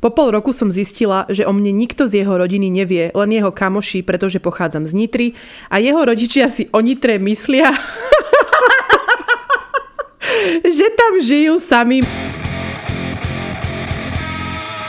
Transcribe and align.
Po 0.00 0.08
pol 0.08 0.32
roku 0.32 0.56
som 0.56 0.72
zistila, 0.72 1.28
že 1.28 1.44
o 1.44 1.52
mne 1.52 1.76
nikto 1.76 2.08
z 2.08 2.24
jeho 2.24 2.32
rodiny 2.40 2.72
nevie, 2.72 3.12
len 3.12 3.30
jeho 3.36 3.52
kamoši, 3.52 4.00
pretože 4.00 4.40
pochádzam 4.40 4.88
z 4.88 4.96
Nitry 4.96 5.28
a 5.68 5.76
jeho 5.76 6.00
rodičia 6.00 6.48
si 6.48 6.72
o 6.72 6.80
Nitre 6.80 7.20
myslia, 7.20 7.68
že 10.80 10.86
tam 10.96 11.12
žijú 11.20 11.60
sami 11.60 12.00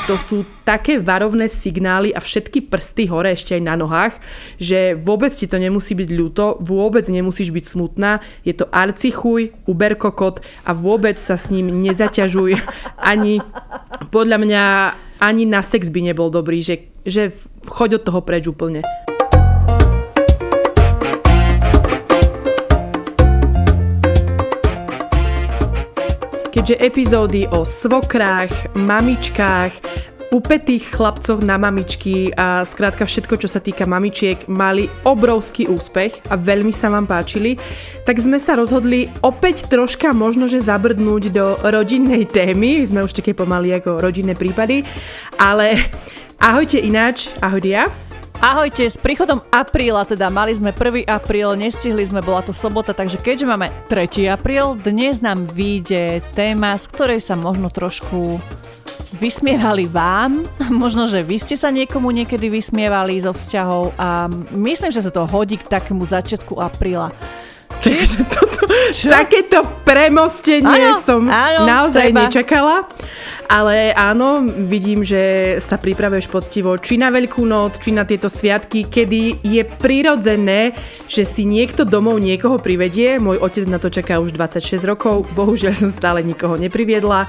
to 0.09 0.17
sú 0.17 0.43
také 0.65 0.97
varovné 0.97 1.45
signály 1.45 2.09
a 2.09 2.19
všetky 2.19 2.65
prsty 2.65 3.05
hore 3.05 3.33
ešte 3.33 3.53
aj 3.57 3.63
na 3.63 3.75
nohách, 3.77 4.17
že 4.57 4.97
vôbec 4.97 5.29
ti 5.29 5.45
to 5.45 5.61
nemusí 5.61 5.93
byť 5.93 6.09
ľúto, 6.09 6.57
vôbec 6.61 7.05
nemusíš 7.05 7.53
byť 7.53 7.65
smutná, 7.65 8.19
je 8.41 8.57
to 8.57 8.65
arcichuj, 8.73 9.53
uberkokot 9.69 10.41
a 10.65 10.71
vôbec 10.73 11.15
sa 11.15 11.37
s 11.37 11.53
ním 11.53 11.69
nezaťažuj 11.85 12.57
ani, 13.11 13.39
podľa 14.09 14.37
mňa, 14.41 14.63
ani 15.21 15.43
na 15.45 15.61
sex 15.61 15.93
by 15.93 16.11
nebol 16.11 16.33
dobrý, 16.33 16.65
že, 16.65 16.89
že 17.05 17.29
choď 17.69 18.01
od 18.01 18.05
toho 18.09 18.19
preč 18.25 18.49
úplne. 18.49 18.81
Keďže 26.61 26.77
epizódy 26.77 27.41
o 27.49 27.65
svokrách, 27.65 28.77
mamičkách, 28.77 29.73
upetých 30.29 30.93
chlapcoch 30.93 31.41
na 31.41 31.57
mamičky 31.57 32.29
a 32.37 32.61
skrátka 32.69 33.09
všetko, 33.09 33.33
čo 33.41 33.49
sa 33.49 33.57
týka 33.57 33.89
mamičiek, 33.89 34.45
mali 34.45 34.85
obrovský 35.01 35.65
úspech 35.65 36.21
a 36.29 36.37
veľmi 36.37 36.69
sa 36.69 36.93
vám 36.93 37.09
páčili, 37.09 37.57
tak 38.05 38.21
sme 38.21 38.37
sa 38.37 38.53
rozhodli 38.53 39.09
opäť 39.25 39.73
troška 39.73 40.13
možno, 40.13 40.45
že 40.45 40.61
zabrdnúť 40.61 41.33
do 41.33 41.57
rodinnej 41.65 42.29
témy. 42.29 42.85
Sme 42.85 43.09
už 43.09 43.17
také 43.17 43.33
pomaly 43.33 43.81
ako 43.81 43.97
rodinné 43.97 44.37
prípady, 44.37 44.85
ale 45.41 45.89
ahojte 46.37 46.77
ináč, 46.77 47.33
ahoj 47.41 47.57
Dia. 47.57 47.89
Ahojte, 48.41 48.89
s 48.89 48.97
príchodom 48.97 49.45
apríla, 49.53 50.01
teda 50.01 50.33
mali 50.33 50.57
sme 50.57 50.73
1. 50.73 51.05
apríl, 51.05 51.53
nestihli 51.53 52.01
sme, 52.09 52.25
bola 52.25 52.41
to 52.41 52.57
sobota, 52.57 52.89
takže 52.89 53.21
keďže 53.21 53.45
máme 53.45 53.69
3. 53.85 54.33
apríl, 54.33 54.73
dnes 54.81 55.21
nám 55.21 55.45
vyjde 55.45 56.25
téma, 56.33 56.73
z 56.73 56.89
ktorej 56.89 57.21
sa 57.21 57.37
možno 57.37 57.69
trošku 57.69 58.41
vysmievali 59.13 59.85
vám, 59.85 60.41
možno, 60.73 61.05
že 61.05 61.21
vy 61.21 61.37
ste 61.37 61.53
sa 61.53 61.69
niekomu 61.69 62.09
niekedy 62.09 62.49
vysmievali 62.49 63.21
zo 63.21 63.29
vzťahov 63.29 63.93
a 64.01 64.25
myslím, 64.57 64.89
že 64.89 65.05
sa 65.05 65.13
to 65.13 65.29
hodí 65.29 65.61
k 65.61 65.69
takému 65.69 66.01
začiatku 66.01 66.57
apríla. 66.57 67.13
Takže 67.81 68.21
toto, 68.29 68.63
takéto 69.09 69.65
premostenie 69.81 70.93
áno, 70.93 71.01
som 71.01 71.25
áno, 71.25 71.65
naozaj 71.65 72.13
treba. 72.13 72.21
nečakala. 72.29 72.75
Ale 73.51 73.91
áno, 73.91 74.47
vidím, 74.47 75.03
že 75.03 75.57
sa 75.59 75.75
pripravuješ 75.75 76.31
poctivo 76.31 76.79
či 76.79 76.95
na 76.95 77.11
Veľkú 77.11 77.43
noc, 77.43 77.83
či 77.83 77.91
na 77.91 78.07
tieto 78.07 78.31
sviatky, 78.31 78.87
kedy 78.87 79.43
je 79.43 79.63
prirodzené, 79.67 80.71
že 81.11 81.27
si 81.27 81.43
niekto 81.43 81.83
domov 81.83 82.23
niekoho 82.23 82.55
privedie. 82.61 83.19
Môj 83.19 83.43
otec 83.43 83.67
na 83.67 83.75
to 83.75 83.91
čaká 83.91 84.23
už 84.23 84.31
26 84.39 84.87
rokov, 84.87 85.27
bohužiaľ 85.35 85.75
som 85.75 85.91
stále 85.91 86.23
nikoho 86.23 86.55
nepriviedla. 86.55 87.27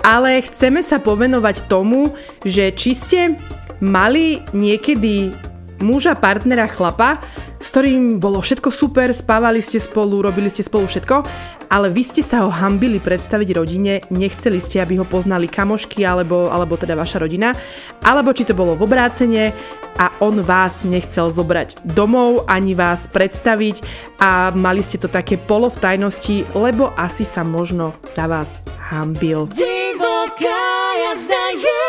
Ale 0.00 0.40
chceme 0.40 0.80
sa 0.80 0.96
povenovať 0.96 1.68
tomu, 1.68 2.16
že 2.40 2.72
či 2.72 2.96
ste 2.96 3.20
mali 3.84 4.40
niekedy 4.56 5.49
muža, 5.80 6.16
partnera, 6.16 6.68
chlapa, 6.70 7.20
s 7.60 7.68
ktorým 7.68 8.16
bolo 8.16 8.40
všetko 8.40 8.72
super, 8.72 9.12
spávali 9.12 9.60
ste 9.60 9.76
spolu, 9.76 10.24
robili 10.24 10.48
ste 10.48 10.64
spolu 10.64 10.88
všetko, 10.88 11.16
ale 11.70 11.92
vy 11.92 12.02
ste 12.02 12.22
sa 12.24 12.42
ho 12.42 12.50
hambili 12.50 12.98
predstaviť 12.98 13.48
rodine, 13.54 14.00
nechceli 14.10 14.58
ste, 14.58 14.82
aby 14.82 14.98
ho 14.98 15.06
poznali 15.06 15.46
kamošky 15.46 16.02
alebo, 16.02 16.50
alebo 16.50 16.74
teda 16.74 16.98
vaša 16.98 17.22
rodina, 17.22 17.54
alebo 18.02 18.32
či 18.34 18.48
to 18.48 18.56
bolo 18.56 18.74
v 18.74 18.84
obrácenie 18.88 19.54
a 20.00 20.10
on 20.24 20.40
vás 20.40 20.82
nechcel 20.88 21.28
zobrať 21.28 21.84
domov 21.94 22.48
ani 22.48 22.72
vás 22.72 23.06
predstaviť 23.06 23.84
a 24.18 24.50
mali 24.56 24.80
ste 24.80 24.98
to 24.98 25.06
také 25.06 25.36
polo 25.36 25.68
v 25.70 25.80
tajnosti, 25.80 26.48
lebo 26.56 26.90
asi 26.96 27.28
sa 27.28 27.46
možno 27.46 27.94
za 28.10 28.26
vás 28.26 28.56
hambil. 28.90 29.46
Divoká 29.54 30.64
jazda 31.06 31.44
je 31.54 31.79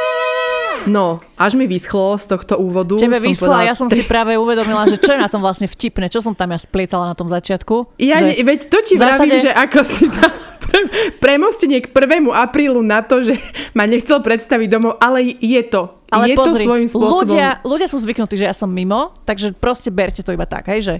No, 0.91 1.24
až 1.40 1.56
mi 1.56 1.72
vyschlo 1.72 2.19
z 2.19 2.35
tohto 2.35 2.59
úvodu. 2.59 3.00
Tebe 3.00 3.24
vyschlo 3.24 3.56
a 3.56 3.63
ja 3.63 3.75
som 3.79 3.88
si 3.88 4.03
práve 4.03 4.35
uvedomila, 4.35 4.84
že 4.91 5.00
čo 5.00 5.16
je 5.16 5.19
na 5.24 5.31
tom 5.31 5.40
vlastne 5.40 5.72
vtipné, 5.72 6.12
čo 6.12 6.19
som 6.19 6.35
tam 6.35 6.52
ja 6.52 6.59
splietala 6.59 7.07
na 7.07 7.16
tom 7.16 7.31
začiatku. 7.31 7.96
Ja, 7.96 8.19
že... 8.19 8.44
veď 8.44 8.59
to 8.68 8.84
ti 8.84 9.00
zásade... 9.00 9.31
vravím, 9.31 9.40
že 9.40 9.52
ako 9.56 9.79
si 9.88 10.06
tam 10.12 10.31
pre, 10.68 10.81
premostenie 11.24 11.79
k 11.79 11.88
1. 11.88 12.28
aprílu 12.35 12.84
na 12.84 13.00
to, 13.00 13.24
že 13.24 13.40
ma 13.72 13.88
nechcel 13.88 14.19
predstaviť 14.19 14.68
domov, 14.68 15.00
ale 15.00 15.24
je 15.40 15.63
to. 15.63 15.96
Ale 16.12 16.28
je 16.28 16.35
pozri, 16.35 16.68
to 16.68 16.68
svojím 16.68 16.88
spôsobom. 16.91 17.23
Ľudia, 17.23 17.47
ľudia 17.63 17.88
sú 17.88 17.97
zvyknutí, 18.03 18.35
že 18.35 18.44
ja 18.44 18.52
som 18.52 18.68
mimo, 18.68 19.16
takže 19.23 19.56
proste 19.56 19.88
berte 19.96 20.19
to 20.28 20.35
iba 20.35 20.44
tak, 20.44 20.68
hej, 20.68 20.84
že 20.84 20.96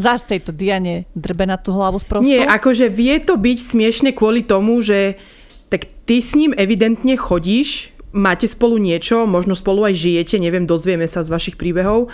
zás 0.00 0.24
tejto 0.24 0.50
Diane 0.50 1.04
drbe 1.12 1.44
na 1.44 1.60
tú 1.60 1.76
hlavu 1.76 2.00
sprostú. 2.00 2.26
Nie, 2.26 2.48
akože 2.48 2.88
vie 2.88 3.20
to 3.20 3.36
byť 3.36 3.58
smiešne 3.60 4.10
kvôli 4.16 4.40
tomu, 4.42 4.80
že 4.80 5.20
tak 5.68 5.86
ty 6.08 6.24
s 6.24 6.32
ním 6.32 6.56
evidentne 6.56 7.14
chodíš 7.14 7.93
máte 8.14 8.46
spolu 8.46 8.78
niečo, 8.78 9.26
možno 9.26 9.58
spolu 9.58 9.90
aj 9.90 9.98
žijete, 9.98 10.38
neviem, 10.38 10.64
dozvieme 10.64 11.10
sa 11.10 11.26
z 11.26 11.34
vašich 11.34 11.58
príbehov, 11.58 12.08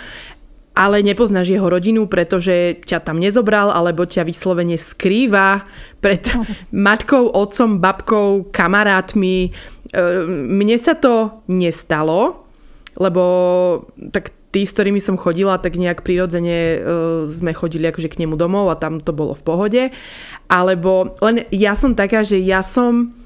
ale 0.71 1.03
nepoznáš 1.05 1.51
jeho 1.51 1.67
rodinu, 1.67 2.07
pretože 2.07 2.79
ťa 2.87 3.03
tam 3.03 3.21
nezobral, 3.21 3.69
alebo 3.69 4.07
ťa 4.07 4.25
vyslovene 4.25 4.79
skrýva 4.79 5.67
pred 6.01 6.25
matkou, 6.85 7.29
otcom, 7.29 7.77
babkou, 7.77 8.49
kamarátmi. 8.49 9.37
E, 9.47 9.51
mne 10.27 10.77
sa 10.81 10.97
to 10.97 11.43
nestalo, 11.51 12.47
lebo 12.97 13.23
tak 14.15 14.31
tí, 14.51 14.63
s 14.63 14.75
ktorými 14.75 14.99
som 14.99 15.19
chodila, 15.19 15.59
tak 15.59 15.75
nejak 15.75 16.03
prirodzene 16.07 16.59
e, 16.59 16.77
sme 17.27 17.51
chodili 17.51 17.87
akože 17.87 18.07
k 18.07 18.19
nemu 18.23 18.35
domov 18.35 18.71
a 18.71 18.79
tam 18.79 19.03
to 19.03 19.11
bolo 19.15 19.35
v 19.35 19.43
pohode. 19.43 19.83
Alebo 20.47 21.15
len 21.23 21.47
ja 21.51 21.75
som 21.75 21.95
taká, 21.95 22.23
že 22.23 22.39
ja 22.39 22.63
som 22.63 23.20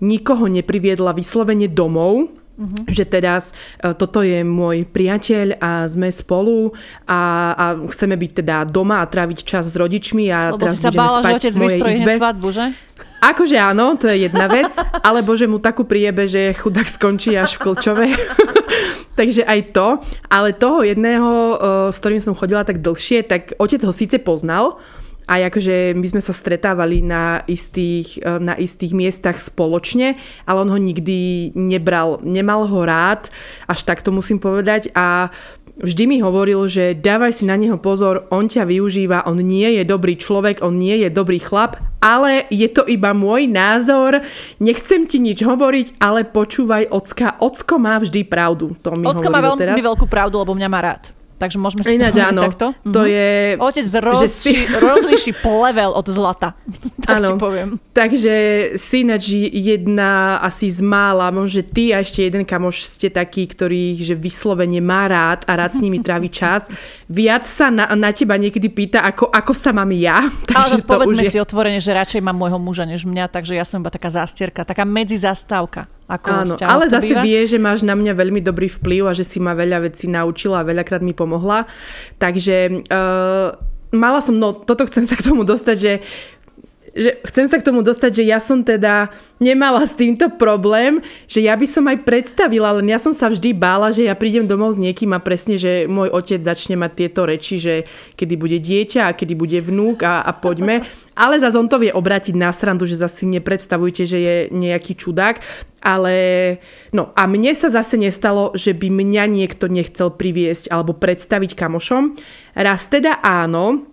nikoho 0.00 0.48
nepriviedla 0.48 1.12
vyslovene 1.16 1.68
domov, 1.68 2.40
Uh-huh. 2.60 2.84
Že 2.92 3.04
teraz 3.08 3.56
uh, 3.80 3.96
toto 3.96 4.20
je 4.20 4.44
môj 4.44 4.84
priateľ 4.84 5.56
a 5.64 5.88
sme 5.88 6.12
spolu 6.12 6.76
a, 7.08 7.20
a 7.56 7.64
chceme 7.88 8.20
byť 8.20 8.44
teda 8.44 8.56
doma 8.68 9.00
a 9.00 9.08
tráviť 9.08 9.48
čas 9.48 9.72
s 9.72 9.74
rodičmi 9.80 10.28
a 10.28 10.52
Lebo 10.52 10.60
teraz 10.60 10.76
si 10.76 10.84
sa 10.84 10.92
bála, 10.92 11.24
spať 11.24 11.32
že 11.32 11.38
otec 11.40 11.52
v 11.56 11.60
mojej 11.64 11.80
izbe. 11.96 12.12
svadbu, 12.20 12.48
že? 12.52 12.64
Akože 13.20 13.56
áno, 13.56 13.96
to 13.96 14.12
je 14.12 14.28
jedna 14.28 14.44
vec, 14.44 14.68
alebo 15.08 15.32
že 15.32 15.48
mu 15.48 15.56
takú 15.56 15.88
priebe, 15.88 16.28
že 16.28 16.52
chudák 16.52 16.84
skončí 16.84 17.32
až 17.32 17.56
v 17.56 17.60
Klčove. 17.64 18.06
Takže 19.18 19.48
aj 19.48 19.60
to. 19.72 19.96
Ale 20.28 20.52
toho 20.52 20.84
jedného, 20.84 21.32
uh, 21.32 21.56
s 21.88 21.96
ktorým 21.96 22.20
som 22.20 22.36
chodila 22.36 22.60
tak 22.68 22.84
dlhšie, 22.84 23.24
tak 23.24 23.56
otec 23.56 23.80
ho 23.88 23.92
síce 23.92 24.20
poznal, 24.20 24.76
a 25.28 25.38
akože 25.46 25.94
my 25.94 26.06
sme 26.06 26.22
sa 26.22 26.34
stretávali 26.34 27.04
na 27.04 27.44
istých, 27.46 28.20
e, 28.20 28.38
na 28.40 28.56
istých 28.56 28.96
miestach 28.96 29.38
spoločne, 29.38 30.18
ale 30.44 30.58
on 30.64 30.70
ho 30.70 30.78
nikdy 30.80 31.50
nebral, 31.54 32.18
nemal 32.24 32.66
ho 32.66 32.80
rád, 32.82 33.30
až 33.70 33.86
tak 33.86 34.02
to 34.02 34.10
musím 34.10 34.42
povedať 34.42 34.90
a 34.92 35.30
vždy 35.80 36.04
mi 36.06 36.16
hovoril, 36.20 36.68
že 36.68 36.92
dávaj 36.92 37.32
si 37.32 37.44
na 37.48 37.56
neho 37.56 37.80
pozor, 37.80 38.28
on 38.28 38.46
ťa 38.46 38.68
využíva, 38.68 39.24
on 39.24 39.40
nie 39.40 39.80
je 39.80 39.82
dobrý 39.88 40.20
človek, 40.20 40.60
on 40.60 40.76
nie 40.76 41.00
je 41.00 41.08
dobrý 41.08 41.40
chlap, 41.40 41.80
ale 42.04 42.44
je 42.52 42.68
to 42.68 42.84
iba 42.84 43.16
môj 43.16 43.48
názor, 43.48 44.20
nechcem 44.60 45.08
ti 45.08 45.20
nič 45.20 45.40
hovoriť, 45.40 46.00
ale 46.00 46.28
počúvaj 46.28 46.92
ocka, 46.92 47.40
ocko 47.40 47.80
má 47.80 47.96
vždy 48.00 48.24
pravdu. 48.28 48.76
To 48.84 48.96
mi 48.96 49.08
Ocko 49.08 49.28
má 49.32 49.40
veľmi 49.40 49.60
teraz. 49.60 49.76
veľkú 49.80 50.06
pravdu, 50.08 50.40
lebo 50.40 50.52
mňa 50.52 50.68
má 50.68 50.80
rád. 50.80 51.19
Takže 51.40 51.56
môžeme 51.56 51.80
si 51.80 51.96
Ináč, 51.96 52.20
áno, 52.20 52.52
takto. 52.52 52.76
To 52.84 53.00
mm-hmm. 53.08 53.16
je... 53.16 53.28
Otec 53.56 53.86
roz, 54.04 54.28
si... 54.28 54.68
rozlíši 54.84 55.32
level 55.40 55.96
od 55.96 56.04
zlata. 56.04 56.52
tak 57.08 57.16
áno, 57.16 57.32
ti 57.32 57.40
poviem. 57.40 57.68
Takže 57.96 58.32
si 58.76 59.00
ináč 59.00 59.32
jedna 59.48 60.36
asi 60.44 60.68
z 60.68 60.84
mála, 60.84 61.32
možno 61.32 61.64
ty 61.64 61.96
a 61.96 62.04
ešte 62.04 62.28
jeden 62.28 62.44
kamoš 62.44 62.84
ste 62.84 63.08
takí, 63.08 63.48
ktorý 63.48 63.96
že 63.96 64.20
vyslovene 64.20 64.84
má 64.84 65.08
rád 65.08 65.48
a 65.48 65.56
rád 65.56 65.72
s 65.72 65.80
nimi 65.80 66.04
trávi 66.04 66.28
čas. 66.44 66.68
Viac 67.08 67.48
sa 67.48 67.72
na, 67.72 67.88
na 67.96 68.12
teba 68.12 68.36
niekedy 68.36 68.68
pýta, 68.68 69.00
ako, 69.00 69.32
ako 69.32 69.56
sa 69.56 69.72
mám 69.72 69.88
ja. 69.96 70.28
Takže 70.44 70.84
Ale 70.84 70.84
povedzme 70.84 71.24
je... 71.24 71.32
si 71.32 71.38
otvorene, 71.40 71.80
že 71.80 71.96
radšej 71.96 72.20
mám 72.20 72.36
môjho 72.36 72.60
muža 72.60 72.84
než 72.84 73.08
mňa, 73.08 73.32
takže 73.32 73.56
ja 73.56 73.64
som 73.64 73.80
iba 73.80 73.88
taká 73.88 74.12
zástierka, 74.12 74.68
taká 74.68 74.84
medzizastávka. 74.84 75.88
Ako 76.10 76.26
Áno, 76.26 76.54
ale 76.58 76.90
zase 76.90 77.14
býva? 77.14 77.22
vie, 77.22 77.38
že 77.46 77.54
máš 77.62 77.86
na 77.86 77.94
mňa 77.94 78.18
veľmi 78.18 78.42
dobrý 78.42 78.66
vplyv 78.66 79.06
a 79.06 79.12
že 79.14 79.22
si 79.22 79.38
ma 79.38 79.54
veľa 79.54 79.86
vecí 79.86 80.10
naučila 80.10 80.60
a 80.60 80.66
veľakrát 80.66 80.98
mi 81.06 81.14
pomohla. 81.14 81.70
Takže 82.18 82.82
uh, 82.90 83.54
mala 83.94 84.18
som, 84.18 84.34
no 84.34 84.50
toto 84.50 84.86
chcem 84.90 85.06
sa 85.06 85.14
k 85.14 85.26
tomu 85.26 85.46
dostať, 85.46 85.76
že 85.78 85.92
že 86.94 87.22
chcem 87.26 87.46
sa 87.46 87.56
k 87.58 87.66
tomu 87.66 87.86
dostať, 87.86 88.22
že 88.22 88.24
ja 88.26 88.42
som 88.42 88.66
teda 88.66 89.14
nemala 89.38 89.86
s 89.86 89.94
týmto 89.94 90.26
problém, 90.34 90.98
že 91.30 91.42
ja 91.44 91.54
by 91.54 91.66
som 91.66 91.86
aj 91.86 92.02
predstavila, 92.02 92.76
len 92.78 92.90
ja 92.90 92.98
som 92.98 93.14
sa 93.14 93.30
vždy 93.30 93.54
bála, 93.54 93.94
že 93.94 94.10
ja 94.10 94.14
prídem 94.18 94.46
domov 94.46 94.74
s 94.74 94.82
niekým 94.82 95.14
a 95.14 95.22
presne, 95.22 95.54
že 95.54 95.86
môj 95.86 96.10
otec 96.10 96.42
začne 96.42 96.74
mať 96.74 96.92
tieto 96.96 97.22
reči, 97.26 97.56
že 97.62 97.74
kedy 98.18 98.34
bude 98.34 98.58
dieťa 98.58 99.10
a 99.10 99.14
kedy 99.16 99.34
bude 99.38 99.58
vnúk 99.62 100.02
a, 100.02 100.22
a 100.22 100.32
poďme. 100.34 100.82
Ale 101.14 101.36
zase 101.36 101.58
on 101.58 101.68
to 101.68 101.82
vie 101.82 101.92
obrátiť 101.92 102.32
na 102.32 102.48
srandu, 102.48 102.88
že 102.88 102.96
zase 102.96 103.28
nepredstavujte, 103.28 104.02
že 104.08 104.18
je 104.18 104.36
nejaký 104.50 104.96
čudák. 104.96 105.68
Ale 105.80 106.14
no 106.92 107.12
a 107.16 107.24
mne 107.24 107.56
sa 107.56 107.72
zase 107.72 107.96
nestalo, 107.96 108.52
že 108.52 108.76
by 108.76 108.92
mňa 108.92 109.24
niekto 109.28 109.68
nechcel 109.68 110.12
priviesť 110.12 110.68
alebo 110.68 110.96
predstaviť 110.96 111.56
kamošom. 111.56 112.16
Raz 112.56 112.88
teda 112.92 113.20
áno, 113.24 113.89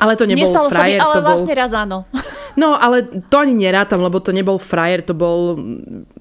ale 0.00 0.16
to 0.16 0.24
nebol 0.24 0.44
Nestalo 0.44 0.68
frajer. 0.72 0.98
Sa 0.98 1.02
mi, 1.02 1.04
ale 1.04 1.14
to 1.14 1.22
bol... 1.22 1.30
vlastne 1.34 1.54
raz 1.54 1.72
áno. 1.72 1.98
No, 2.54 2.78
ale 2.78 3.02
to 3.02 3.42
ani 3.42 3.50
nerátam, 3.50 3.98
lebo 3.98 4.22
to 4.22 4.30
nebol 4.30 4.62
frajer, 4.62 5.02
to 5.02 5.10
bol 5.10 5.58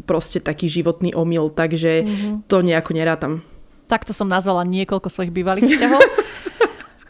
proste 0.09 0.41
taký 0.41 0.65
životný 0.65 1.13
omyl, 1.13 1.53
takže 1.53 2.01
mm-hmm. 2.01 2.49
to 2.49 2.65
nejako 2.65 2.91
nerátam. 2.97 3.33
Takto 3.85 4.17
som 4.17 4.25
nazvala 4.25 4.65
niekoľko 4.65 5.13
svojich 5.13 5.29
bývalých 5.29 5.69
vzťahov. 5.69 6.01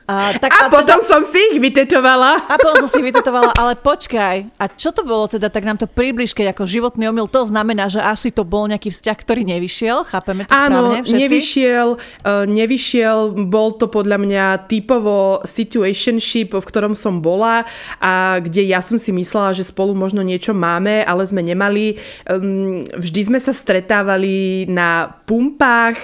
A, 0.03 0.35
tak, 0.35 0.51
a, 0.51 0.67
a 0.67 0.71
potom 0.71 0.99
teda, 0.99 1.07
som 1.07 1.23
si 1.23 1.39
ich 1.55 1.63
vytetovala. 1.63 2.43
A 2.51 2.59
potom 2.59 2.83
som 2.83 2.89
si 2.91 2.99
ich 2.99 3.07
vytetovala, 3.07 3.55
ale 3.55 3.79
počkaj. 3.79 4.51
A 4.59 4.67
čo 4.67 4.91
to 4.91 5.07
bolo 5.07 5.31
teda, 5.31 5.47
tak 5.47 5.63
nám 5.63 5.79
to 5.79 5.87
približ, 5.87 6.35
keď 6.35 6.51
ako 6.51 6.67
životný 6.67 7.07
omyl, 7.07 7.31
to 7.31 7.47
znamená, 7.47 7.87
že 7.87 8.03
asi 8.03 8.27
to 8.27 8.43
bol 8.43 8.67
nejaký 8.67 8.91
vzťah, 8.91 9.15
ktorý 9.15 9.47
nevyšiel, 9.47 10.03
chápeme 10.03 10.43
to 10.43 10.51
Áno, 10.51 10.91
správne 10.91 10.99
všetci? 11.07 11.15
nevyšiel, 11.23 11.87
uh, 11.95 12.43
nevyšiel, 12.43 13.17
bol 13.47 13.79
to 13.79 13.87
podľa 13.87 14.17
mňa 14.19 14.45
typovo 14.67 15.39
situationship, 15.47 16.51
v 16.51 16.65
ktorom 16.67 16.99
som 16.99 17.23
bola 17.23 17.63
a 18.03 18.43
kde 18.43 18.67
ja 18.67 18.83
som 18.83 18.99
si 18.99 19.15
myslela, 19.15 19.55
že 19.55 19.63
spolu 19.63 19.95
možno 19.95 20.19
niečo 20.19 20.51
máme, 20.51 21.07
ale 21.07 21.23
sme 21.23 21.39
nemali. 21.39 21.95
Um, 22.27 22.83
vždy 22.91 23.31
sme 23.31 23.39
sa 23.39 23.55
stretávali 23.55 24.67
na 24.67 25.15
pumpách, 25.23 25.95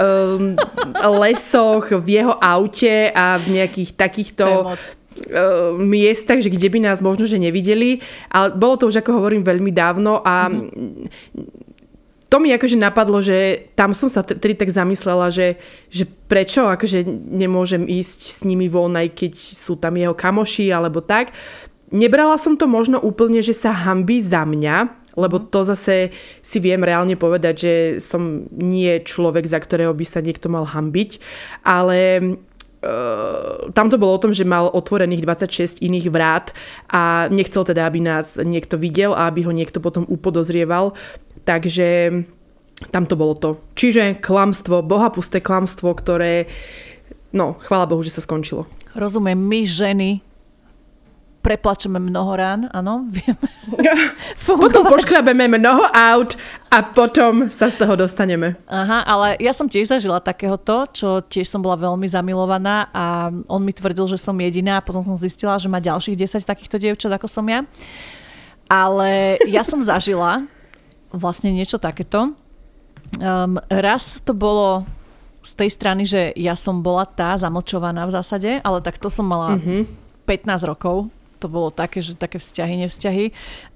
um, 0.00 0.56
lesoch, 1.20 1.92
v 1.92 2.22
jeho 2.22 2.34
aute 2.40 3.12
a 3.12 3.41
v 3.44 3.48
nejakých 3.60 3.90
takýchto 3.98 4.46
uh, 4.46 4.76
miestach, 5.76 6.40
že 6.40 6.52
kde 6.52 6.68
by 6.72 6.78
nás 6.88 7.04
možno, 7.04 7.26
že 7.28 7.42
nevideli. 7.42 8.00
Ale 8.32 8.54
bolo 8.54 8.78
to 8.78 8.88
už, 8.88 9.02
ako 9.02 9.22
hovorím, 9.22 9.44
veľmi 9.44 9.72
dávno 9.74 10.22
a 10.24 10.48
mm-hmm. 10.48 11.08
to 12.30 12.36
mi 12.40 12.54
akože 12.54 12.80
napadlo, 12.80 13.20
že 13.20 13.68
tam 13.76 13.92
som 13.92 14.08
sa 14.08 14.24
tedy 14.24 14.56
tak 14.56 14.72
zamyslela, 14.72 15.28
že, 15.28 15.60
že 15.92 16.08
prečo 16.08 16.64
akože 16.64 17.04
nemôžem 17.28 17.84
ísť 17.84 18.20
s 18.32 18.40
nimi 18.48 18.70
von, 18.70 18.96
aj 18.96 19.12
keď 19.12 19.32
sú 19.36 19.76
tam 19.76 19.98
jeho 19.98 20.16
kamoši 20.16 20.72
alebo 20.72 21.04
tak. 21.04 21.34
Nebrala 21.92 22.40
som 22.40 22.56
to 22.56 22.64
možno 22.64 22.96
úplne, 22.96 23.44
že 23.44 23.52
sa 23.52 23.68
hambí 23.68 24.24
za 24.24 24.48
mňa, 24.48 25.02
lebo 25.16 25.36
mhm. 25.40 25.46
to 25.52 25.60
zase 25.68 25.96
si 26.40 26.58
viem 26.60 26.80
reálne 26.80 27.16
povedať, 27.16 27.54
že 27.56 27.74
som 28.00 28.48
nie 28.52 29.00
človek, 29.04 29.44
za 29.44 29.60
ktorého 29.60 29.92
by 29.92 30.04
sa 30.08 30.24
niekto 30.24 30.48
mal 30.48 30.64
hambiť, 30.64 31.20
ale 31.64 31.98
tam 33.72 33.86
to 33.90 33.96
bolo 33.96 34.18
o 34.18 34.22
tom, 34.22 34.34
že 34.34 34.42
mal 34.42 34.66
otvorených 34.66 35.22
26 35.22 35.86
iných 35.86 36.06
vrát 36.10 36.50
a 36.90 37.30
nechcel 37.30 37.62
teda, 37.62 37.86
aby 37.86 38.02
nás 38.02 38.36
niekto 38.42 38.74
videl 38.74 39.14
a 39.14 39.30
aby 39.30 39.46
ho 39.46 39.54
niekto 39.54 39.78
potom 39.78 40.02
upodozrieval. 40.10 40.98
Takže 41.46 42.10
tam 42.90 43.06
to 43.06 43.14
bolo 43.14 43.38
to. 43.38 43.50
Čiže 43.78 44.18
klamstvo, 44.18 44.82
bohapusté 44.82 45.38
klamstvo, 45.38 45.94
ktoré, 45.94 46.50
no, 47.30 47.54
chvála 47.62 47.86
Bohu, 47.86 48.02
že 48.02 48.10
sa 48.10 48.24
skončilo. 48.24 48.66
Rozumiem, 48.98 49.38
my 49.38 49.60
ženy 49.62 50.10
preplačeme 51.42 51.98
mnoho 51.98 52.32
rán, 52.38 52.70
áno, 52.70 53.04
vieme. 53.14 53.46
potom 54.46 54.86
poškrabeme 54.86 55.50
mnoho 55.50 55.82
aut 55.90 56.38
a 56.70 56.80
potom 56.86 57.50
sa 57.50 57.66
z 57.68 57.82
toho 57.82 57.98
dostaneme. 57.98 58.54
Aha, 58.70 59.02
ale 59.04 59.36
ja 59.42 59.50
som 59.50 59.66
tiež 59.66 59.90
zažila 59.90 60.22
takéhoto, 60.22 60.86
čo 60.94 61.20
tiež 61.26 61.50
som 61.50 61.60
bola 61.60 61.76
veľmi 61.76 62.06
zamilovaná 62.06 62.88
a 62.94 63.28
on 63.50 63.60
mi 63.60 63.74
tvrdil, 63.74 64.06
že 64.08 64.22
som 64.22 64.38
jediná 64.38 64.78
a 64.78 64.86
potom 64.86 65.02
som 65.02 65.18
zistila, 65.18 65.58
že 65.58 65.68
má 65.68 65.82
ďalších 65.82 66.16
10 66.16 66.46
takýchto 66.46 66.78
dievčat, 66.78 67.10
ako 67.10 67.26
som 67.26 67.44
ja. 67.50 67.66
Ale 68.70 69.42
ja 69.50 69.66
som 69.66 69.82
zažila 69.90 70.46
vlastne 71.12 71.52
niečo 71.52 71.76
takéto. 71.76 72.32
Um, 73.20 73.60
raz 73.68 74.22
to 74.24 74.32
bolo 74.32 74.88
z 75.42 75.52
tej 75.58 75.70
strany, 75.74 76.02
že 76.06 76.32
ja 76.38 76.54
som 76.54 76.80
bola 76.80 77.04
tá 77.04 77.34
zamlčovaná 77.34 78.06
v 78.06 78.14
zásade, 78.14 78.50
ale 78.62 78.78
tak 78.80 78.96
to 78.96 79.10
som 79.10 79.26
mala 79.26 79.58
mm-hmm. 79.58 79.82
15 80.24 80.70
rokov, 80.70 81.10
to 81.42 81.50
bolo 81.50 81.74
také, 81.74 81.98
že 81.98 82.14
také 82.14 82.38
vzťahy, 82.38 82.86
nevzťahy. 82.86 83.24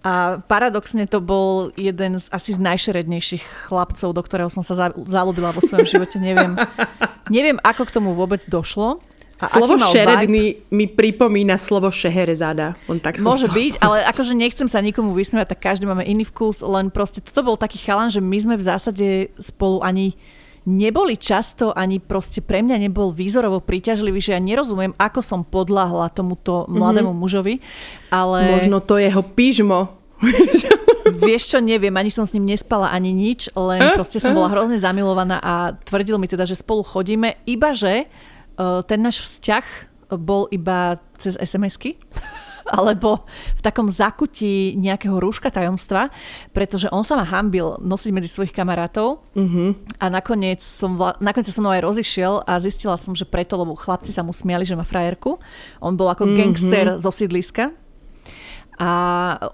A 0.07 0.39
paradoxne 0.47 1.11
to 1.11 1.19
bol 1.19 1.75
jeden 1.75 2.23
z 2.23 2.31
asi 2.31 2.55
z 2.55 2.63
najšerednejších 2.63 3.67
chlapcov, 3.67 4.15
do 4.15 4.23
ktorého 4.23 4.51
som 4.55 4.63
sa 4.63 4.95
zalúbila 4.95 5.51
vo 5.51 5.59
svojom 5.59 5.83
živote. 5.83 6.23
Neviem, 6.23 6.55
neviem, 7.37 7.59
ako 7.67 7.91
k 7.91 7.95
tomu 7.99 8.15
vôbec 8.15 8.47
došlo. 8.47 9.03
A 9.37 9.53
slovo 9.53 9.77
šeredný 9.77 10.65
vibe? 10.65 10.73
mi 10.73 10.87
pripomína 10.89 11.61
slovo 11.61 11.93
šeherezáda. 11.93 12.73
On 12.89 12.97
tak 12.97 13.21
Môže 13.21 13.53
byť, 13.53 13.85
ale 13.85 14.01
akože 14.09 14.33
nechcem 14.33 14.65
sa 14.65 14.81
nikomu 14.81 15.13
vysmievať, 15.13 15.53
tak 15.53 15.61
každý 15.61 15.85
máme 15.85 16.09
iný 16.09 16.25
vkus, 16.25 16.65
len 16.65 16.89
proste 16.89 17.21
toto 17.21 17.45
bol 17.45 17.61
taký 17.61 17.77
chalan, 17.77 18.09
že 18.09 18.25
my 18.25 18.39
sme 18.41 18.55
v 18.57 18.65
zásade 18.65 19.07
spolu 19.37 19.85
ani 19.85 20.17
neboli 20.67 21.15
často 21.15 21.71
ani 21.71 22.03
proste 22.03 22.43
pre 22.43 22.61
mňa 22.61 22.91
nebol 22.91 23.15
výzorovo 23.15 23.63
príťažlivý, 23.63 24.19
že 24.19 24.35
ja 24.35 24.41
nerozumiem, 24.43 24.93
ako 24.99 25.23
som 25.23 25.41
podľahla 25.47 26.11
tomuto 26.11 26.67
mladému 26.67 27.15
mm-hmm. 27.15 27.23
mužovi, 27.23 27.55
ale... 28.11 28.59
Možno 28.59 28.83
to 28.83 28.99
jeho 28.99 29.23
pyžmo. 29.23 29.95
Vieš 31.07 31.55
čo, 31.55 31.59
neviem, 31.63 31.95
ani 31.95 32.11
som 32.11 32.27
s 32.27 32.35
ním 32.35 32.51
nespala, 32.51 32.91
ani 32.91 33.15
nič, 33.15 33.55
len 33.55 33.95
proste 33.95 34.19
som 34.19 34.35
bola 34.35 34.51
hrozne 34.51 34.75
zamilovaná 34.75 35.39
a 35.39 35.55
tvrdil 35.87 36.19
mi 36.19 36.27
teda, 36.27 36.43
že 36.43 36.59
spolu 36.59 36.83
chodíme, 36.83 37.39
iba 37.47 37.71
že 37.71 38.11
uh, 38.59 38.83
ten 38.83 38.99
náš 39.07 39.23
vzťah 39.23 39.65
bol 40.19 40.51
iba 40.51 40.99
cez 41.19 41.39
SMS-ky 41.39 41.95
alebo 42.71 43.25
v 43.57 43.61
takom 43.63 43.87
zakutí 43.87 44.75
nejakého 44.75 45.17
rúška 45.17 45.51
tajomstva, 45.55 46.11
pretože 46.51 46.91
on 46.91 47.07
sa 47.07 47.15
ma 47.15 47.25
hambil 47.25 47.79
nosiť 47.81 48.11
medzi 48.11 48.29
svojich 48.31 48.53
kamarátov 48.53 49.23
mm-hmm. 49.39 49.99
a 50.03 50.07
nakoniec 50.11 50.61
som, 50.61 50.99
vla, 50.99 51.15
nakoniec 51.23 51.49
som 51.49 51.67
aj 51.67 51.83
rozišiel 51.83 52.43
a 52.43 52.59
zistila 52.59 52.99
som, 52.99 53.15
že 53.15 53.25
preto, 53.25 53.55
lebo 53.55 53.79
chlapci 53.79 54.11
sa 54.11 54.27
mu 54.27 54.35
smiali, 54.35 54.67
že 54.67 54.75
má 54.75 54.83
frajerku. 54.83 55.39
On 55.79 55.95
bol 55.95 56.11
ako 56.11 56.27
mm-hmm. 56.27 56.39
gangster 56.39 56.87
zo 56.99 57.11
sídliska 57.15 57.86
a 58.77 58.91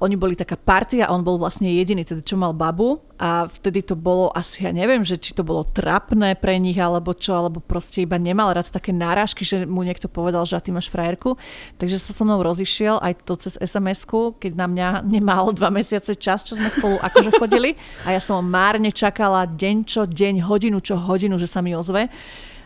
oni 0.03 0.19
boli 0.19 0.35
taká 0.35 0.59
partia 0.59 1.07
a 1.07 1.15
on 1.15 1.23
bol 1.23 1.39
vlastne 1.39 1.71
jediný, 1.71 2.03
teda 2.03 2.27
čo 2.27 2.35
mal 2.35 2.51
babu. 2.51 2.99
A 3.23 3.47
vtedy 3.47 3.87
to 3.87 3.95
bolo 3.95 4.35
asi, 4.35 4.67
ja 4.67 4.75
neviem, 4.75 5.07
že 5.07 5.15
či 5.15 5.31
to 5.31 5.47
bolo 5.47 5.63
trapné 5.63 6.35
pre 6.35 6.59
nich 6.59 6.75
alebo 6.75 7.15
čo, 7.15 7.39
alebo 7.39 7.63
proste 7.63 8.03
iba 8.03 8.19
nemal 8.19 8.51
rád 8.51 8.75
také 8.75 8.91
náražky, 8.91 9.47
že 9.47 9.63
mu 9.63 9.87
niekto 9.87 10.11
povedal, 10.11 10.43
že 10.43 10.59
ty 10.59 10.75
máš 10.75 10.91
frajerku, 10.91 11.39
takže 11.79 12.03
sa 12.03 12.11
so 12.11 12.27
mnou 12.27 12.43
rozišiel 12.43 12.99
aj 12.99 13.23
to 13.23 13.39
cez 13.39 13.55
sms 13.63 14.11
keď 14.43 14.53
na 14.59 14.67
mňa 14.67 14.89
nemal 15.07 15.55
dva 15.55 15.71
mesiace 15.71 16.19
čas, 16.19 16.43
čo 16.43 16.59
sme 16.59 16.67
spolu 16.67 16.99
akože 16.99 17.31
chodili. 17.39 17.79
A 18.03 18.19
ja 18.19 18.19
som 18.19 18.43
márne 18.43 18.91
čakala 18.91 19.47
deň 19.47 19.77
čo 19.87 20.03
deň, 20.03 20.43
hodinu 20.43 20.83
čo 20.83 20.99
hodinu, 20.99 21.39
že 21.39 21.47
sa 21.47 21.63
mi 21.63 21.79
ozve. 21.79 22.11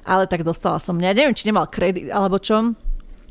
Ale 0.06 0.25
tak 0.30 0.46
dostala 0.46 0.78
som, 0.78 0.96
ja 1.02 1.10
neviem, 1.10 1.34
či 1.34 1.50
nemal 1.50 1.68
kredit 1.68 2.08
alebo 2.14 2.38
čo, 2.38 2.78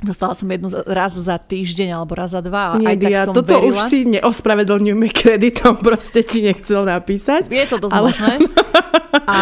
Dostala 0.03 0.35
som 0.35 0.51
jednu 0.51 0.67
raz 0.83 1.15
za 1.15 1.39
týždeň 1.39 1.95
alebo 1.95 2.19
raz 2.19 2.35
za 2.35 2.43
dva 2.43 2.75
Nie, 2.75 2.93
aj 2.93 2.97
tak 2.99 3.11
som 3.31 3.35
toto 3.35 3.55
verila. 3.55 3.71
už 3.71 3.77
si 3.87 3.99
neospravedlňujeme 4.03 5.07
kreditom, 5.23 5.79
proste 5.79 6.19
ti 6.19 6.43
nechcel 6.43 6.83
napísať. 6.83 7.47
Je 7.47 7.65
to 7.67 7.79
dosť 7.79 7.95
ale... 7.95 8.07
možné. 8.11 8.33
A, 9.31 9.39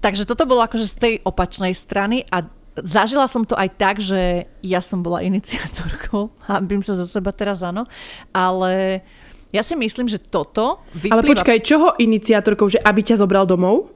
takže 0.00 0.24
toto 0.24 0.48
bolo 0.48 0.64
akože 0.64 0.88
z 0.88 0.96
tej 0.96 1.14
opačnej 1.28 1.76
strany 1.76 2.24
a 2.32 2.48
zažila 2.80 3.28
som 3.28 3.44
to 3.44 3.54
aj 3.54 3.68
tak, 3.76 4.00
že 4.00 4.48
ja 4.64 4.80
som 4.80 5.04
bola 5.04 5.20
iniciatorkou. 5.20 6.32
Hambím 6.50 6.80
sa 6.80 6.96
za 6.96 7.04
seba 7.04 7.30
teraz, 7.30 7.60
áno. 7.60 7.84
Ale 8.32 9.04
ja 9.54 9.62
si 9.62 9.76
myslím, 9.78 10.10
že 10.10 10.18
toto 10.18 10.82
vyplýva... 10.96 11.14
Ale 11.20 11.22
počkaj, 11.28 11.58
čoho 11.62 11.94
iniciatorkou? 12.00 12.66
Že 12.66 12.82
aby 12.82 13.00
ťa 13.04 13.20
zobral 13.20 13.46
domov? 13.46 13.92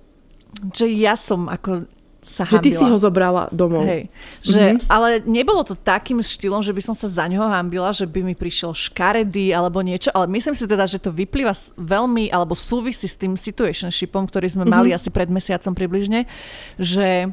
Že 0.70 0.86
ja 0.94 1.18
som 1.18 1.50
ako 1.50 1.88
sa 2.28 2.44
hambila. 2.44 2.60
Že 2.60 2.66
ty 2.68 2.70
si 2.76 2.84
ho 2.84 2.96
zobrala 3.00 3.48
domov. 3.48 3.88
Hej. 3.88 4.12
Že, 4.44 4.62
mm-hmm. 4.76 4.92
Ale 4.92 5.08
nebolo 5.24 5.64
to 5.64 5.72
takým 5.72 6.20
štýlom, 6.20 6.60
že 6.60 6.76
by 6.76 6.82
som 6.84 6.94
sa 6.94 7.08
za 7.08 7.24
ňoho 7.24 7.48
hambila, 7.48 7.88
že 7.96 8.04
by 8.04 8.20
mi 8.20 8.36
prišiel 8.36 8.76
škaredý 8.76 9.56
alebo 9.56 9.80
niečo, 9.80 10.12
ale 10.12 10.28
myslím 10.28 10.52
si 10.52 10.68
teda, 10.68 10.84
že 10.84 11.00
to 11.00 11.08
vyplýva 11.08 11.56
veľmi, 11.80 12.28
alebo 12.28 12.52
súvisí 12.52 13.08
s 13.08 13.16
tým 13.16 13.34
situationshipom, 13.34 14.28
ktorý 14.28 14.52
sme 14.52 14.68
mm-hmm. 14.68 14.76
mali 14.76 14.92
asi 14.92 15.08
pred 15.08 15.32
mesiacom 15.32 15.72
približne, 15.72 16.28
že 16.76 17.32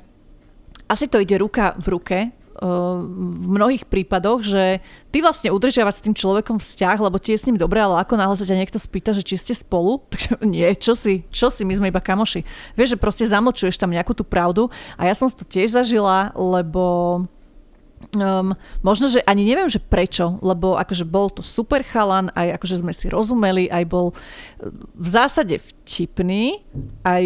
asi 0.88 1.06
to 1.12 1.20
ide 1.20 1.36
ruka 1.36 1.76
v 1.82 1.88
ruke, 1.92 2.18
v 2.62 3.46
mnohých 3.52 3.84
prípadoch, 3.84 4.40
že 4.44 4.80
ty 5.12 5.20
vlastne 5.20 5.52
udržiavať 5.52 5.94
s 5.96 6.04
tým 6.08 6.16
človekom 6.16 6.60
vzťah, 6.60 6.98
lebo 7.04 7.20
ti 7.20 7.36
je 7.36 7.42
s 7.44 7.48
ním 7.52 7.60
dobré, 7.60 7.84
ale 7.84 8.00
ako 8.00 8.16
náhle 8.16 8.36
sa 8.36 8.48
ťa 8.48 8.60
niekto 8.60 8.80
spýta, 8.80 9.12
že 9.12 9.28
či 9.28 9.36
ste 9.36 9.54
spolu, 9.56 10.00
takže 10.12 10.40
nie, 10.44 10.68
čo 10.80 10.96
si, 10.96 11.28
čo 11.32 11.52
si, 11.52 11.68
my 11.68 11.76
sme 11.76 11.92
iba 11.92 12.00
kamoši. 12.00 12.48
Vieš, 12.80 12.96
že 12.96 13.02
proste 13.02 13.26
zamlčuješ 13.28 13.76
tam 13.76 13.92
nejakú 13.92 14.16
tú 14.16 14.24
pravdu 14.24 14.72
a 14.96 15.08
ja 15.08 15.14
som 15.16 15.28
to 15.28 15.44
tiež 15.44 15.76
zažila, 15.76 16.32
lebo 16.36 17.24
Um, 18.14 18.54
možno, 18.86 19.10
že 19.10 19.24
ani 19.26 19.48
neviem, 19.48 19.66
že 19.72 19.82
prečo, 19.82 20.38
lebo 20.44 20.78
akože 20.78 21.08
bol 21.08 21.32
to 21.32 21.42
super 21.42 21.82
chalan, 21.82 22.30
aj 22.38 22.62
akože 22.62 22.86
sme 22.86 22.94
si 22.94 23.10
rozumeli, 23.10 23.66
aj 23.72 23.84
bol 23.90 24.14
v 24.94 25.08
zásade 25.10 25.58
vtipný, 25.58 26.62
aj 27.02 27.24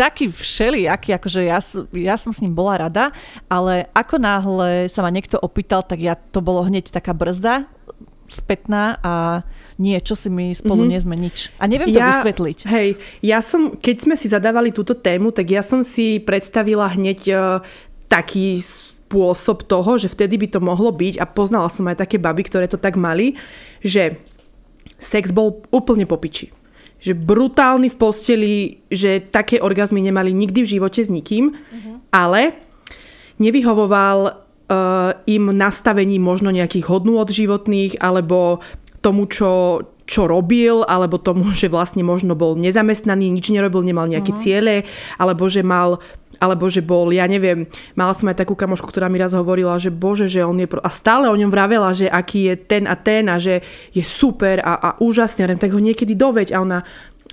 taký 0.00 0.32
všelijaký, 0.32 1.12
akože 1.12 1.44
ja, 1.44 1.60
ja 1.92 2.16
som 2.16 2.32
s 2.32 2.40
ním 2.40 2.56
bola 2.56 2.88
rada, 2.88 3.12
ale 3.52 3.84
ako 3.92 4.16
náhle 4.16 4.88
sa 4.88 5.04
ma 5.04 5.12
niekto 5.12 5.36
opýtal, 5.36 5.84
tak 5.84 6.00
ja 6.00 6.16
to 6.16 6.40
bolo 6.40 6.64
hneď 6.64 6.88
taká 6.88 7.12
brzda 7.12 7.68
spätná 8.30 8.96
a 9.02 9.42
nie, 9.76 9.98
čo 9.98 10.14
si 10.14 10.30
my 10.30 10.54
spolu 10.54 10.86
mm-hmm. 10.86 10.92
nie 10.94 11.00
sme 11.02 11.16
nič. 11.18 11.50
A 11.58 11.66
neviem 11.66 11.90
to 11.90 11.98
ja, 11.98 12.14
vysvetliť. 12.14 12.58
Hej, 12.62 12.88
ja 13.26 13.42
som, 13.42 13.74
keď 13.74 13.96
sme 14.06 14.14
si 14.14 14.30
zadávali 14.30 14.70
túto 14.70 14.94
tému, 14.94 15.34
tak 15.34 15.50
ja 15.50 15.66
som 15.66 15.82
si 15.82 16.22
predstavila 16.22 16.94
hneď 16.94 17.20
uh, 17.34 17.58
taký 18.06 18.62
spôsob 18.62 19.66
toho, 19.66 19.98
že 19.98 20.06
vtedy 20.06 20.38
by 20.38 20.46
to 20.46 20.62
mohlo 20.62 20.94
byť 20.94 21.18
a 21.18 21.26
poznala 21.26 21.66
som 21.66 21.90
aj 21.90 22.06
také 22.06 22.22
baby, 22.22 22.46
ktoré 22.46 22.70
to 22.70 22.78
tak 22.78 22.94
mali, 22.94 23.34
že 23.82 24.14
sex 25.02 25.34
bol 25.34 25.66
úplne 25.74 26.06
popiči 26.06 26.54
že 27.00 27.16
brutálny 27.16 27.88
v 27.88 27.96
posteli, 27.96 28.54
že 28.92 29.24
také 29.24 29.58
orgazmy 29.58 30.04
nemali 30.04 30.30
nikdy 30.36 30.62
v 30.62 30.72
živote 30.78 31.00
s 31.00 31.10
nikým, 31.10 31.56
uh-huh. 31.56 31.96
ale 32.12 32.60
nevyhovoval 33.40 34.18
uh, 34.28 35.16
im 35.24 35.50
nastavení 35.56 36.20
možno 36.20 36.52
nejakých 36.52 36.86
hodnôt 36.92 37.24
životných 37.24 37.98
alebo 38.04 38.60
tomu, 39.00 39.24
čo, 39.32 39.80
čo 40.04 40.28
robil, 40.28 40.84
alebo 40.84 41.16
tomu, 41.16 41.48
že 41.60 41.72
vlastne 41.72 42.04
možno 42.04 42.36
bol 42.36 42.54
nezamestnaný, 42.60 43.32
nič 43.32 43.48
nerobil, 43.48 43.80
nemal 43.80 44.04
nejaké 44.04 44.36
uh-huh. 44.36 44.44
ciele, 44.44 44.76
alebo 45.16 45.48
že 45.48 45.64
mal 45.64 46.04
alebo 46.40 46.72
že 46.72 46.80
bol, 46.80 47.12
ja 47.12 47.28
neviem, 47.28 47.68
mala 47.92 48.16
som 48.16 48.32
aj 48.32 48.40
takú 48.40 48.56
kamošku, 48.56 48.88
ktorá 48.88 49.12
mi 49.12 49.20
raz 49.20 49.36
hovorila, 49.36 49.76
že 49.76 49.92
bože, 49.92 50.26
že 50.26 50.40
on 50.40 50.56
je, 50.56 50.64
pro... 50.64 50.80
a 50.80 50.88
stále 50.88 51.28
o 51.28 51.36
ňom 51.36 51.52
vravela, 51.52 51.92
že 51.92 52.08
aký 52.08 52.48
je 52.48 52.54
ten 52.56 52.88
a 52.88 52.96
ten 52.96 53.28
a 53.28 53.36
že 53.36 53.60
je 53.92 54.00
super 54.00 54.64
a, 54.64 54.72
a 54.80 54.88
úžasný, 54.98 55.44
a 55.44 55.52
tak 55.60 55.76
ho 55.76 55.78
niekedy 55.78 56.16
doveď 56.16 56.56
a 56.56 56.64
ona, 56.64 56.78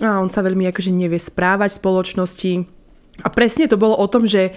a 0.04 0.20
on 0.20 0.28
sa 0.28 0.44
veľmi 0.44 0.68
akože 0.68 0.92
nevie 0.92 1.16
správať 1.16 1.74
v 1.74 1.80
spoločnosti. 1.80 2.52
A 3.24 3.28
presne 3.32 3.66
to 3.66 3.80
bolo 3.80 3.96
o 3.96 4.06
tom, 4.06 4.28
že 4.28 4.54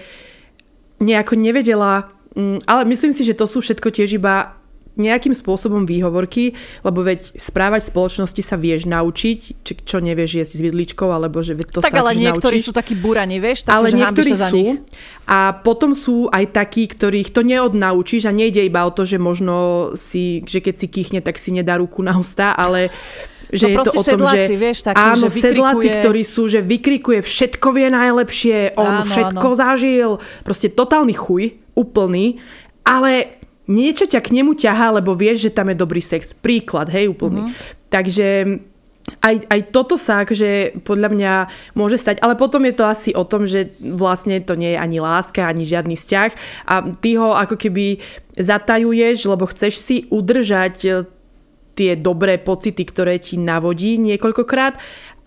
nejako 1.02 1.34
nevedela, 1.34 2.12
mm, 2.36 2.68
ale 2.68 2.86
myslím 2.92 3.16
si, 3.16 3.26
že 3.26 3.34
to 3.34 3.48
sú 3.48 3.64
všetko 3.64 3.88
tiež 3.90 4.20
iba 4.20 4.61
nejakým 4.92 5.32
spôsobom 5.32 5.88
výhovorky, 5.88 6.52
lebo 6.84 7.00
veď 7.00 7.32
správať 7.32 7.88
v 7.88 7.90
spoločnosti 7.96 8.42
sa 8.44 8.60
vieš 8.60 8.84
naučiť, 8.84 9.38
či, 9.64 9.72
čo 9.88 10.04
nevieš 10.04 10.30
jesť 10.44 10.52
s 10.58 10.60
vidličkou, 10.60 11.08
alebo 11.08 11.40
že 11.40 11.56
to 11.64 11.80
tak, 11.80 11.96
sa 11.96 12.04
ale 12.04 12.12
niektorí 12.12 12.60
naučiť. 12.60 12.68
sú 12.68 12.72
takí 12.76 12.92
búrani, 12.92 13.40
vieš, 13.40 13.64
tak, 13.64 13.72
ale 13.80 13.88
že 13.88 13.96
niektorí 13.96 14.30
sa 14.36 14.52
sú. 14.52 14.60
Nich. 14.60 14.84
A 15.24 15.56
potom 15.56 15.96
sú 15.96 16.28
aj 16.28 16.52
takí, 16.52 16.84
ktorých 16.84 17.32
to 17.32 17.40
neodnaučíš 17.40 18.28
a 18.28 18.36
nejde 18.36 18.68
iba 18.68 18.84
o 18.84 18.92
to, 18.92 19.08
že 19.08 19.16
možno 19.16 19.88
si, 19.96 20.44
že 20.44 20.60
keď 20.60 20.74
si 20.76 20.86
kýchne, 20.92 21.20
tak 21.24 21.40
si 21.40 21.56
nedá 21.56 21.80
ruku 21.80 22.04
na 22.04 22.12
ústa, 22.12 22.52
ale 22.52 22.92
že 23.52 23.68
no 23.68 23.72
je 23.72 23.76
to 23.84 23.92
o 23.92 24.02
tom, 24.02 24.08
sedláci, 24.16 24.54
že 24.56 24.56
vieš, 24.56 24.78
taký, 24.80 24.96
áno, 24.96 25.26
že 25.28 25.40
sedláci, 25.44 25.88
ktorí 26.00 26.22
sú, 26.24 26.42
že 26.48 26.64
vykrikuje, 26.64 27.20
všetko 27.20 27.68
vie 27.76 27.88
najlepšie, 27.92 28.80
on 28.80 29.04
áno, 29.04 29.08
všetko 29.08 29.48
áno. 29.52 29.56
zažil, 29.56 30.10
proste 30.40 30.72
totálny 30.72 31.12
chuj, 31.12 31.60
úplný, 31.76 32.40
ale 32.80 33.41
niečo 33.70 34.10
ťa 34.10 34.20
k 34.22 34.32
nemu 34.34 34.58
ťahá, 34.58 34.98
lebo 34.98 35.14
vieš, 35.14 35.50
že 35.50 35.54
tam 35.54 35.70
je 35.70 35.76
dobrý 35.78 36.02
sex. 36.02 36.34
Príklad, 36.34 36.90
hej, 36.90 37.10
úplný. 37.10 37.50
Mm-hmm. 37.50 37.90
Takže 37.92 38.28
aj, 39.22 39.34
aj 39.50 39.60
toto 39.74 39.98
sa 39.98 40.22
akože 40.22 40.82
podľa 40.86 41.08
mňa 41.10 41.32
môže 41.74 41.98
stať, 41.98 42.22
ale 42.22 42.38
potom 42.38 42.62
je 42.62 42.74
to 42.74 42.84
asi 42.86 43.10
o 43.10 43.26
tom, 43.26 43.50
že 43.50 43.74
vlastne 43.82 44.38
to 44.38 44.54
nie 44.54 44.74
je 44.74 44.78
ani 44.78 44.98
láska, 45.02 45.42
ani 45.42 45.66
žiadny 45.66 45.98
vzťah 45.98 46.30
a 46.70 46.74
ty 47.02 47.18
ho 47.18 47.34
ako 47.34 47.58
keby 47.58 47.98
zatajuješ, 48.38 49.26
lebo 49.26 49.50
chceš 49.50 49.74
si 49.82 49.96
udržať 50.06 50.76
e, 50.86 50.90
tie 51.74 51.98
dobré 51.98 52.38
pocity, 52.38 52.86
ktoré 52.86 53.18
ti 53.18 53.42
navodí 53.42 53.98
niekoľkokrát 53.98 54.78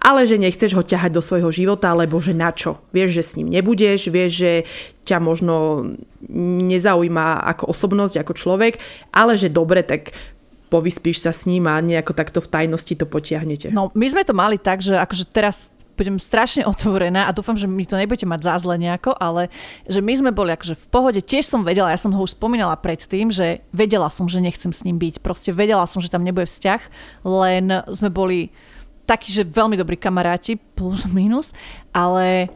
ale 0.05 0.29
že 0.29 0.37
nechceš 0.37 0.77
ho 0.77 0.85
ťahať 0.85 1.17
do 1.17 1.25
svojho 1.25 1.49
života, 1.49 1.89
lebo 1.97 2.21
že 2.21 2.37
na 2.37 2.53
čo? 2.53 2.77
Vieš, 2.93 3.09
že 3.17 3.23
s 3.25 3.35
ním 3.41 3.49
nebudeš, 3.49 4.13
vieš, 4.13 4.31
že 4.37 4.51
ťa 5.09 5.17
možno 5.17 5.81
nezaujíma 6.69 7.41
ako 7.57 7.73
osobnosť, 7.73 8.21
ako 8.21 8.33
človek, 8.37 8.77
ale 9.09 9.33
že 9.33 9.49
dobre, 9.49 9.81
tak 9.81 10.13
povyspíš 10.69 11.25
sa 11.25 11.33
s 11.33 11.49
ním 11.49 11.65
a 11.65 11.81
nejako 11.81 12.13
takto 12.13 12.37
v 12.37 12.51
tajnosti 12.53 12.93
to 12.93 13.09
potiahnete. 13.09 13.73
No, 13.73 13.89
my 13.97 14.05
sme 14.05 14.21
to 14.21 14.37
mali 14.37 14.61
tak, 14.61 14.85
že 14.85 14.93
akože 14.93 15.25
teraz 15.33 15.73
budem 15.95 16.19
strašne 16.19 16.67
otvorená 16.67 17.25
a 17.25 17.31
dúfam, 17.31 17.55
že 17.55 17.71
mi 17.71 17.87
to 17.87 17.95
nebudete 17.95 18.27
mať 18.27 18.43
za 18.43 18.53
zle 18.61 18.75
nejako, 18.75 19.15
ale 19.15 19.47
že 19.87 20.03
my 20.03 20.13
sme 20.19 20.31
boli 20.35 20.51
akože 20.51 20.75
v 20.75 20.85
pohode. 20.91 21.19
Tiež 21.23 21.47
som 21.47 21.63
vedela, 21.63 21.89
ja 21.89 21.97
som 21.97 22.11
ho 22.11 22.21
už 22.21 22.35
spomínala 22.35 22.75
predtým, 22.75 23.31
že 23.31 23.63
vedela 23.71 24.11
som, 24.11 24.27
že 24.27 24.43
nechcem 24.43 24.75
s 24.75 24.83
ním 24.83 24.99
byť. 24.99 25.23
Proste 25.23 25.55
vedela 25.55 25.87
som, 25.87 26.03
že 26.03 26.11
tam 26.11 26.27
nebude 26.27 26.51
vzťah, 26.51 26.81
len 27.23 27.81
sme 27.89 28.11
boli 28.11 28.51
takí, 29.05 29.29
že 29.29 29.45
veľmi 29.45 29.77
dobrí 29.77 29.95
kamaráti, 29.95 30.57
plus 30.57 31.05
minus, 31.07 31.53
ale 31.93 32.49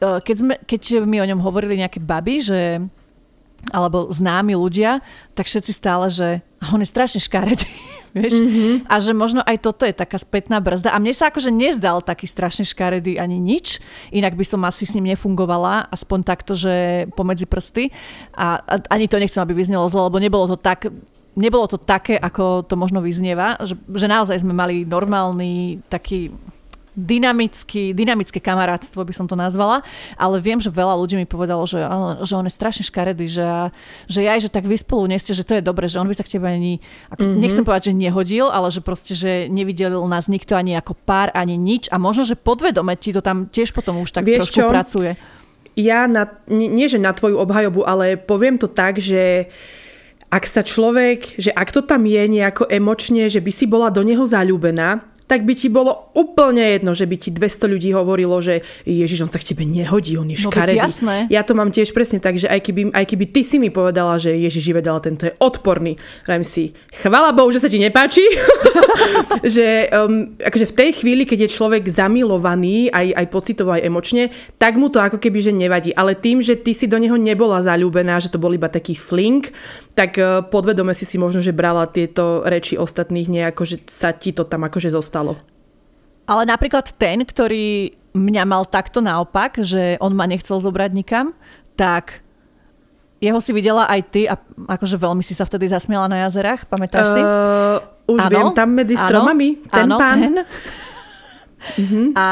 e, 0.00 0.18
keď, 0.24 0.36
sme, 0.36 0.54
keď 0.64 1.04
mi 1.04 1.20
o 1.20 1.28
ňom 1.28 1.40
hovorili 1.44 1.78
nejaké 1.78 2.00
baby, 2.00 2.40
že 2.40 2.60
alebo 3.70 4.10
známi 4.10 4.58
ľudia, 4.58 4.98
tak 5.38 5.46
všetci 5.46 5.70
stále, 5.70 6.10
že 6.10 6.42
on 6.74 6.82
je 6.82 6.88
strašne 6.90 7.22
škaredý. 7.22 7.70
Vieš? 8.12 8.44
Mm-hmm. 8.44 8.74
A 8.92 8.94
že 9.00 9.12
možno 9.16 9.40
aj 9.40 9.56
toto 9.64 9.88
je 9.88 9.94
taká 9.96 10.20
spätná 10.20 10.60
brzda. 10.60 10.92
A 10.92 11.00
mne 11.00 11.16
sa 11.16 11.32
akože 11.32 11.48
nezdal 11.48 12.04
taký 12.04 12.28
strašne 12.28 12.68
škaredý 12.68 13.16
ani 13.16 13.40
nič. 13.40 13.80
Inak 14.12 14.36
by 14.36 14.44
som 14.44 14.60
asi 14.68 14.84
s 14.84 14.92
ním 14.92 15.08
nefungovala, 15.08 15.88
aspoň 15.88 16.20
takto, 16.20 16.52
že 16.52 17.06
pomedzi 17.16 17.48
prsty. 17.48 17.88
A, 18.36 18.60
a 18.60 18.74
ani 18.92 19.08
to 19.08 19.16
nechcem, 19.16 19.40
aby 19.40 19.56
vyznelo 19.56 19.88
zlo, 19.88 20.12
lebo 20.12 20.20
nebolo 20.20 20.44
to 20.44 20.58
tak 20.60 20.92
nebolo 21.36 21.64
to 21.68 21.80
také, 21.80 22.16
ako 22.20 22.64
to 22.66 22.74
možno 22.76 23.00
vyznieva, 23.00 23.56
že, 23.64 23.76
že 23.76 24.06
naozaj 24.08 24.44
sme 24.44 24.52
mali 24.52 24.84
normálny 24.84 25.80
taký 25.88 26.32
dynamický, 26.92 27.96
dynamické 27.96 28.36
kamarátstvo 28.36 29.00
by 29.00 29.16
som 29.16 29.24
to 29.24 29.32
nazvala, 29.32 29.80
ale 30.20 30.36
viem, 30.44 30.60
že 30.60 30.68
veľa 30.68 30.92
ľudí 31.00 31.16
mi 31.16 31.24
povedalo, 31.24 31.64
že, 31.64 31.80
že 32.28 32.36
on 32.36 32.44
je 32.44 32.52
strašne 32.52 32.84
škaredý, 32.84 33.32
že, 33.32 33.48
že 34.12 34.28
aj, 34.28 34.44
že 34.44 34.52
tak 34.52 34.68
vy 34.68 34.76
spolu 34.76 35.08
neste, 35.08 35.32
že 35.32 35.40
to 35.40 35.56
je 35.56 35.64
dobre, 35.64 35.88
že 35.88 35.96
on 35.96 36.04
by 36.04 36.12
sa 36.12 36.24
k 36.24 36.36
tebe 36.36 36.52
ani, 36.52 36.84
ako, 37.08 37.24
mm-hmm. 37.24 37.40
nechcem 37.40 37.64
povedať, 37.64 37.84
že 37.90 37.94
nehodil, 37.96 38.46
ale 38.52 38.68
že 38.68 38.84
proste, 38.84 39.16
že 39.16 39.48
nevidel 39.48 39.96
nás 40.04 40.28
nikto 40.28 40.52
ani 40.52 40.76
ako 40.76 40.92
pár, 40.92 41.32
ani 41.32 41.56
nič 41.56 41.88
a 41.88 41.96
možno, 41.96 42.28
že 42.28 42.36
podvedome 42.36 42.92
ti 43.00 43.16
to 43.16 43.24
tam 43.24 43.48
tiež 43.48 43.72
potom 43.72 44.04
už 44.04 44.12
tak 44.12 44.28
Vieš 44.28 44.52
trošku 44.52 44.60
čo? 44.60 44.68
pracuje. 44.68 45.16
Ja, 45.72 46.04
na, 46.04 46.28
nie, 46.52 46.68
nie 46.68 46.84
že 46.84 47.00
na 47.00 47.16
tvoju 47.16 47.40
obhajobu, 47.40 47.88
ale 47.88 48.20
poviem 48.20 48.60
to 48.60 48.68
tak, 48.68 49.00
že 49.00 49.48
uh, 49.48 49.81
ak 50.32 50.48
sa 50.48 50.64
človek, 50.64 51.36
že 51.36 51.52
ak 51.52 51.76
to 51.76 51.84
tam 51.84 52.08
je 52.08 52.24
nejako 52.24 52.64
emočne, 52.72 53.28
že 53.28 53.44
by 53.44 53.52
si 53.52 53.68
bola 53.68 53.92
do 53.92 54.00
neho 54.00 54.24
zalúbená, 54.24 55.04
tak 55.26 55.46
by 55.46 55.54
ti 55.54 55.72
bolo 55.72 56.12
úplne 56.12 56.60
jedno, 56.76 56.92
že 56.92 57.06
by 57.06 57.16
ti 57.16 57.30
200 57.32 57.72
ľudí 57.72 57.90
hovorilo, 57.94 58.36
že 58.42 58.60
Ježiš, 58.84 59.24
on 59.24 59.30
sa 59.32 59.40
k 59.40 59.54
tebe 59.54 59.64
nehodí, 59.64 60.18
on 60.18 60.28
je 60.28 60.38
no, 60.42 60.50
škaredý. 60.50 60.76
jasné. 60.76 61.16
Ja 61.32 61.46
to 61.46 61.56
mám 61.56 61.72
tiež 61.72 61.94
presne 61.96 62.20
tak, 62.20 62.36
že 62.36 62.50
aj 62.52 62.60
keby, 62.60 62.82
aj 62.92 63.06
keby 63.08 63.24
ty 63.32 63.40
si 63.40 63.56
mi 63.56 63.72
povedala, 63.72 64.20
že 64.20 64.34
Ježiš 64.36 64.76
vedela, 64.76 65.00
tento 65.00 65.24
je 65.24 65.32
odporný, 65.40 65.96
Vrajím 66.28 66.46
si, 66.46 66.64
chvala 67.00 67.32
Bohu, 67.32 67.48
že 67.48 67.62
sa 67.62 67.70
ti 67.72 67.80
nepáči. 67.80 68.22
že 69.56 69.88
um, 69.90 70.36
akože 70.36 70.66
v 70.70 70.76
tej 70.76 70.90
chvíli, 71.00 71.22
keď 71.24 71.48
je 71.48 71.54
človek 71.56 71.84
zamilovaný, 71.88 72.92
aj, 72.92 73.16
aj 73.16 73.26
pocitovo, 73.32 73.72
aj 73.72 73.82
emočne, 73.88 74.28
tak 74.60 74.76
mu 74.76 74.92
to 74.92 75.00
ako 75.00 75.16
keby, 75.16 75.40
že 75.40 75.52
nevadí. 75.54 75.90
Ale 75.96 76.18
tým, 76.18 76.44
že 76.44 76.58
ty 76.58 76.76
si 76.76 76.84
do 76.84 77.00
neho 77.00 77.16
nebola 77.16 77.64
zalúbená, 77.64 78.20
že 78.20 78.28
to 78.28 78.38
bol 78.42 78.52
iba 78.52 78.68
taký 78.68 78.94
flink, 78.94 79.50
tak 79.96 80.20
uh, 80.20 80.44
podvedome 80.44 80.92
si 80.92 81.08
si 81.08 81.16
možno, 81.16 81.40
že 81.40 81.56
brala 81.56 81.88
tieto 81.88 82.44
reči 82.44 82.76
ostatných 82.76 83.28
nejako, 83.28 83.62
že 83.64 83.76
sa 83.88 84.12
ti 84.12 84.32
to 84.36 84.44
tam 84.44 84.68
akože 84.68 84.92
zostalo 84.92 85.11
stalo. 85.12 85.36
Ale 86.24 86.48
napríklad 86.48 86.88
ten, 86.96 87.20
ktorý 87.20 87.92
mňa 88.16 88.44
mal 88.48 88.64
takto 88.64 89.04
naopak, 89.04 89.60
že 89.60 90.00
on 90.00 90.16
ma 90.16 90.24
nechcel 90.24 90.56
zobrať 90.56 90.90
nikam, 90.96 91.36
tak 91.76 92.24
jeho 93.20 93.38
si 93.38 93.52
videla 93.54 93.86
aj 93.86 94.00
ty 94.08 94.26
a 94.26 94.34
akože 94.66 94.96
veľmi 94.98 95.22
si 95.22 95.36
sa 95.36 95.44
vtedy 95.44 95.68
zasmiala 95.68 96.08
na 96.08 96.24
jazerách, 96.26 96.66
pamätáš 96.66 97.12
si? 97.12 97.20
Uh, 97.20 97.78
už 98.16 98.20
ano, 98.26 98.32
viem, 98.32 98.46
tam 98.56 98.68
medzi 98.72 98.96
stromami, 98.98 99.62
ano, 99.68 99.70
ten 99.70 99.86
ano, 99.86 99.96
pán. 100.00 100.18
Ten. 100.18 100.34
Mm-hmm. 101.62 102.06
A 102.18 102.26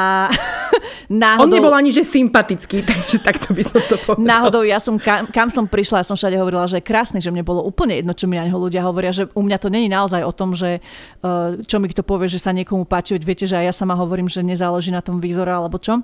náhodou... 1.11 1.43
On 1.45 1.51
nebol 1.51 1.75
ani 1.75 1.91
že 1.91 2.07
sympatický, 2.07 2.81
takže 2.91 3.19
takto 3.19 3.51
by 3.51 3.63
som 3.67 3.83
to 3.83 3.99
povedala. 3.99 4.23
Náhodou 4.23 4.63
ja 4.63 4.79
som, 4.79 4.95
kam, 4.97 5.27
kam 5.27 5.51
som 5.51 5.67
prišla, 5.67 6.01
ja 6.01 6.07
som 6.07 6.15
všade 6.15 6.39
hovorila, 6.39 6.71
že 6.71 6.79
je 6.79 6.87
krásny, 6.87 7.19
že 7.19 7.35
mne 7.35 7.43
bolo 7.43 7.67
úplne 7.67 7.99
jedno, 7.99 8.15
čo 8.15 8.31
mi 8.31 8.39
na 8.39 8.47
neho 8.47 8.57
ľudia 8.57 8.87
hovoria, 8.87 9.11
že 9.11 9.27
u 9.35 9.43
mňa 9.43 9.59
to 9.59 9.69
není 9.69 9.91
naozaj 9.91 10.23
o 10.23 10.31
tom, 10.31 10.55
že 10.55 10.79
uh, 11.27 11.59
čo 11.67 11.83
mi 11.83 11.91
kto 11.91 12.07
povie, 12.07 12.31
že 12.31 12.39
sa 12.39 12.55
niekomu 12.55 12.87
páči, 12.87 13.19
veď 13.19 13.23
viete, 13.27 13.45
že 13.51 13.59
aj 13.59 13.67
ja 13.67 13.75
sama 13.75 13.99
hovorím, 13.99 14.31
že 14.31 14.47
nezáleží 14.47 14.95
na 14.95 15.03
tom 15.03 15.19
výzore 15.19 15.51
alebo 15.51 15.83
čo. 15.83 15.99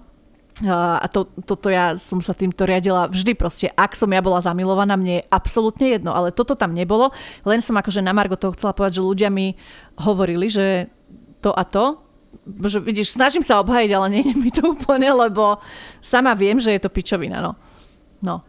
Uh, 0.57 0.97
a 0.99 1.07
to, 1.07 1.29
toto 1.45 1.69
ja 1.71 1.95
som 2.01 2.19
sa 2.19 2.35
týmto 2.35 2.67
riadila 2.67 3.07
vždy 3.07 3.39
proste. 3.39 3.71
Ak 3.77 3.95
som 3.95 4.11
ja 4.11 4.25
bola 4.25 4.43
zamilovaná, 4.43 4.99
mne 4.99 5.23
je 5.23 5.29
absolútne 5.31 5.87
jedno, 5.95 6.17
ale 6.17 6.35
toto 6.35 6.59
tam 6.59 6.75
nebolo. 6.75 7.15
Len 7.47 7.63
som 7.63 7.79
akože 7.79 8.03
na 8.03 8.17
Margo 8.17 8.35
toho 8.35 8.57
chcela 8.57 8.75
povedať, 8.75 8.99
že 8.99 9.07
ľudia 9.07 9.29
mi 9.31 9.55
hovorili, 10.01 10.49
že 10.49 10.89
to 11.45 11.53
a 11.53 11.63
to, 11.63 12.06
že 12.45 12.79
vidíš, 12.81 13.17
snažím 13.17 13.43
sa 13.43 13.61
obhajiť, 13.61 13.91
ale 13.93 14.07
nie 14.13 14.23
mi 14.37 14.53
to 14.53 14.71
úplne, 14.75 15.09
lebo 15.11 15.59
sama 16.05 16.37
viem, 16.37 16.61
že 16.61 16.75
je 16.75 16.81
to 16.81 16.91
pičovina, 16.93 17.41
no. 17.41 17.57
No. 18.21 18.45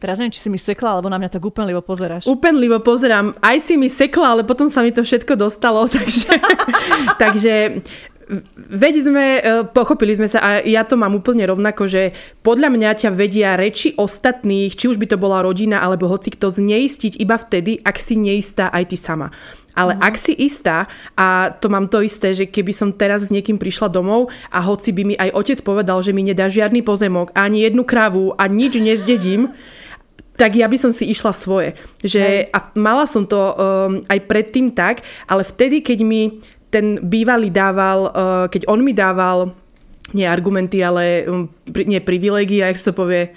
Teraz 0.00 0.16
neviem, 0.16 0.32
či 0.32 0.40
si 0.40 0.48
mi 0.48 0.56
sekla, 0.56 0.96
alebo 0.96 1.12
na 1.12 1.20
mňa 1.20 1.28
tak 1.28 1.44
úpenlivo 1.44 1.84
pozeráš. 1.84 2.24
Úpenlivo 2.24 2.80
pozerám. 2.80 3.36
Aj 3.44 3.60
si 3.60 3.76
mi 3.76 3.92
sekla, 3.92 4.32
ale 4.32 4.42
potom 4.48 4.72
sa 4.72 4.80
mi 4.80 4.96
to 4.96 5.04
všetko 5.04 5.36
dostalo, 5.36 5.84
takže, 5.92 6.32
takže 7.20 7.54
veď 8.56 8.94
sme, 9.02 9.26
e, 9.36 9.40
pochopili 9.74 10.14
sme 10.14 10.30
sa 10.30 10.38
a 10.38 10.50
ja 10.62 10.86
to 10.86 10.94
mám 10.94 11.12
úplne 11.18 11.42
rovnako, 11.44 11.90
že 11.90 12.14
podľa 12.46 12.70
mňa 12.70 12.90
ťa 12.96 13.10
vedia 13.10 13.58
reči 13.58 13.92
ostatných, 13.98 14.72
či 14.78 14.86
už 14.86 14.96
by 14.96 15.06
to 15.10 15.18
bola 15.18 15.42
rodina 15.42 15.82
alebo 15.82 16.06
hoci 16.06 16.30
kto 16.30 16.48
zneistiť 16.48 17.18
iba 17.18 17.34
vtedy, 17.34 17.82
ak 17.82 17.98
si 17.98 18.14
neistá 18.14 18.70
aj 18.70 18.94
ty 18.94 18.96
sama. 18.96 19.34
Ale 19.74 19.94
mm. 19.94 20.00
ak 20.02 20.14
si 20.18 20.32
istá, 20.34 20.90
a 21.14 21.54
to 21.54 21.70
mám 21.70 21.86
to 21.86 22.02
isté, 22.02 22.34
že 22.34 22.50
keby 22.50 22.74
som 22.74 22.90
teraz 22.90 23.26
s 23.26 23.34
niekým 23.34 23.56
prišla 23.56 23.86
domov 23.86 24.30
a 24.50 24.58
hoci 24.58 24.90
by 24.90 25.02
mi 25.06 25.14
aj 25.14 25.30
otec 25.30 25.58
povedal, 25.62 26.02
že 26.02 26.10
mi 26.10 26.26
nedá 26.26 26.50
žiadny 26.50 26.82
pozemok, 26.82 27.30
ani 27.38 27.62
jednu 27.62 27.86
kravu 27.86 28.34
a 28.34 28.50
nič 28.50 28.82
nezdedím, 28.82 29.54
tak 30.34 30.56
ja 30.56 30.64
by 30.66 30.78
som 30.80 30.88
si 30.88 31.04
išla 31.12 31.36
svoje. 31.36 31.76
Že, 32.00 32.48
a 32.48 32.58
mala 32.72 33.04
som 33.04 33.28
to 33.28 33.36
um, 33.36 33.52
aj 34.08 34.24
predtým 34.24 34.72
tak, 34.72 35.04
ale 35.28 35.44
vtedy, 35.44 35.84
keď 35.84 35.98
mi 36.00 36.40
ten 36.72 36.96
bývalý 37.02 37.52
dával, 37.52 38.08
uh, 38.08 38.46
keď 38.48 38.64
on 38.64 38.80
mi 38.80 38.96
dával 38.96 39.52
nie 40.16 40.24
argumenty, 40.24 40.80
ale 40.80 41.28
um, 41.28 41.46
nie 41.68 42.00
privilegia, 42.00 42.72
jak 42.72 42.80
sa 42.80 42.90
to 42.90 43.04
povie, 43.04 43.30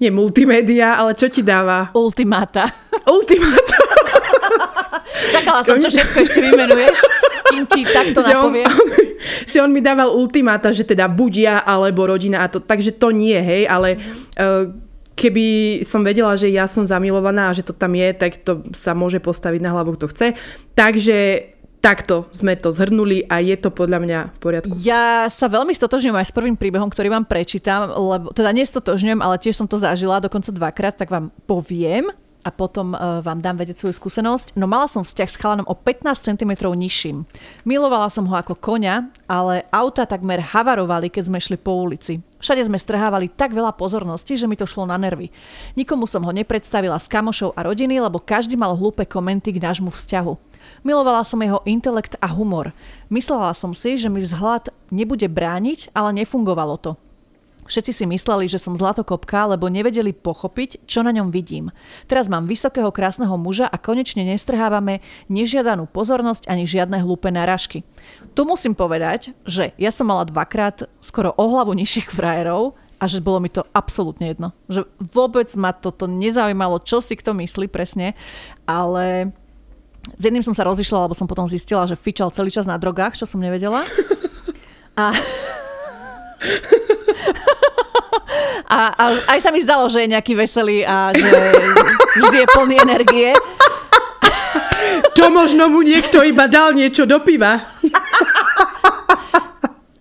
nie 0.00 0.08
multimédia, 0.08 0.96
ale 0.96 1.12
čo 1.12 1.28
ti 1.28 1.44
dáva? 1.44 1.92
Ultimáta. 1.92 2.64
Ultimáta. 3.04 3.76
Čakala 5.34 5.60
som, 5.62 5.76
čo 5.78 5.90
všetko 5.90 6.16
ešte 6.22 6.40
vymenuješ, 6.42 6.98
kým 7.50 7.64
ti 7.70 7.80
takto 7.86 8.20
že 8.26 8.32
napovie. 8.34 8.64
On, 8.66 8.86
že 9.50 9.58
on 9.62 9.70
mi 9.70 9.80
dával 9.82 10.10
ultimáta, 10.12 10.74
že 10.74 10.86
teda 10.86 11.06
buď 11.06 11.32
ja 11.36 11.56
alebo 11.62 12.06
rodina 12.06 12.42
a 12.42 12.50
to, 12.50 12.62
takže 12.62 12.96
to 12.96 13.14
nie, 13.14 13.36
hej, 13.36 13.66
ale 13.66 13.98
uh, 14.38 14.70
keby 15.14 15.80
som 15.84 16.00
vedela, 16.00 16.32
že 16.34 16.48
ja 16.48 16.64
som 16.64 16.80
zamilovaná 16.80 17.52
a 17.52 17.56
že 17.56 17.66
to 17.66 17.76
tam 17.76 17.92
je, 17.92 18.08
tak 18.16 18.40
to 18.40 18.64
sa 18.72 18.96
môže 18.96 19.20
postaviť 19.20 19.60
na 19.60 19.76
hlavu, 19.76 20.00
kto 20.00 20.08
chce. 20.08 20.26
Takže 20.72 21.16
takto 21.80 22.28
sme 22.32 22.56
to 22.56 22.72
zhrnuli 22.72 23.24
a 23.28 23.40
je 23.40 23.56
to 23.56 23.72
podľa 23.72 23.98
mňa 24.00 24.18
v 24.36 24.38
poriadku. 24.40 24.72
Ja 24.80 25.28
sa 25.32 25.48
veľmi 25.48 25.72
stotožňujem 25.72 26.16
aj 26.16 26.28
s 26.28 26.36
prvým 26.36 26.56
príbehom, 26.56 26.88
ktorý 26.88 27.12
vám 27.12 27.28
prečítam, 27.28 27.88
lebo 27.88 28.32
teda 28.32 28.52
nestotožňujem, 28.52 29.20
ale 29.20 29.40
tiež 29.40 29.56
som 29.56 29.68
to 29.68 29.80
zažila 29.80 30.20
dokonca 30.20 30.52
dvakrát, 30.52 30.96
tak 30.96 31.12
vám 31.12 31.32
poviem 31.48 32.12
a 32.42 32.50
potom 32.50 32.96
uh, 32.96 33.20
vám 33.20 33.44
dám 33.44 33.60
vedieť 33.60 33.84
svoju 33.84 33.94
skúsenosť. 33.96 34.56
No 34.56 34.64
mala 34.64 34.88
som 34.88 35.04
vzťah 35.04 35.28
s 35.28 35.38
chalanom 35.40 35.66
o 35.68 35.74
15 35.76 36.06
cm 36.24 36.52
nižším. 36.56 37.28
Milovala 37.68 38.08
som 38.08 38.24
ho 38.28 38.34
ako 38.36 38.56
koňa, 38.56 39.12
ale 39.28 39.68
auta 39.70 40.08
takmer 40.08 40.40
havarovali, 40.40 41.12
keď 41.12 41.28
sme 41.28 41.38
šli 41.38 41.56
po 41.60 41.76
ulici. 41.76 42.24
Všade 42.40 42.64
sme 42.64 42.80
strhávali 42.80 43.28
tak 43.28 43.52
veľa 43.52 43.76
pozornosti, 43.76 44.40
že 44.40 44.48
mi 44.48 44.56
to 44.56 44.64
šlo 44.64 44.88
na 44.88 44.96
nervy. 44.96 45.28
Nikomu 45.76 46.08
som 46.08 46.24
ho 46.24 46.32
nepredstavila 46.32 46.96
s 46.96 47.04
kamošou 47.04 47.52
a 47.52 47.60
rodiny, 47.68 48.00
lebo 48.00 48.16
každý 48.16 48.56
mal 48.56 48.72
hlúpe 48.72 49.04
komenty 49.04 49.52
k 49.52 49.60
nášmu 49.60 49.92
vzťahu. 49.92 50.32
Milovala 50.80 51.20
som 51.28 51.44
jeho 51.44 51.60
intelekt 51.68 52.16
a 52.24 52.32
humor. 52.32 52.72
Myslela 53.12 53.52
som 53.52 53.76
si, 53.76 54.00
že 54.00 54.08
mi 54.08 54.24
vzhľad 54.24 54.72
nebude 54.88 55.28
brániť, 55.28 55.92
ale 55.92 56.24
nefungovalo 56.24 56.80
to. 56.80 56.92
Všetci 57.70 57.92
si 57.94 58.04
mysleli, 58.10 58.50
že 58.50 58.58
som 58.58 58.74
zlatokopka, 58.74 59.46
lebo 59.54 59.70
nevedeli 59.70 60.10
pochopiť, 60.10 60.90
čo 60.90 61.06
na 61.06 61.14
ňom 61.14 61.30
vidím. 61.30 61.70
Teraz 62.10 62.26
mám 62.26 62.50
vysokého 62.50 62.90
krásneho 62.90 63.38
muža 63.38 63.70
a 63.70 63.78
konečne 63.78 64.26
nestrhávame 64.26 64.98
nežiadanú 65.30 65.86
pozornosť 65.86 66.50
ani 66.50 66.66
žiadne 66.66 66.98
hlúpe 66.98 67.30
náražky. 67.30 67.86
Tu 68.34 68.42
musím 68.42 68.74
povedať, 68.74 69.38
že 69.46 69.70
ja 69.78 69.94
som 69.94 70.10
mala 70.10 70.26
dvakrát 70.26 70.90
skoro 70.98 71.30
o 71.38 71.44
hlavu 71.46 71.78
nižších 71.78 72.10
frajerov 72.10 72.74
a 72.98 73.06
že 73.06 73.22
bolo 73.22 73.38
mi 73.38 73.46
to 73.46 73.62
absolútne 73.70 74.34
jedno. 74.34 74.50
Že 74.66 74.90
vôbec 74.98 75.46
ma 75.54 75.70
toto 75.70 76.10
nezaujímalo, 76.10 76.82
čo 76.82 76.98
si 76.98 77.14
kto 77.14 77.38
myslí 77.38 77.70
presne, 77.70 78.18
ale 78.66 79.30
s 80.18 80.22
jedným 80.26 80.42
som 80.42 80.58
sa 80.58 80.66
rozišla, 80.66 81.06
lebo 81.06 81.14
som 81.14 81.30
potom 81.30 81.46
zistila, 81.46 81.86
že 81.86 81.94
fičal 81.94 82.34
celý 82.34 82.50
čas 82.50 82.66
na 82.66 82.74
drogách, 82.74 83.14
čo 83.14 83.30
som 83.30 83.38
nevedela. 83.38 83.86
A... 84.98 85.14
a, 88.70 88.78
a 88.96 89.04
aj 89.36 89.40
sa 89.40 89.50
mi 89.52 89.60
zdalo, 89.60 89.88
že 89.92 90.04
je 90.04 90.12
nejaký 90.12 90.32
veselý 90.38 90.86
a 90.86 91.12
že 91.12 91.30
vždy 92.22 92.36
je 92.44 92.48
plný 92.54 92.76
energie. 92.80 93.30
To 95.20 95.28
možno 95.28 95.68
mu 95.68 95.84
niekto 95.84 96.24
iba 96.24 96.48
dal 96.48 96.72
niečo 96.72 97.04
do 97.04 97.20
piva 97.20 97.60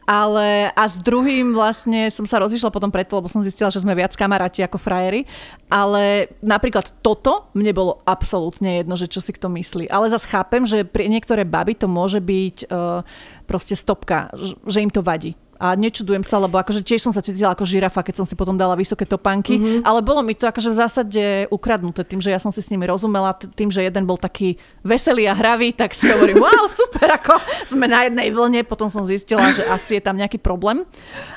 ale 0.09 0.73
a 0.73 0.83
s 0.89 0.97
druhým 0.97 1.53
vlastne 1.53 2.09
som 2.09 2.25
sa 2.25 2.41
rozišla 2.41 2.73
potom 2.73 2.89
preto, 2.89 3.21
lebo 3.21 3.29
som 3.29 3.45
zistila, 3.45 3.69
že 3.69 3.85
sme 3.85 3.93
viac 3.93 4.17
kamaráti 4.17 4.65
ako 4.65 4.81
frajeri, 4.81 5.29
ale 5.69 6.33
napríklad 6.41 6.89
toto 7.05 7.53
mne 7.53 7.69
bolo 7.77 8.01
absolútne 8.09 8.81
jedno, 8.81 8.97
že 8.97 9.05
čo 9.05 9.21
si 9.21 9.29
kto 9.29 9.53
myslí. 9.53 9.85
Ale 9.85 10.09
zase 10.09 10.25
chápem, 10.25 10.65
že 10.65 10.81
pri 10.81 11.05
niektoré 11.13 11.45
baby 11.45 11.77
to 11.77 11.85
môže 11.85 12.17
byť 12.25 12.73
uh, 12.73 13.05
proste 13.45 13.77
stopka, 13.77 14.33
že 14.65 14.81
im 14.81 14.89
to 14.89 15.05
vadí 15.05 15.37
a 15.59 15.75
nečudujem 15.75 16.23
sa, 16.23 16.39
lebo 16.39 16.55
akože 16.55 16.79
tiež 16.87 17.03
som 17.03 17.11
sa 17.11 17.19
cítila 17.19 17.51
ako 17.51 17.67
žirafa, 17.67 17.99
keď 17.99 18.23
som 18.23 18.25
si 18.25 18.33
potom 18.33 18.55
dala 18.55 18.79
vysoké 18.79 19.03
topánky, 19.03 19.59
mm-hmm. 19.59 19.83
ale 19.83 19.99
bolo 19.99 20.23
mi 20.23 20.31
to 20.31 20.47
akože 20.47 20.71
v 20.71 20.79
zásade 20.79 21.23
ukradnuté 21.51 22.07
tým, 22.07 22.23
že 22.23 22.31
ja 22.31 22.39
som 22.39 22.47
si 22.47 22.63
s 22.63 22.71
nimi 22.71 22.87
rozumela, 22.87 23.35
tým, 23.35 23.67
že 23.67 23.83
jeden 23.83 24.07
bol 24.07 24.15
taký 24.15 24.55
veselý 24.87 25.27
a 25.27 25.35
hravý, 25.35 25.75
tak 25.75 25.91
si 25.91 26.07
hovorím, 26.07 26.39
wow, 26.47 26.63
super, 26.71 27.11
ako 27.11 27.35
sme 27.67 27.91
na 27.91 28.07
jednej 28.07 28.31
vlne, 28.31 28.63
potom 28.63 28.87
som 28.87 29.03
zistila, 29.03 29.51
že 29.51 29.67
asi 29.67 29.99
je 29.99 30.03
tam 30.07 30.15
nejaký 30.15 30.39
problém. 30.39 30.87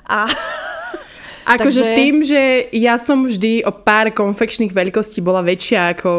A 0.07 0.31
Akože 1.43 1.83
Takže... 1.83 1.99
tým, 1.99 2.17
že 2.23 2.43
ja 2.71 2.95
som 3.03 3.27
vždy 3.27 3.67
o 3.67 3.75
pár 3.75 4.15
konfekčných 4.15 4.71
veľkostí 4.71 5.19
bola 5.19 5.43
väčšia 5.43 5.99
ako 5.99 6.11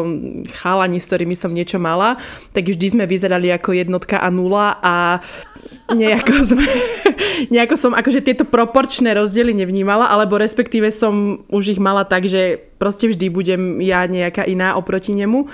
chalani, 0.60 1.00
s 1.00 1.08
ktorými 1.08 1.32
som 1.32 1.48
niečo 1.48 1.80
mala, 1.80 2.20
tak 2.52 2.68
vždy 2.68 2.86
sme 2.92 3.04
vyzerali 3.08 3.48
ako 3.48 3.72
jednotka 3.72 4.20
a 4.20 4.28
nula 4.28 4.76
a 4.84 5.24
nejako, 5.96 6.34
sme, 6.52 6.66
nejako 7.50 7.76
som 7.76 7.92
akože 7.92 8.20
tieto 8.24 8.44
proporčné 8.46 9.12
rozdiely 9.16 9.52
nevnímala, 9.56 10.08
alebo 10.08 10.38
respektíve 10.38 10.88
som 10.94 11.44
už 11.48 11.76
ich 11.76 11.80
mala 11.80 12.04
tak, 12.04 12.28
že 12.28 12.60
proste 12.78 13.10
vždy 13.10 13.26
budem 13.32 13.62
ja 13.80 14.04
nejaká 14.04 14.44
iná 14.44 14.76
oproti 14.76 15.16
nemu. 15.16 15.48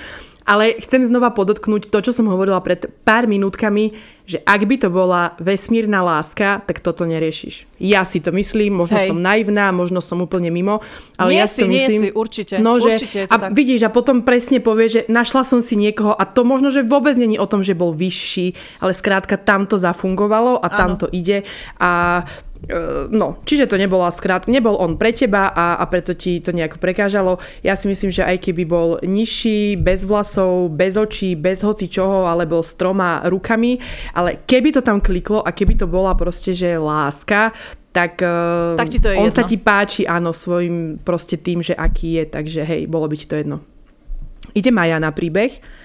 Ale 0.50 0.74
chcem 0.82 1.06
znova 1.06 1.30
podotknúť 1.30 1.94
to, 1.94 2.02
čo 2.02 2.10
som 2.10 2.26
hovorila 2.26 2.58
pred 2.58 2.90
pár 3.06 3.30
minútkami, 3.30 3.94
že 4.26 4.42
ak 4.42 4.66
by 4.66 4.76
to 4.82 4.88
bola 4.90 5.38
vesmírna 5.38 6.02
láska, 6.02 6.58
tak 6.66 6.82
toto 6.82 7.06
neriešiš. 7.06 7.70
Ja 7.78 8.02
si 8.02 8.18
to 8.18 8.34
myslím, 8.34 8.82
možno 8.82 8.98
Hej. 8.98 9.14
som 9.14 9.18
naivná, 9.22 9.70
možno 9.70 10.02
som 10.02 10.18
úplne 10.18 10.50
mimo, 10.50 10.82
ale 11.14 11.38
nie 11.38 11.42
ja 11.42 11.46
si 11.46 11.62
to 11.62 11.70
nie 11.70 11.86
myslím. 11.86 12.00
Si, 12.02 12.10
určite, 12.10 12.54
no, 12.58 12.82
že, 12.82 12.98
určite 12.98 13.20
a 13.30 13.34
tak. 13.38 13.54
vidíš, 13.54 13.86
a 13.86 13.90
potom 13.94 14.26
presne 14.26 14.58
povie, 14.58 14.90
že 14.90 15.00
našla 15.06 15.46
som 15.46 15.62
si 15.62 15.78
niekoho 15.78 16.18
a 16.18 16.26
to 16.26 16.42
možno, 16.42 16.74
že 16.74 16.82
vôbec 16.82 17.14
není 17.14 17.38
o 17.38 17.46
tom, 17.46 17.62
že 17.62 17.78
bol 17.78 17.94
vyšší, 17.94 18.78
ale 18.82 18.90
skrátka 18.90 19.38
tam 19.38 19.70
to 19.70 19.78
zafungovalo 19.78 20.58
a 20.58 20.66
tam 20.66 20.98
to 20.98 21.06
ide 21.14 21.46
a 21.78 22.22
no, 23.08 23.40
čiže 23.48 23.66
to 23.66 23.80
nebola 23.80 24.12
skrát, 24.12 24.44
nebol 24.44 24.76
on 24.76 25.00
pre 25.00 25.16
teba 25.16 25.48
a, 25.48 25.80
a 25.80 25.84
preto 25.88 26.12
ti 26.12 26.38
to 26.44 26.52
nejako 26.52 26.76
prekážalo. 26.76 27.40
Ja 27.64 27.74
si 27.74 27.88
myslím, 27.88 28.12
že 28.12 28.26
aj 28.26 28.36
keby 28.44 28.62
bol 28.68 28.88
nižší, 29.00 29.80
bez 29.80 30.04
vlasov, 30.04 30.68
bez 30.74 30.94
očí, 31.00 31.34
bez 31.34 31.64
hoci 31.64 31.88
čoho, 31.88 32.28
alebo 32.28 32.60
s 32.60 32.76
troma 32.76 33.24
rukami, 33.24 33.80
ale 34.12 34.44
keby 34.44 34.76
to 34.76 34.84
tam 34.84 35.00
kliklo 35.00 35.40
a 35.40 35.50
keby 35.50 35.80
to 35.80 35.88
bola 35.88 36.12
proste, 36.12 36.52
že 36.52 36.76
láska, 36.76 37.56
tak, 37.90 38.22
e, 38.22 38.78
tak 38.78 38.88
ti 38.92 38.98
to 39.02 39.10
je 39.10 39.16
on 39.18 39.32
jedno. 39.32 39.38
sa 39.40 39.42
ti 39.42 39.56
páči, 39.58 40.02
áno, 40.06 40.30
svojim 40.30 41.02
proste 41.02 41.40
tým, 41.40 41.64
že 41.64 41.74
aký 41.74 42.22
je, 42.22 42.24
takže 42.28 42.60
hej, 42.62 42.82
bolo 42.86 43.10
by 43.10 43.16
ti 43.18 43.26
to 43.26 43.34
jedno. 43.34 43.64
Ide 44.54 44.70
Maja 44.70 44.98
na 45.02 45.10
príbeh. 45.10 45.79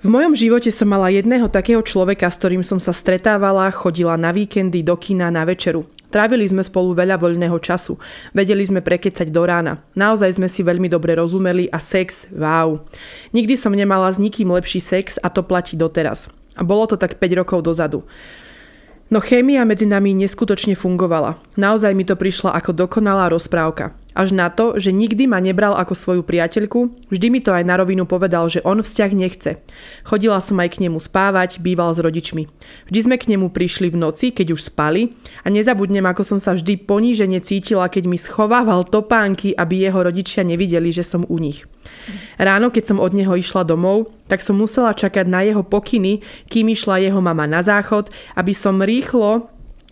V 0.00 0.08
mojom 0.08 0.32
živote 0.32 0.72
som 0.72 0.88
mala 0.88 1.12
jedného 1.12 1.44
takého 1.52 1.84
človeka, 1.84 2.32
s 2.32 2.40
ktorým 2.40 2.64
som 2.64 2.80
sa 2.80 2.88
stretávala, 2.88 3.68
chodila 3.68 4.16
na 4.16 4.32
víkendy, 4.32 4.80
do 4.80 4.96
kina, 4.96 5.28
na 5.28 5.44
večeru. 5.44 5.84
Trávili 6.08 6.48
sme 6.48 6.64
spolu 6.64 6.96
veľa 6.96 7.20
voľného 7.20 7.60
času. 7.60 8.00
Vedeli 8.32 8.64
sme 8.64 8.80
prekecať 8.80 9.28
do 9.28 9.44
rána. 9.44 9.84
Naozaj 9.92 10.40
sme 10.40 10.48
si 10.48 10.64
veľmi 10.64 10.88
dobre 10.88 11.20
rozumeli 11.20 11.68
a 11.68 11.76
sex, 11.84 12.24
wow. 12.32 12.80
Nikdy 13.36 13.60
som 13.60 13.76
nemala 13.76 14.08
s 14.08 14.16
nikým 14.16 14.48
lepší 14.48 14.80
sex 14.80 15.20
a 15.20 15.28
to 15.28 15.44
platí 15.44 15.76
doteraz. 15.76 16.32
A 16.56 16.64
bolo 16.64 16.88
to 16.88 16.96
tak 16.96 17.20
5 17.20 17.36
rokov 17.44 17.60
dozadu. 17.60 18.00
No 19.12 19.20
chémia 19.20 19.68
medzi 19.68 19.84
nami 19.84 20.16
neskutočne 20.16 20.80
fungovala. 20.80 21.36
Naozaj 21.60 21.92
mi 21.92 22.08
to 22.08 22.16
prišla 22.16 22.56
ako 22.56 22.72
dokonalá 22.72 23.28
rozprávka. 23.28 23.99
Až 24.14 24.34
na 24.34 24.50
to, 24.50 24.74
že 24.74 24.90
nikdy 24.90 25.30
ma 25.30 25.38
nebral 25.38 25.78
ako 25.78 25.94
svoju 25.94 26.22
priateľku, 26.26 27.10
vždy 27.10 27.26
mi 27.30 27.38
to 27.38 27.54
aj 27.54 27.62
na 27.62 27.78
rovinu 27.78 28.06
povedal, 28.06 28.50
že 28.50 28.62
on 28.66 28.82
vzťah 28.82 29.10
nechce. 29.14 29.50
Chodila 30.02 30.42
som 30.42 30.58
aj 30.58 30.76
k 30.76 30.88
nemu 30.88 30.98
spávať, 30.98 31.62
býval 31.62 31.94
s 31.94 32.02
rodičmi. 32.02 32.50
Vždy 32.90 33.00
sme 33.06 33.16
k 33.16 33.30
nemu 33.30 33.54
prišli 33.54 33.86
v 33.90 34.00
noci, 34.00 34.34
keď 34.34 34.58
už 34.58 34.66
spali 34.66 35.14
a 35.46 35.48
nezabudnem, 35.48 36.02
ako 36.02 36.26
som 36.26 36.38
sa 36.42 36.58
vždy 36.58 36.82
ponížene 36.82 37.38
cítila, 37.38 37.86
keď 37.86 38.10
mi 38.10 38.18
schovával 38.18 38.82
topánky, 38.88 39.54
aby 39.54 39.86
jeho 39.86 40.02
rodičia 40.02 40.42
nevideli, 40.42 40.90
že 40.90 41.06
som 41.06 41.22
u 41.30 41.38
nich. 41.38 41.70
Ráno, 42.36 42.72
keď 42.72 42.94
som 42.94 42.98
od 42.98 43.12
neho 43.14 43.34
išla 43.36 43.64
domov, 43.64 44.12
tak 44.26 44.42
som 44.44 44.58
musela 44.58 44.96
čakať 44.96 45.26
na 45.26 45.42
jeho 45.46 45.62
pokyny, 45.64 46.22
kým 46.48 46.72
išla 46.72 47.02
jeho 47.02 47.18
mama 47.22 47.44
na 47.44 47.60
záchod, 47.60 48.12
aby 48.36 48.52
som 48.56 48.82
rýchlo 48.82 49.48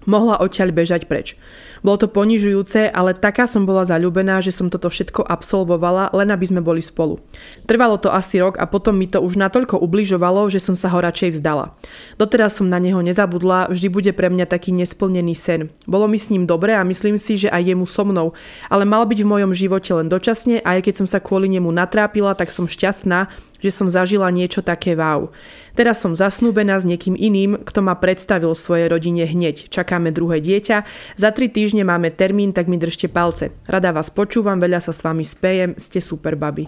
mohla 0.08 0.40
odtiaľ 0.40 0.72
bežať 0.72 1.04
preč. 1.06 1.36
Bolo 1.78 1.94
to 2.00 2.08
ponižujúce, 2.10 2.90
ale 2.90 3.14
taká 3.14 3.46
som 3.46 3.62
bola 3.62 3.86
zalúbená, 3.86 4.42
že 4.42 4.50
som 4.50 4.66
toto 4.66 4.90
všetko 4.90 5.22
absolvovala, 5.22 6.10
len 6.10 6.28
aby 6.34 6.44
sme 6.50 6.60
boli 6.64 6.82
spolu. 6.82 7.22
Trvalo 7.70 8.02
to 8.02 8.10
asi 8.10 8.42
rok 8.42 8.58
a 8.58 8.66
potom 8.66 8.98
mi 8.98 9.06
to 9.06 9.22
už 9.22 9.38
natoľko 9.38 9.78
ubližovalo, 9.78 10.50
že 10.50 10.58
som 10.58 10.74
sa 10.74 10.90
ho 10.90 10.98
radšej 10.98 11.38
vzdala. 11.38 11.78
Doteraz 12.18 12.58
som 12.58 12.66
na 12.66 12.82
neho 12.82 12.98
nezabudla, 12.98 13.70
vždy 13.70 13.88
bude 13.92 14.10
pre 14.10 14.26
mňa 14.26 14.50
taký 14.50 14.74
nesplnený 14.74 15.38
sen. 15.38 15.70
Bolo 15.86 16.10
mi 16.10 16.18
s 16.18 16.34
ním 16.34 16.50
dobre 16.50 16.74
a 16.74 16.82
myslím 16.82 17.14
si, 17.14 17.38
že 17.38 17.52
aj 17.52 17.62
jemu 17.62 17.86
so 17.86 18.02
mnou, 18.02 18.34
ale 18.66 18.82
mal 18.82 19.06
byť 19.06 19.22
v 19.22 19.30
mojom 19.30 19.52
živote 19.54 19.94
len 19.94 20.10
dočasne 20.10 20.58
a 20.66 20.78
aj 20.78 20.90
keď 20.90 20.94
som 21.04 21.06
sa 21.06 21.22
kvôli 21.22 21.46
nemu 21.46 21.70
natrápila, 21.70 22.34
tak 22.34 22.50
som 22.50 22.66
šťastná, 22.66 23.30
že 23.58 23.70
som 23.74 23.90
zažila 23.90 24.30
niečo 24.30 24.62
také 24.62 24.94
wow. 24.94 25.30
Teraz 25.74 26.02
som 26.02 26.14
zasnúbená 26.14 26.78
s 26.78 26.86
niekým 26.86 27.14
iným, 27.14 27.62
kto 27.62 27.82
ma 27.82 27.94
predstavil 27.94 28.54
svojej 28.54 28.90
rodine 28.90 29.26
hneď. 29.26 29.70
Čakáme 29.70 30.10
druhé 30.10 30.42
dieťa. 30.42 30.82
Za 31.14 31.30
tri 31.30 31.46
týždne 31.46 31.86
máme 31.86 32.10
termín, 32.10 32.50
tak 32.50 32.66
mi 32.66 32.78
držte 32.78 33.06
palce. 33.06 33.54
Rada 33.66 33.94
vás 33.94 34.10
počúvam, 34.10 34.58
veľa 34.58 34.82
sa 34.82 34.90
s 34.90 35.02
vami 35.06 35.22
spejem, 35.22 35.78
ste 35.78 36.02
super 36.02 36.34
baby. 36.34 36.66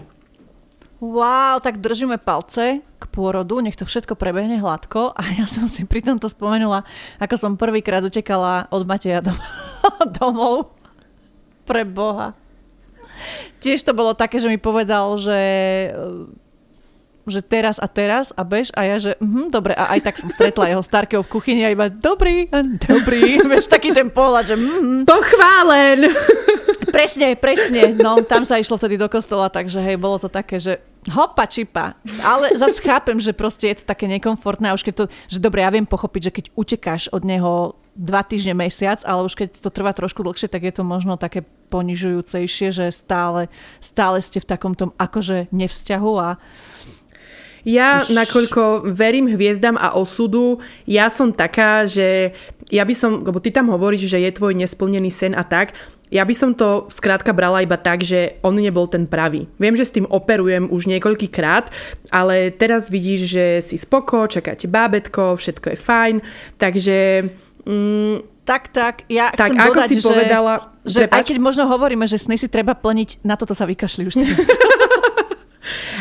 Wow, 1.01 1.57
tak 1.65 1.81
držíme 1.81 2.21
palce 2.21 2.85
k 2.85 3.03
pôrodu, 3.09 3.57
nech 3.57 3.73
to 3.73 3.89
všetko 3.89 4.13
prebehne 4.13 4.61
hladko 4.61 5.17
a 5.17 5.33
ja 5.33 5.49
som 5.49 5.65
si 5.65 5.81
pri 5.81 6.05
tomto 6.05 6.29
spomenula, 6.29 6.85
ako 7.17 7.35
som 7.41 7.57
prvýkrát 7.57 8.05
utekala 8.05 8.69
od 8.69 8.85
Mateja 8.85 9.17
dom- 9.17 9.41
domov. 10.21 10.77
Pre 11.65 11.81
Boha. 11.89 12.37
Tiež 13.57 13.81
to 13.81 13.97
bolo 13.97 14.13
také, 14.13 14.37
že 14.37 14.45
mi 14.45 14.61
povedal, 14.61 15.17
že 15.17 15.39
že 17.29 17.41
teraz 17.45 17.77
a 17.77 17.87
teraz 17.87 18.33
a 18.33 18.41
bež 18.41 18.73
a 18.73 18.85
ja, 18.85 18.97
že 18.97 19.11
uh-huh, 19.17 19.53
dobre 19.53 19.77
a 19.77 19.93
aj 19.93 19.99
tak 20.01 20.15
som 20.17 20.29
stretla 20.29 20.71
jeho 20.71 20.83
starkého 20.83 21.21
v 21.21 21.31
kuchyni 21.31 21.61
a 21.65 21.73
iba 21.73 21.89
dobrý, 21.89 22.49
dobrý, 22.81 23.37
vieš, 23.51 23.69
taký 23.69 23.93
ten 23.93 24.09
pohľad, 24.09 24.53
že 24.53 24.55
uh-huh. 24.57 25.05
pochválen. 25.05 25.97
Presne, 26.91 27.39
presne, 27.39 27.95
no 27.95 28.19
tam 28.19 28.43
sa 28.43 28.59
išlo 28.59 28.75
vtedy 28.75 28.99
do 28.99 29.07
kostola, 29.07 29.47
takže 29.47 29.79
hej, 29.79 29.95
bolo 29.95 30.19
to 30.19 30.27
také, 30.27 30.59
že 30.59 30.83
hopa 31.07 31.47
čipa, 31.47 31.95
ale 32.19 32.51
zase 32.59 32.83
chápem, 32.83 33.15
že 33.15 33.31
proste 33.31 33.71
je 33.71 33.79
to 33.79 33.85
také 33.87 34.11
nekomfortné 34.11 34.69
a 34.69 34.75
už 34.75 34.83
keď 34.83 34.93
to, 34.99 35.05
že 35.31 35.39
dobre, 35.39 35.63
ja 35.63 35.71
viem 35.71 35.87
pochopiť, 35.87 36.21
že 36.27 36.35
keď 36.35 36.45
utekáš 36.51 37.07
od 37.15 37.23
neho 37.23 37.79
dva 37.95 38.23
týždne, 38.23 38.55
mesiac, 38.55 39.03
ale 39.03 39.27
už 39.27 39.35
keď 39.35 39.59
to 39.59 39.69
trvá 39.71 39.91
trošku 39.91 40.23
dlhšie, 40.23 40.47
tak 40.47 40.63
je 40.63 40.73
to 40.75 40.83
možno 40.87 41.19
také 41.19 41.43
ponižujúcejšie, 41.71 42.71
že 42.71 42.85
stále, 42.91 43.51
stále 43.83 44.23
ste 44.23 44.39
v 44.39 44.47
takom 44.47 44.73
tom 44.75 44.95
akože 44.95 45.51
nevzťahu 45.51 46.13
a 46.19 46.39
ja, 47.67 48.01
Už... 48.01 48.13
nakoľko 48.13 48.89
verím 48.91 49.29
hviezdam 49.29 49.77
a 49.77 49.93
osudu, 49.93 50.61
ja 50.89 51.09
som 51.13 51.29
taká, 51.29 51.85
že 51.85 52.33
ja 52.71 52.87
by 52.87 52.93
som, 52.95 53.21
lebo 53.21 53.37
ty 53.43 53.51
tam 53.51 53.69
hovoríš, 53.69 54.07
že 54.07 54.21
je 54.21 54.31
tvoj 54.31 54.55
nesplnený 54.57 55.11
sen 55.11 55.33
a 55.37 55.43
tak, 55.43 55.75
ja 56.11 56.27
by 56.27 56.35
som 56.35 56.51
to 56.51 56.91
skrátka 56.91 57.31
brala 57.31 57.63
iba 57.63 57.79
tak, 57.79 58.03
že 58.03 58.35
on 58.43 58.59
nebol 58.59 58.83
ten 58.91 59.07
pravý. 59.07 59.47
Viem, 59.55 59.79
že 59.79 59.87
s 59.87 59.95
tým 59.95 60.03
operujem 60.11 60.67
už 60.67 60.91
niekoľkýkrát, 60.91 61.71
ale 62.11 62.51
teraz 62.51 62.91
vidíš, 62.91 63.31
že 63.31 63.45
si 63.63 63.79
spoko, 63.79 64.27
čakáte 64.27 64.67
bábetko, 64.67 65.39
všetko 65.39 65.71
je 65.71 65.77
fajn, 65.79 66.15
takže... 66.59 66.97
Mm, 67.63 68.27
tak, 68.41 68.73
tak. 68.75 69.07
Ja 69.07 69.31
tak, 69.31 69.55
chcem 69.55 69.63
ako 69.63 69.79
dodať, 69.79 69.87
si 69.87 69.97
že, 70.01 70.07
povedala... 70.09 70.53
Že 70.83 70.99
aj 71.07 71.23
keď 71.23 71.37
možno 71.39 71.63
hovoríme, 71.69 72.03
že 72.09 72.19
sny 72.19 72.35
si 72.35 72.51
treba 72.51 72.75
plniť, 72.75 73.23
na 73.23 73.39
toto 73.39 73.55
sa 73.55 73.63
vykašli 73.63 74.03
už 74.09 74.19
teraz. 74.19 74.47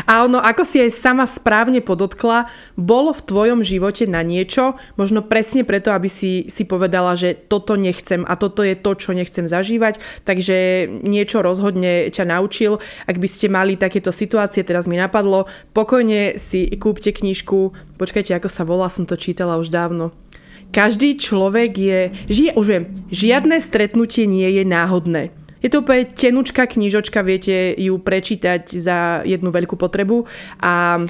A 0.08 0.24
ono, 0.24 0.40
ako 0.40 0.64
si 0.64 0.80
aj 0.80 0.96
sama 0.96 1.28
správne 1.28 1.84
podotkla, 1.84 2.48
bolo 2.80 3.12
v 3.12 3.24
tvojom 3.24 3.60
živote 3.60 4.08
na 4.08 4.24
niečo, 4.24 4.80
možno 4.96 5.20
presne 5.20 5.62
preto, 5.68 5.92
aby 5.92 6.08
si, 6.08 6.48
si 6.48 6.64
povedala, 6.64 7.12
že 7.16 7.36
toto 7.36 7.76
nechcem 7.76 8.24
a 8.24 8.36
toto 8.40 8.64
je 8.64 8.72
to, 8.76 8.96
čo 8.96 9.12
nechcem 9.12 9.44
zažívať, 9.44 10.00
takže 10.24 10.88
niečo 11.04 11.44
rozhodne 11.44 12.08
ťa 12.08 12.24
naučil. 12.24 12.80
Ak 13.04 13.20
by 13.20 13.28
ste 13.28 13.52
mali 13.52 13.76
takéto 13.76 14.10
situácie, 14.10 14.64
teraz 14.64 14.88
mi 14.88 14.96
napadlo, 14.96 15.44
pokojne 15.76 16.40
si 16.40 16.72
kúpte 16.80 17.12
knižku, 17.12 17.76
počkajte, 18.00 18.32
ako 18.32 18.48
sa 18.48 18.64
volá, 18.64 18.88
som 18.88 19.04
to 19.04 19.20
čítala 19.20 19.60
už 19.60 19.68
dávno. 19.68 20.16
Každý 20.70 21.18
človek 21.18 21.70
je, 21.74 22.00
žije, 22.30 22.54
už 22.54 22.66
viem, 22.70 22.84
žiadne 23.10 23.58
stretnutie 23.58 24.30
nie 24.30 24.46
je 24.54 24.62
náhodné. 24.62 25.34
Je 25.60 25.68
to 25.68 25.84
úplne 25.84 26.08
tenučká 26.08 26.64
knižočka, 26.64 27.20
viete 27.20 27.76
ju 27.76 28.00
prečítať 28.00 28.64
za 28.76 29.20
jednu 29.28 29.52
veľkú 29.52 29.76
potrebu 29.76 30.24
a 30.60 31.04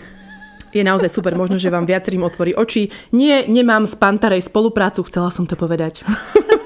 je 0.70 0.82
naozaj 0.86 1.10
super, 1.10 1.34
možno, 1.34 1.58
že 1.58 1.70
vám 1.70 1.82
viacerým 1.82 2.22
otvorí 2.22 2.54
oči. 2.54 2.94
Nie, 3.10 3.46
nemám 3.50 3.90
s 3.90 3.98
Pantarej 3.98 4.46
spoluprácu, 4.46 5.02
chcela 5.06 5.30
som 5.30 5.46
to 5.46 5.58
povedať. 5.58 6.06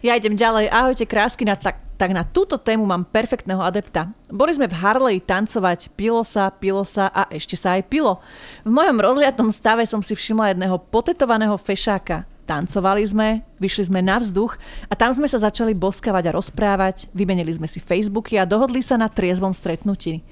Ja 0.00 0.16
idem 0.16 0.32
ďalej. 0.32 0.72
Ahojte 0.72 1.04
krásky, 1.04 1.44
na, 1.44 1.60
tak, 1.60 1.76
tak 2.00 2.16
na 2.16 2.24
túto 2.24 2.56
tému 2.56 2.88
mám 2.88 3.04
perfektného 3.04 3.60
adepta. 3.60 4.08
Boli 4.32 4.56
sme 4.56 4.64
v 4.64 4.80
Harley 4.80 5.20
tancovať, 5.20 5.92
pilo 5.92 6.24
sa, 6.24 6.48
pilo 6.48 6.88
sa 6.88 7.12
a 7.12 7.28
ešte 7.28 7.52
sa 7.52 7.76
aj 7.76 7.84
pilo. 7.84 8.16
V 8.64 8.72
mojom 8.72 8.96
rozliatom 8.96 9.52
stave 9.52 9.84
som 9.84 10.00
si 10.00 10.16
všimla 10.16 10.56
jedného 10.56 10.80
potetovaného 10.88 11.52
fešáka. 11.60 12.24
Tancovali 12.50 13.06
sme, 13.06 13.46
vyšli 13.62 13.94
sme 13.94 14.02
na 14.02 14.18
vzduch 14.18 14.58
a 14.90 14.98
tam 14.98 15.14
sme 15.14 15.30
sa 15.30 15.38
začali 15.38 15.70
boskavať 15.70 16.24
a 16.26 16.34
rozprávať, 16.34 17.06
vymenili 17.14 17.54
sme 17.54 17.70
si 17.70 17.78
Facebooky 17.78 18.42
a 18.42 18.42
dohodli 18.42 18.82
sa 18.82 18.98
na 18.98 19.06
triezvom 19.06 19.54
stretnutí. 19.54 20.26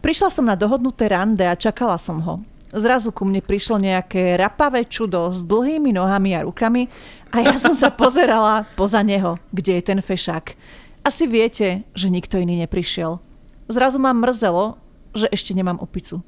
Prišla 0.00 0.32
som 0.32 0.48
na 0.48 0.56
dohodnuté 0.56 1.12
rande 1.12 1.44
a 1.44 1.52
čakala 1.52 2.00
som 2.00 2.24
ho. 2.24 2.40
Zrazu 2.72 3.12
ku 3.12 3.28
mne 3.28 3.44
prišlo 3.44 3.76
nejaké 3.84 4.40
rapavé 4.40 4.88
čudo 4.88 5.28
s 5.28 5.44
dlhými 5.44 5.92
nohami 5.92 6.40
a 6.40 6.48
rukami 6.48 6.88
a 7.36 7.44
ja 7.44 7.60
som 7.60 7.76
sa 7.76 7.92
pozerala 7.92 8.64
poza 8.72 9.04
neho, 9.04 9.36
kde 9.52 9.76
je 9.76 9.82
ten 9.92 10.00
fešák. 10.00 10.56
Asi 11.04 11.28
viete, 11.28 11.84
že 11.92 12.08
nikto 12.08 12.40
iný 12.40 12.64
neprišiel. 12.64 13.20
Zrazu 13.68 14.00
ma 14.00 14.16
mrzelo, 14.16 14.80
že 15.12 15.28
ešte 15.28 15.52
nemám 15.52 15.84
opicu. 15.84 16.24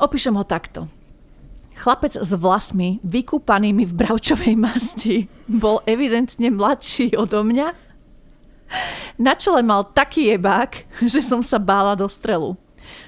Opíšem 0.00 0.32
ho 0.40 0.44
takto. 0.48 0.88
Chlapec 1.78 2.18
s 2.18 2.34
vlasmi 2.34 2.98
vykúpanými 3.06 3.86
v 3.86 3.92
bravčovej 3.94 4.58
masti 4.58 5.30
bol 5.46 5.78
evidentne 5.86 6.50
mladší 6.50 7.14
odo 7.14 7.46
mňa. 7.46 7.70
Na 9.22 9.38
čele 9.38 9.62
mal 9.62 9.86
taký 9.86 10.34
jebák, 10.34 10.74
že 11.06 11.22
som 11.22 11.38
sa 11.38 11.62
bála 11.62 11.94
do 11.94 12.10
strelu. 12.10 12.58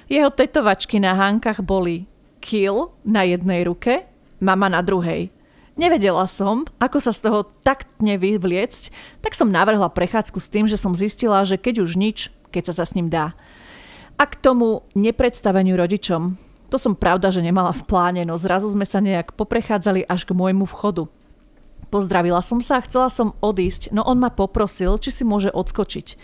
Jeho 0.07 0.31
tetovačky 0.31 1.03
na 1.03 1.11
hánkach 1.11 1.59
boli 1.59 2.07
kill 2.39 2.95
na 3.03 3.27
jednej 3.27 3.67
ruke, 3.67 4.07
mama 4.39 4.71
na 4.71 4.79
druhej. 4.79 5.27
Nevedela 5.75 6.23
som, 6.31 6.63
ako 6.79 7.03
sa 7.03 7.11
z 7.11 7.27
toho 7.27 7.47
taktne 7.67 8.15
vyvliecť, 8.15 8.83
tak 9.19 9.35
som 9.35 9.51
navrhla 9.51 9.91
prechádzku 9.91 10.39
s 10.39 10.47
tým, 10.47 10.65
že 10.71 10.79
som 10.79 10.95
zistila, 10.95 11.43
že 11.43 11.59
keď 11.59 11.83
už 11.83 11.99
nič, 11.99 12.31
keď 12.55 12.71
sa 12.71 12.83
sa 12.83 12.85
s 12.87 12.95
ním 12.95 13.11
dá. 13.11 13.35
A 14.15 14.23
k 14.23 14.39
tomu 14.39 14.87
nepredstaveniu 14.95 15.75
rodičom 15.75 16.50
to 16.71 16.79
som 16.79 16.95
pravda, 16.95 17.27
že 17.35 17.43
nemala 17.43 17.75
v 17.75 17.83
pláne, 17.83 18.23
no 18.23 18.39
zrazu 18.39 18.71
sme 18.71 18.87
sa 18.87 19.03
nejak 19.03 19.35
poprechádzali 19.35 20.07
až 20.07 20.23
k 20.23 20.31
môjmu 20.31 20.63
vchodu. 20.71 21.11
Pozdravila 21.91 22.39
som 22.39 22.63
sa 22.63 22.79
a 22.79 22.85
chcela 22.87 23.11
som 23.11 23.35
odísť, 23.43 23.91
no 23.91 24.07
on 24.07 24.15
ma 24.15 24.31
poprosil, 24.31 24.95
či 24.95 25.11
si 25.11 25.27
môže 25.27 25.51
odskočiť. 25.51 26.15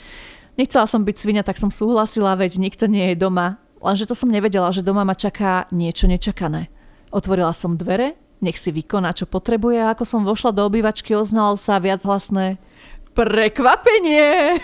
Nechcela 0.55 0.87
som 0.87 1.03
byť 1.03 1.15
svinia, 1.19 1.43
tak 1.43 1.59
som 1.59 1.67
súhlasila, 1.67 2.39
veď 2.39 2.63
nikto 2.63 2.87
nie 2.87 3.11
je 3.11 3.19
doma, 3.19 3.59
lenže 3.83 4.07
to 4.07 4.15
som 4.15 4.31
nevedela, 4.31 4.71
že 4.71 4.87
doma 4.87 5.03
ma 5.03 5.13
čaká 5.13 5.67
niečo 5.75 6.07
nečakané. 6.07 6.71
Otvorila 7.11 7.51
som 7.51 7.75
dvere, 7.75 8.15
nech 8.39 8.55
si 8.55 8.71
vykoná, 8.71 9.11
čo 9.11 9.27
potrebuje 9.27 9.83
a 9.83 9.91
ako 9.91 10.07
som 10.07 10.23
vošla 10.23 10.55
do 10.55 10.63
obývačky, 10.63 11.11
oznalo 11.11 11.59
sa 11.59 11.83
viac 11.83 11.99
hlasné 12.07 12.55
prekvapenie. 13.11 14.63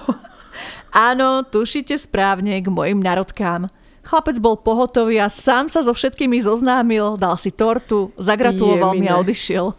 Áno, 0.94 1.42
tušíte 1.42 1.98
správne 1.98 2.62
k 2.62 2.70
mojim 2.70 3.02
národkám. 3.02 3.68
Chlapec 4.04 4.36
bol 4.36 4.60
pohotový 4.60 5.16
a 5.24 5.32
sám 5.32 5.72
sa 5.72 5.80
so 5.80 5.96
všetkými 5.96 6.36
zoznámil, 6.44 7.16
dal 7.16 7.40
si 7.40 7.48
tortu, 7.48 8.12
zagratuloval 8.20 8.92
mi 9.00 9.08
a 9.08 9.16
odišiel. 9.16 9.72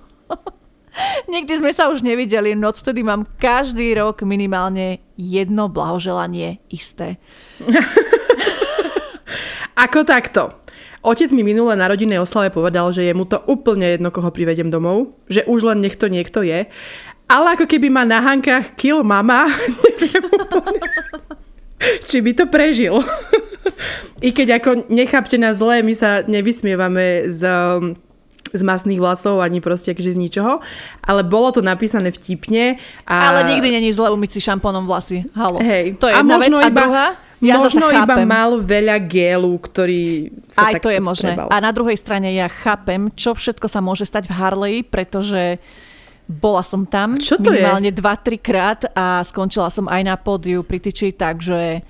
Nikdy 1.34 1.54
sme 1.62 1.70
sa 1.70 1.94
už 1.94 2.02
nevideli, 2.02 2.58
no 2.58 2.74
odtedy 2.74 3.06
mám 3.06 3.30
každý 3.38 3.94
rok 3.94 4.26
minimálne 4.26 5.06
jedno 5.14 5.70
blahoželanie 5.70 6.58
isté. 6.74 7.22
Ako 9.86 10.02
takto? 10.08 10.58
Otec 11.06 11.30
mi 11.30 11.46
minulé 11.46 11.78
na 11.78 11.86
rodinnej 11.86 12.18
oslave 12.18 12.50
povedal, 12.50 12.90
že 12.90 13.06
je 13.06 13.14
mu 13.14 13.30
to 13.30 13.38
úplne 13.46 13.86
jedno, 13.94 14.10
koho 14.10 14.34
privedem 14.34 14.74
domov, 14.74 15.14
že 15.30 15.46
už 15.46 15.70
len 15.70 15.86
nech 15.86 16.02
to 16.02 16.10
niekto 16.10 16.42
je. 16.42 16.66
Ale 17.30 17.46
ako 17.54 17.70
keby 17.70 17.94
ma 17.94 18.02
na 18.02 18.26
hankách 18.26 18.74
kill 18.74 19.06
mama, 19.06 19.46
neviem 20.02 20.34
úplne 20.34 20.82
či 22.06 22.24
by 22.24 22.32
to 22.34 22.46
prežil. 22.48 23.04
I 24.24 24.30
keď 24.32 24.62
ako 24.62 24.70
nechápte 24.92 25.36
nás 25.36 25.60
zle, 25.60 25.84
my 25.84 25.94
sa 25.94 26.24
nevysmievame 26.26 27.30
z 27.30 27.44
z 28.56 28.64
masných 28.64 29.04
vlasov 29.04 29.44
ani 29.44 29.60
proste 29.60 29.92
akože 29.92 30.16
z 30.16 30.20
ničoho, 30.22 30.64
ale 31.04 31.28
bolo 31.28 31.52
to 31.52 31.60
napísané 31.60 32.16
vtipne. 32.16 32.80
A... 33.04 33.36
Ale 33.36 33.52
nikdy 33.52 33.68
není 33.68 33.92
zle 33.92 34.08
umyť 34.08 34.32
si 34.32 34.40
šampónom 34.40 34.88
vlasy. 34.88 35.28
Halo. 35.36 35.60
Hej. 35.60 36.00
To 36.00 36.08
je 36.08 36.16
a 36.16 36.24
jedna 36.24 36.40
vec. 36.40 36.50
A 36.56 36.70
druhá, 36.72 37.08
ja 37.44 37.60
možno 37.60 37.92
iba 37.92 38.16
mal 38.24 38.56
veľa 38.64 38.96
gélu, 39.04 39.60
ktorý 39.60 40.32
sa 40.48 40.72
Aj 40.72 40.80
to 40.80 40.88
je 40.88 41.04
možné. 41.04 41.36
A 41.36 41.58
na 41.60 41.76
druhej 41.76 42.00
strane 42.00 42.32
ja 42.32 42.48
chápem, 42.48 43.12
čo 43.12 43.36
všetko 43.36 43.68
sa 43.68 43.84
môže 43.84 44.08
stať 44.08 44.32
v 44.32 44.34
Harley, 44.40 44.76
pretože 44.88 45.60
Bola 46.26 46.66
som 46.66 46.90
tam 46.90 47.22
Čo 47.22 47.38
to 47.38 47.54
minimálne 47.54 47.94
2-3 47.94 48.42
krát 48.42 48.82
a 48.98 49.22
skončila 49.22 49.70
som 49.70 49.86
aj 49.86 50.02
na 50.02 50.18
pódiu 50.18 50.66
pri 50.66 50.82
tyči, 50.82 51.14
takže... 51.14 51.86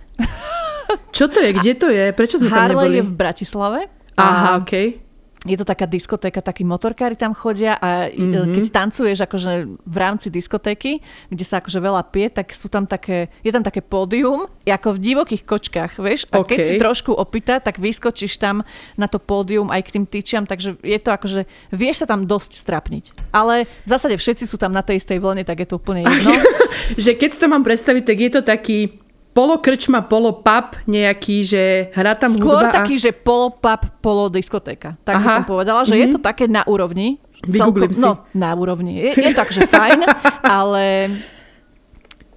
Čo 1.15 1.31
to 1.31 1.39
je? 1.41 1.49
Kde 1.55 1.73
to 1.77 1.87
je? 1.89 2.05
Prečo 2.11 2.41
sme 2.41 2.49
Harley 2.49 2.75
tam 2.75 2.81
neboli? 2.85 2.97
je 2.99 3.03
v 3.05 3.13
Bratislave. 3.13 3.79
Aha, 4.15 4.61
okej. 4.61 4.87
Okay 4.99 5.05
je 5.45 5.57
to 5.61 5.65
taká 5.65 5.85
diskotéka, 5.85 6.41
takí 6.41 6.65
motorkári 6.65 7.13
tam 7.13 7.37
chodia 7.37 7.77
a 7.77 8.09
mm-hmm. 8.09 8.57
keď 8.57 8.63
tancuješ 8.73 9.29
akože 9.29 9.51
v 9.77 9.97
rámci 10.01 10.33
diskotéky, 10.33 11.05
kde 11.29 11.45
sa 11.45 11.61
akože 11.61 11.77
veľa 11.77 12.01
pije, 12.09 12.41
tak 12.41 12.49
sú 12.51 12.65
tam 12.65 12.89
také, 12.89 13.29
je 13.45 13.53
tam 13.53 13.61
také 13.61 13.85
pódium, 13.85 14.49
ako 14.65 14.97
v 14.97 14.99
divokých 14.99 15.45
kočkách, 15.45 16.01
vieš? 16.01 16.25
A 16.33 16.41
okay. 16.41 16.57
keď 16.57 16.59
si 16.65 16.73
trošku 16.81 17.13
opýta, 17.13 17.61
tak 17.61 17.77
vyskočíš 17.77 18.41
tam 18.41 18.65
na 18.97 19.05
to 19.05 19.21
pódium 19.21 19.69
aj 19.69 19.85
k 19.85 19.93
tým 20.01 20.05
tyčiam, 20.09 20.49
takže 20.49 20.81
je 20.81 20.97
to 20.97 21.13
akože, 21.13 21.45
vieš 21.69 22.03
sa 22.03 22.09
tam 22.09 22.25
dosť 22.25 22.57
strapniť. 22.57 23.29
Ale 23.29 23.69
v 23.85 23.89
zásade 23.89 24.17
všetci 24.17 24.49
sú 24.49 24.57
tam 24.57 24.73
na 24.73 24.81
tej 24.81 24.97
istej 24.97 25.21
vlne, 25.21 25.45
tak 25.45 25.61
je 25.61 25.67
to 25.69 25.77
úplne 25.77 26.01
jedno. 26.01 26.41
že 27.05 27.13
keď 27.13 27.29
si 27.37 27.39
to 27.39 27.47
mám 27.47 27.61
predstaviť, 27.61 28.03
tak 28.03 28.17
je 28.17 28.31
to 28.33 28.41
taký 28.41 29.04
polo 29.35 29.59
krčma, 29.59 29.99
polo 30.07 30.31
pub 30.39 30.79
nejaký, 30.87 31.43
že 31.43 31.63
hrá 31.91 32.15
tam 32.15 32.31
Skôr 32.31 32.63
hudba 32.63 32.71
taký, 32.71 32.95
a... 32.95 33.01
že 33.03 33.11
polo 33.11 33.51
pub, 33.51 33.81
polo 33.99 34.31
diskotéka. 34.31 34.95
Tak 35.03 35.19
by 35.19 35.27
som 35.27 35.43
povedala, 35.43 35.83
že 35.83 35.91
mm-hmm. 35.91 36.03
je 36.07 36.15
to 36.15 36.19
mhm. 36.23 36.25
také 36.25 36.45
na 36.47 36.63
úrovni. 36.63 37.19
Celko, 37.45 37.91
si. 37.91 37.99
No, 37.99 38.23
na 38.31 38.55
úrovni. 38.55 38.95
Je, 38.95 39.11
je 39.11 39.35
to 39.35 39.43
takže 39.43 39.67
fajn, 39.67 40.01
ale 40.57 41.11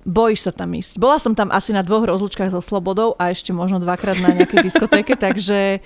bojíš 0.03 0.51
sa 0.51 0.53
tam 0.53 0.75
ísť. 0.75 0.99
Bola 0.99 1.23
som 1.23 1.39
tam 1.39 1.55
asi 1.55 1.71
na 1.71 1.87
dvoch 1.87 2.03
rozlučkách 2.03 2.51
so 2.51 2.59
Slobodou 2.59 3.15
a 3.15 3.31
ešte 3.31 3.55
možno 3.55 3.79
dvakrát 3.79 4.19
na 4.19 4.35
nejakej 4.35 4.67
diskotéke, 4.67 5.15
takže 5.15 5.79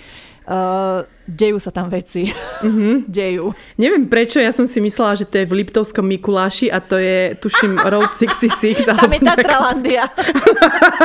Uh, 0.43 1.07
dejú 1.31 1.63
sa 1.63 1.71
tam 1.71 1.87
veci. 1.87 2.27
Mm-hmm. 2.67 2.95
dejú. 3.19 3.55
Neviem 3.79 4.11
prečo, 4.11 4.43
ja 4.43 4.51
som 4.51 4.67
si 4.67 4.83
myslela, 4.83 5.15
že 5.15 5.27
to 5.31 5.39
je 5.39 5.47
v 5.47 5.63
Liptovskom 5.63 6.03
Mikuláši 6.03 6.67
a 6.67 6.83
to 6.83 6.99
je, 6.99 7.39
tuším, 7.39 7.79
Road 7.93 8.11
66. 8.11 8.83
tam 8.87 9.11
je 9.11 9.21
Tatralandia. 9.23 10.05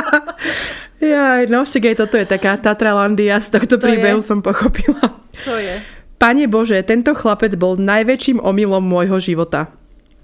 ja, 1.14 1.46
no 1.46 1.62
však 1.62 1.94
aj 1.94 1.96
toto 2.02 2.16
je 2.18 2.26
taká 2.26 2.58
Tatralandia, 2.58 3.38
z 3.38 3.62
tohto 3.62 3.78
to 3.78 3.86
príbehu 3.86 4.20
je. 4.22 4.26
som 4.26 4.42
pochopila. 4.42 5.22
To 5.46 5.54
je. 5.58 5.86
Pane 6.18 6.50
Bože, 6.50 6.82
tento 6.82 7.14
chlapec 7.14 7.54
bol 7.54 7.78
najväčším 7.78 8.42
omylom 8.42 8.82
môjho 8.82 9.22
života. 9.22 9.70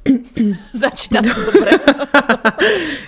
Začína 0.73 1.21
to 1.21 1.31
dobre. 1.53 1.77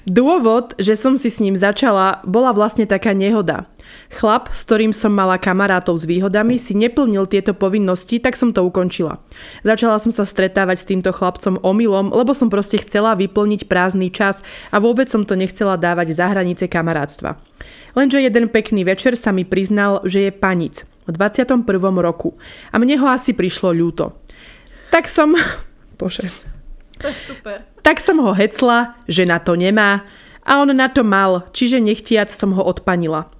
Dôvod, 0.05 0.77
že 0.77 0.93
som 0.93 1.17
si 1.17 1.33
s 1.33 1.41
ním 1.41 1.57
začala, 1.57 2.21
bola 2.23 2.53
vlastne 2.53 2.85
taká 2.85 3.11
nehoda. 3.11 3.65
Chlap, 4.13 4.53
s 4.53 4.63
ktorým 4.63 4.93
som 4.93 5.11
mala 5.11 5.41
kamarátov 5.41 5.97
s 5.97 6.05
výhodami, 6.05 6.61
si 6.61 6.77
neplnil 6.77 7.25
tieto 7.25 7.57
povinnosti, 7.57 8.21
tak 8.21 8.37
som 8.37 8.53
to 8.53 8.61
ukončila. 8.61 9.19
Začala 9.65 9.97
som 9.97 10.13
sa 10.13 10.23
stretávať 10.23 10.77
s 10.81 10.89
týmto 10.89 11.09
chlapcom 11.09 11.59
omylom, 11.61 12.13
lebo 12.13 12.31
som 12.37 12.53
proste 12.53 12.79
chcela 12.79 13.17
vyplniť 13.17 13.65
prázdny 13.65 14.13
čas 14.13 14.45
a 14.69 14.77
vôbec 14.77 15.09
som 15.09 15.25
to 15.25 15.33
nechcela 15.33 15.75
dávať 15.75 16.13
za 16.13 16.29
hranice 16.29 16.69
kamarátstva. 16.69 17.41
Lenže 17.95 18.21
jeden 18.21 18.51
pekný 18.51 18.83
večer 18.83 19.15
sa 19.15 19.31
mi 19.31 19.47
priznal, 19.47 20.03
že 20.03 20.29
je 20.29 20.31
panic 20.31 20.83
v 21.05 21.15
21. 21.15 21.65
roku 22.01 22.35
a 22.69 22.75
mne 22.77 22.99
ho 22.99 23.07
asi 23.09 23.31
prišlo 23.31 23.71
ľúto. 23.71 24.17
Tak 24.93 25.09
som... 25.09 25.33
Bože. 25.99 26.27
To 26.99 27.07
je 27.11 27.17
super. 27.19 27.67
Tak 27.83 27.99
som 27.99 28.19
ho 28.23 28.31
hecla, 28.31 28.95
že 29.07 29.27
na 29.27 29.39
to 29.39 29.59
nemá 29.59 30.07
a 30.45 30.61
on 30.61 30.69
na 30.71 30.87
to 30.87 31.01
mal, 31.01 31.49
čiže 31.51 31.81
nechtiac 31.81 32.29
som 32.29 32.53
ho 32.53 32.61
odpanila. 32.61 33.33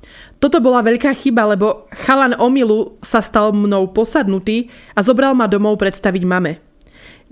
Toto 0.46 0.62
bola 0.62 0.86
veľká 0.86 1.10
chyba, 1.18 1.58
lebo 1.58 1.90
chalan 2.06 2.38
omilu 2.38 3.02
sa 3.02 3.18
stal 3.18 3.50
mnou 3.50 3.90
posadnutý 3.90 4.70
a 4.94 5.02
zobral 5.02 5.34
ma 5.34 5.50
domov 5.50 5.82
predstaviť 5.82 6.22
mame. 6.22 6.62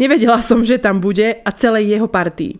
Nevedela 0.02 0.42
som, 0.42 0.66
že 0.66 0.82
tam 0.82 0.98
bude 0.98 1.38
a 1.46 1.50
celej 1.54 1.94
jeho 1.94 2.10
partii. 2.10 2.58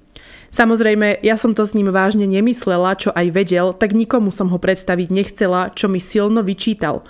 Samozrejme, 0.54 1.26
ja 1.26 1.42
som 1.42 1.58
to 1.58 1.66
s 1.66 1.74
ním 1.74 1.90
vážne 1.90 2.30
nemyslela, 2.30 2.94
čo 3.02 3.10
aj 3.18 3.34
vedel, 3.34 3.74
tak 3.74 3.98
nikomu 3.98 4.30
som 4.30 4.46
ho 4.54 4.62
predstaviť 4.62 5.10
nechcela, 5.10 5.74
čo 5.74 5.90
mi 5.90 5.98
silno 5.98 6.46
vyčítal. 6.46 7.02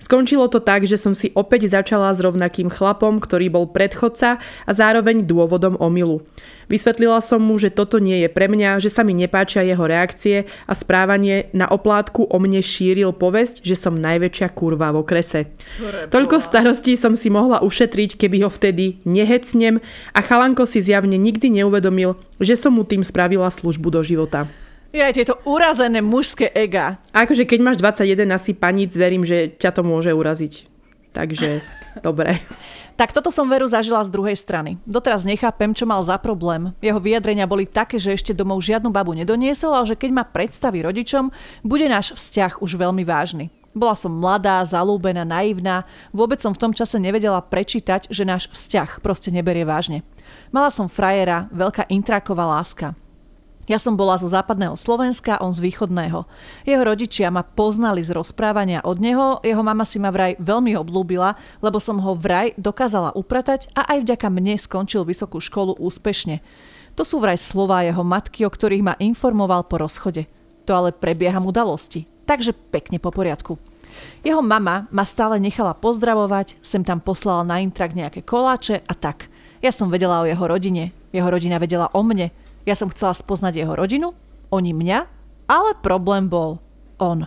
Skončilo 0.00 0.48
to 0.48 0.56
tak, 0.56 0.88
že 0.88 0.96
som 0.96 1.12
si 1.12 1.28
opäť 1.36 1.68
začala 1.68 2.08
s 2.16 2.24
rovnakým 2.24 2.72
chlapom, 2.72 3.20
ktorý 3.20 3.52
bol 3.52 3.68
predchodca 3.68 4.40
a 4.40 4.70
zároveň 4.72 5.28
dôvodom 5.28 5.76
omilu. 5.76 6.24
Vysvetlila 6.68 7.24
som 7.24 7.40
mu, 7.40 7.56
že 7.56 7.72
toto 7.72 7.96
nie 7.96 8.20
je 8.20 8.28
pre 8.28 8.44
mňa, 8.44 8.76
že 8.76 8.92
sa 8.92 9.00
mi 9.00 9.16
nepáčia 9.16 9.64
jeho 9.64 9.88
reakcie 9.88 10.44
a 10.68 10.72
správanie 10.76 11.48
na 11.56 11.64
oplátku 11.64 12.28
o 12.28 12.36
mne 12.36 12.60
šíril 12.60 13.16
povesť, 13.16 13.64
že 13.64 13.72
som 13.72 13.96
najväčšia 13.96 14.52
kurva 14.52 14.92
v 14.92 15.00
okrese. 15.00 15.48
Preboha. 15.80 16.12
Toľko 16.12 16.36
starostí 16.44 17.00
som 17.00 17.16
si 17.16 17.32
mohla 17.32 17.64
ušetriť, 17.64 18.20
keby 18.20 18.44
ho 18.44 18.50
vtedy 18.52 19.00
nehecnem 19.08 19.80
a 20.12 20.20
chalanko 20.20 20.68
si 20.68 20.84
zjavne 20.84 21.16
nikdy 21.16 21.48
neuvedomil, 21.48 22.20
že 22.36 22.52
som 22.52 22.76
mu 22.76 22.84
tým 22.84 23.00
spravila 23.00 23.48
službu 23.48 23.88
do 23.88 24.04
života. 24.04 24.44
Je 24.92 25.04
aj 25.04 25.20
tieto 25.20 25.36
urazené 25.44 26.00
mužské 26.00 26.48
ega. 26.52 26.96
A 27.12 27.28
akože 27.28 27.44
keď 27.44 27.60
máš 27.60 27.76
21 27.80 28.28
asi 28.32 28.56
paníc, 28.56 28.96
verím, 28.96 29.24
že 29.24 29.52
ťa 29.52 29.76
to 29.76 29.82
môže 29.84 30.12
uraziť. 30.12 30.64
Takže, 31.12 31.60
dobre. 32.00 32.40
Tak 32.98 33.14
toto 33.14 33.30
som 33.30 33.46
Veru 33.46 33.62
zažila 33.70 34.02
z 34.02 34.10
druhej 34.10 34.34
strany. 34.34 34.74
Doteraz 34.82 35.22
nechápem, 35.22 35.70
čo 35.70 35.86
mal 35.86 36.02
za 36.02 36.18
problém. 36.18 36.74
Jeho 36.82 36.98
vyjadrenia 36.98 37.46
boli 37.46 37.62
také, 37.62 37.94
že 37.94 38.10
ešte 38.10 38.34
domov 38.34 38.58
žiadnu 38.66 38.90
babu 38.90 39.14
nedoniesol, 39.14 39.70
ale 39.70 39.94
že 39.94 39.94
keď 39.94 40.10
ma 40.10 40.26
predstaví 40.26 40.82
rodičom, 40.82 41.30
bude 41.62 41.86
náš 41.86 42.18
vzťah 42.18 42.58
už 42.58 42.74
veľmi 42.74 43.06
vážny. 43.06 43.54
Bola 43.70 43.94
som 43.94 44.10
mladá, 44.10 44.58
zalúbená, 44.66 45.22
naivná, 45.22 45.86
vôbec 46.10 46.42
som 46.42 46.50
v 46.50 46.58
tom 46.58 46.72
čase 46.74 46.98
nevedela 46.98 47.38
prečítať, 47.38 48.10
že 48.10 48.26
náš 48.26 48.50
vzťah 48.50 48.98
proste 48.98 49.30
neberie 49.30 49.62
vážne. 49.62 50.02
Mala 50.50 50.74
som 50.74 50.90
frajera, 50.90 51.46
veľká 51.54 51.86
intraková 51.94 52.50
láska. 52.50 52.98
Ja 53.68 53.76
som 53.76 54.00
bola 54.00 54.16
zo 54.16 54.32
západného 54.32 54.80
Slovenska, 54.80 55.36
on 55.44 55.52
z 55.52 55.60
východného. 55.60 56.24
Jeho 56.64 56.82
rodičia 56.88 57.28
ma 57.28 57.44
poznali 57.44 58.00
z 58.00 58.16
rozprávania 58.16 58.80
od 58.80 58.96
neho, 58.96 59.44
jeho 59.44 59.60
mama 59.60 59.84
si 59.84 60.00
ma 60.00 60.08
vraj 60.08 60.40
veľmi 60.40 60.72
oblúbila, 60.72 61.36
lebo 61.60 61.76
som 61.76 62.00
ho 62.00 62.16
vraj 62.16 62.56
dokázala 62.56 63.12
upratať 63.12 63.68
a 63.76 63.84
aj 63.92 64.08
vďaka 64.08 64.28
mne 64.32 64.56
skončil 64.56 65.04
vysokú 65.04 65.36
školu 65.36 65.76
úspešne. 65.76 66.40
To 66.96 67.04
sú 67.04 67.20
vraj 67.20 67.36
slová 67.36 67.84
jeho 67.84 68.00
matky, 68.00 68.48
o 68.48 68.50
ktorých 68.50 68.82
ma 68.82 68.94
informoval 68.96 69.68
po 69.68 69.84
rozchode. 69.84 70.24
To 70.64 70.72
ale 70.72 70.96
prebieham 70.96 71.44
udalosti. 71.44 72.08
Takže 72.24 72.56
pekne 72.72 72.96
po 72.96 73.12
poriadku. 73.12 73.60
Jeho 74.24 74.40
mama 74.40 74.88
ma 74.88 75.04
stále 75.04 75.36
nechala 75.36 75.76
pozdravovať, 75.76 76.56
sem 76.64 76.80
tam 76.80 77.04
poslala 77.04 77.44
na 77.44 77.60
intrak 77.60 77.92
nejaké 77.92 78.24
koláče 78.24 78.80
a 78.88 78.92
tak. 78.96 79.28
Ja 79.60 79.76
som 79.76 79.92
vedela 79.92 80.24
o 80.24 80.28
jeho 80.28 80.44
rodine, 80.48 80.96
jeho 81.12 81.28
rodina 81.28 81.60
vedela 81.60 81.92
o 81.92 82.00
mne, 82.00 82.32
ja 82.68 82.76
som 82.76 82.92
chcela 82.92 83.16
spoznať 83.16 83.64
jeho 83.64 83.72
rodinu, 83.72 84.12
oni 84.52 84.76
mňa, 84.76 84.98
ale 85.48 85.70
problém 85.80 86.28
bol 86.28 86.60
on. 87.00 87.24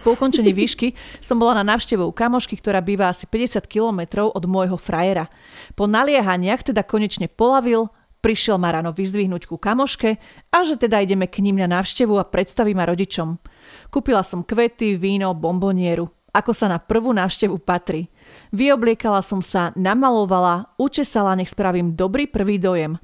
Po 0.00 0.14
ukončení 0.14 0.54
výšky 0.54 0.94
som 1.18 1.36
bola 1.36 1.60
na 1.60 1.74
návštevu 1.74 2.08
kamošky, 2.14 2.56
ktorá 2.56 2.78
býva 2.80 3.10
asi 3.10 3.26
50 3.26 3.66
kilometrov 3.66 4.30
od 4.32 4.44
môjho 4.46 4.78
frajera. 4.78 5.26
Po 5.74 5.90
naliehaniach 5.90 6.70
teda 6.70 6.86
konečne 6.86 7.26
polavil, 7.26 7.90
prišiel 8.22 8.62
ma 8.62 8.72
ráno 8.72 8.94
vyzdvihnúť 8.94 9.50
ku 9.50 9.58
kamoške 9.58 10.16
a 10.54 10.58
že 10.62 10.78
teda 10.78 11.02
ideme 11.02 11.26
k 11.26 11.42
ním 11.42 11.58
na 11.58 11.68
návštevu 11.68 12.14
a 12.14 12.24
predstaví 12.24 12.78
ma 12.78 12.86
rodičom. 12.86 13.42
Kúpila 13.90 14.22
som 14.22 14.46
kvety, 14.46 14.94
víno, 14.94 15.34
bombonieru 15.34 16.08
ako 16.38 16.52
sa 16.52 16.70
na 16.70 16.78
prvú 16.78 17.10
návštevu 17.16 17.58
patrí. 17.58 18.12
Vyobliekala 18.52 19.24
som 19.24 19.40
sa, 19.40 19.72
namalovala, 19.74 20.76
učesala, 20.76 21.34
nech 21.34 21.50
spravím 21.50 21.96
dobrý 21.96 22.28
prvý 22.28 22.60
dojem. 22.60 23.00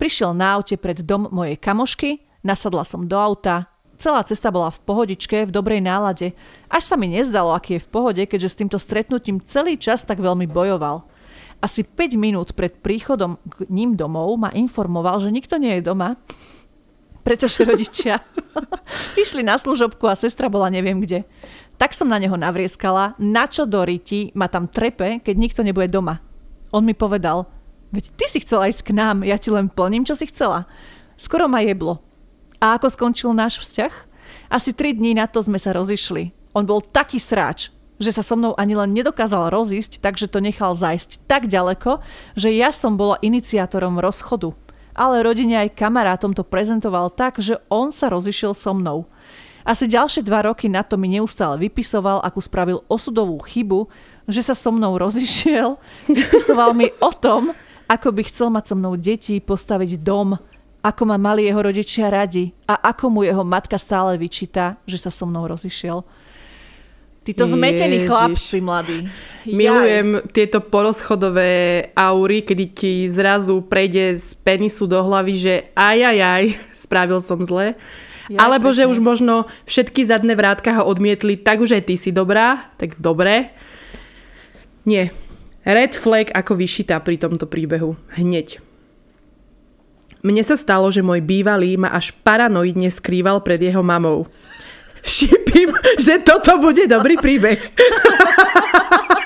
Prišiel 0.00 0.32
na 0.32 0.56
aute 0.56 0.80
pred 0.80 1.04
dom 1.04 1.28
mojej 1.28 1.60
kamošky, 1.60 2.24
nasadla 2.40 2.88
som 2.88 3.04
do 3.04 3.20
auta, 3.20 3.68
celá 4.00 4.24
cesta 4.24 4.48
bola 4.48 4.72
v 4.72 4.80
pohodičke, 4.80 5.44
v 5.44 5.52
dobrej 5.52 5.84
nálade, 5.84 6.32
až 6.72 6.88
sa 6.88 6.96
mi 6.96 7.12
nezdalo, 7.12 7.52
aký 7.52 7.76
je 7.76 7.84
v 7.84 7.92
pohode, 7.92 8.22
keďže 8.24 8.48
s 8.48 8.58
týmto 8.64 8.80
stretnutím 8.80 9.44
celý 9.44 9.76
čas 9.76 10.08
tak 10.08 10.24
veľmi 10.24 10.48
bojoval. 10.48 11.04
Asi 11.60 11.84
5 11.84 12.16
minút 12.16 12.56
pred 12.56 12.80
príchodom 12.80 13.36
k 13.44 13.68
ním 13.68 13.92
domov 13.92 14.40
ma 14.40 14.48
informoval, 14.56 15.20
že 15.20 15.28
nikto 15.28 15.60
nie 15.60 15.76
je 15.76 15.84
doma, 15.84 16.16
pretože 17.20 17.60
rodičia 17.68 18.24
išli 19.20 19.44
na 19.44 19.60
služobku 19.60 20.08
a 20.08 20.16
sestra 20.16 20.48
bola 20.48 20.72
neviem 20.72 20.96
kde. 20.96 21.28
Tak 21.76 21.92
som 21.92 22.08
na 22.08 22.16
neho 22.16 22.40
navrieskala, 22.40 23.12
na 23.20 23.44
čo 23.44 23.68
do 23.68 23.84
riti 23.84 24.32
ma 24.32 24.48
tam 24.48 24.64
trepe, 24.64 25.20
keď 25.20 25.34
nikto 25.36 25.60
nebude 25.60 25.92
doma. 25.92 26.24
On 26.72 26.80
mi 26.80 26.96
povedal, 26.96 27.59
Veď 27.90 28.04
ty 28.14 28.26
si 28.30 28.38
chcela 28.42 28.70
ísť 28.70 28.90
k 28.90 28.96
nám, 28.96 29.26
ja 29.26 29.34
ti 29.34 29.50
len 29.50 29.66
plním, 29.66 30.06
čo 30.06 30.14
si 30.14 30.30
chcela. 30.30 30.70
Skoro 31.18 31.50
ma 31.50 31.58
jeblo. 31.62 31.98
A 32.62 32.78
ako 32.78 32.86
skončil 32.92 33.34
náš 33.34 33.58
vzťah? 33.58 33.94
Asi 34.46 34.70
tri 34.70 34.94
dní 34.94 35.18
na 35.18 35.26
to 35.26 35.42
sme 35.42 35.58
sa 35.58 35.74
rozišli. 35.74 36.30
On 36.54 36.62
bol 36.62 36.82
taký 36.82 37.18
sráč, 37.18 37.74
že 37.98 38.14
sa 38.14 38.22
so 38.22 38.38
mnou 38.38 38.54
ani 38.54 38.78
len 38.78 38.94
nedokázal 38.94 39.50
rozísť, 39.50 39.98
takže 39.98 40.30
to 40.30 40.38
nechal 40.38 40.72
zajsť 40.72 41.26
tak 41.26 41.50
ďaleko, 41.50 42.00
že 42.38 42.54
ja 42.54 42.70
som 42.70 42.94
bola 42.94 43.18
iniciátorom 43.20 43.98
rozchodu. 43.98 44.54
Ale 44.94 45.22
rodine 45.26 45.58
aj 45.66 45.74
kamarátom 45.78 46.34
to 46.34 46.46
prezentoval 46.46 47.10
tak, 47.10 47.38
že 47.38 47.58
on 47.70 47.90
sa 47.90 48.10
rozišiel 48.10 48.54
so 48.54 48.74
mnou. 48.74 49.06
Asi 49.60 49.84
ďalšie 49.84 50.24
dva 50.24 50.48
roky 50.48 50.72
na 50.72 50.80
to 50.80 50.96
mi 50.96 51.12
neustále 51.12 51.60
vypisoval, 51.60 52.24
akú 52.24 52.40
spravil 52.40 52.80
osudovú 52.88 53.38
chybu, 53.44 53.86
že 54.24 54.40
sa 54.40 54.56
so 54.56 54.72
mnou 54.72 54.96
rozišiel. 54.96 55.76
Vypisoval 56.08 56.72
mi 56.72 56.88
o 56.98 57.12
tom, 57.12 57.52
ako 57.90 58.14
by 58.14 58.22
chcel 58.30 58.54
mať 58.54 58.70
so 58.70 58.74
mnou 58.78 58.94
deti, 58.94 59.42
postaviť 59.42 59.98
dom, 59.98 60.38
ako 60.80 61.02
ma 61.10 61.18
mali 61.18 61.50
jeho 61.50 61.58
rodičia 61.58 62.06
radi 62.06 62.54
a 62.70 62.78
ako 62.94 63.04
mu 63.10 63.20
jeho 63.26 63.42
matka 63.42 63.74
stále 63.76 64.14
vyčíta, 64.14 64.78
že 64.86 64.96
sa 64.96 65.10
so 65.10 65.26
mnou 65.26 65.50
rozišiel. 65.50 66.06
Títo 67.20 67.44
zmetení 67.44 68.08
chlapci 68.08 68.64
mladí. 68.64 69.04
Milujem 69.44 70.24
tieto 70.32 70.64
porozchodové 70.64 71.92
aury, 71.92 72.40
kedy 72.40 72.64
ti 72.72 72.92
zrazu 73.12 73.60
prejde 73.60 74.16
z 74.16 74.32
penisu 74.40 74.88
do 74.88 75.04
hlavy, 75.04 75.34
že 75.36 75.54
aj, 75.76 75.98
aj, 76.00 76.16
aj, 76.16 76.44
spravil 76.72 77.20
som 77.20 77.44
zle. 77.44 77.76
Ja, 78.32 78.48
Alebo 78.48 78.72
presne. 78.72 78.88
že 78.88 78.90
už 78.96 78.98
možno 79.04 79.52
všetky 79.68 80.08
zadné 80.08 80.32
vrátka 80.32 80.80
ho 80.80 80.88
odmietli, 80.88 81.36
tak 81.36 81.60
už 81.60 81.76
aj 81.76 81.92
ty 81.92 81.94
si 82.00 82.08
dobrá, 82.08 82.72
tak 82.80 82.96
dobre. 82.96 83.52
Nie. 84.88 85.12
Red 85.64 85.92
flag 85.92 86.32
ako 86.32 86.56
vyšitá 86.56 86.96
pri 87.04 87.20
tomto 87.20 87.44
príbehu. 87.44 87.96
Hneď. 88.16 88.60
Mne 90.20 90.44
sa 90.44 90.56
stalo, 90.56 90.92
že 90.92 91.04
môj 91.04 91.24
bývalý 91.24 91.80
ma 91.80 91.92
až 91.92 92.12
paranoidne 92.24 92.92
skrýval 92.92 93.40
pred 93.40 93.60
jeho 93.60 93.80
mamou 93.80 94.28
šipím, 95.04 95.72
že 95.98 96.20
toto 96.20 96.60
bude 96.60 96.84
dobrý 96.86 97.16
príbeh. 97.16 97.60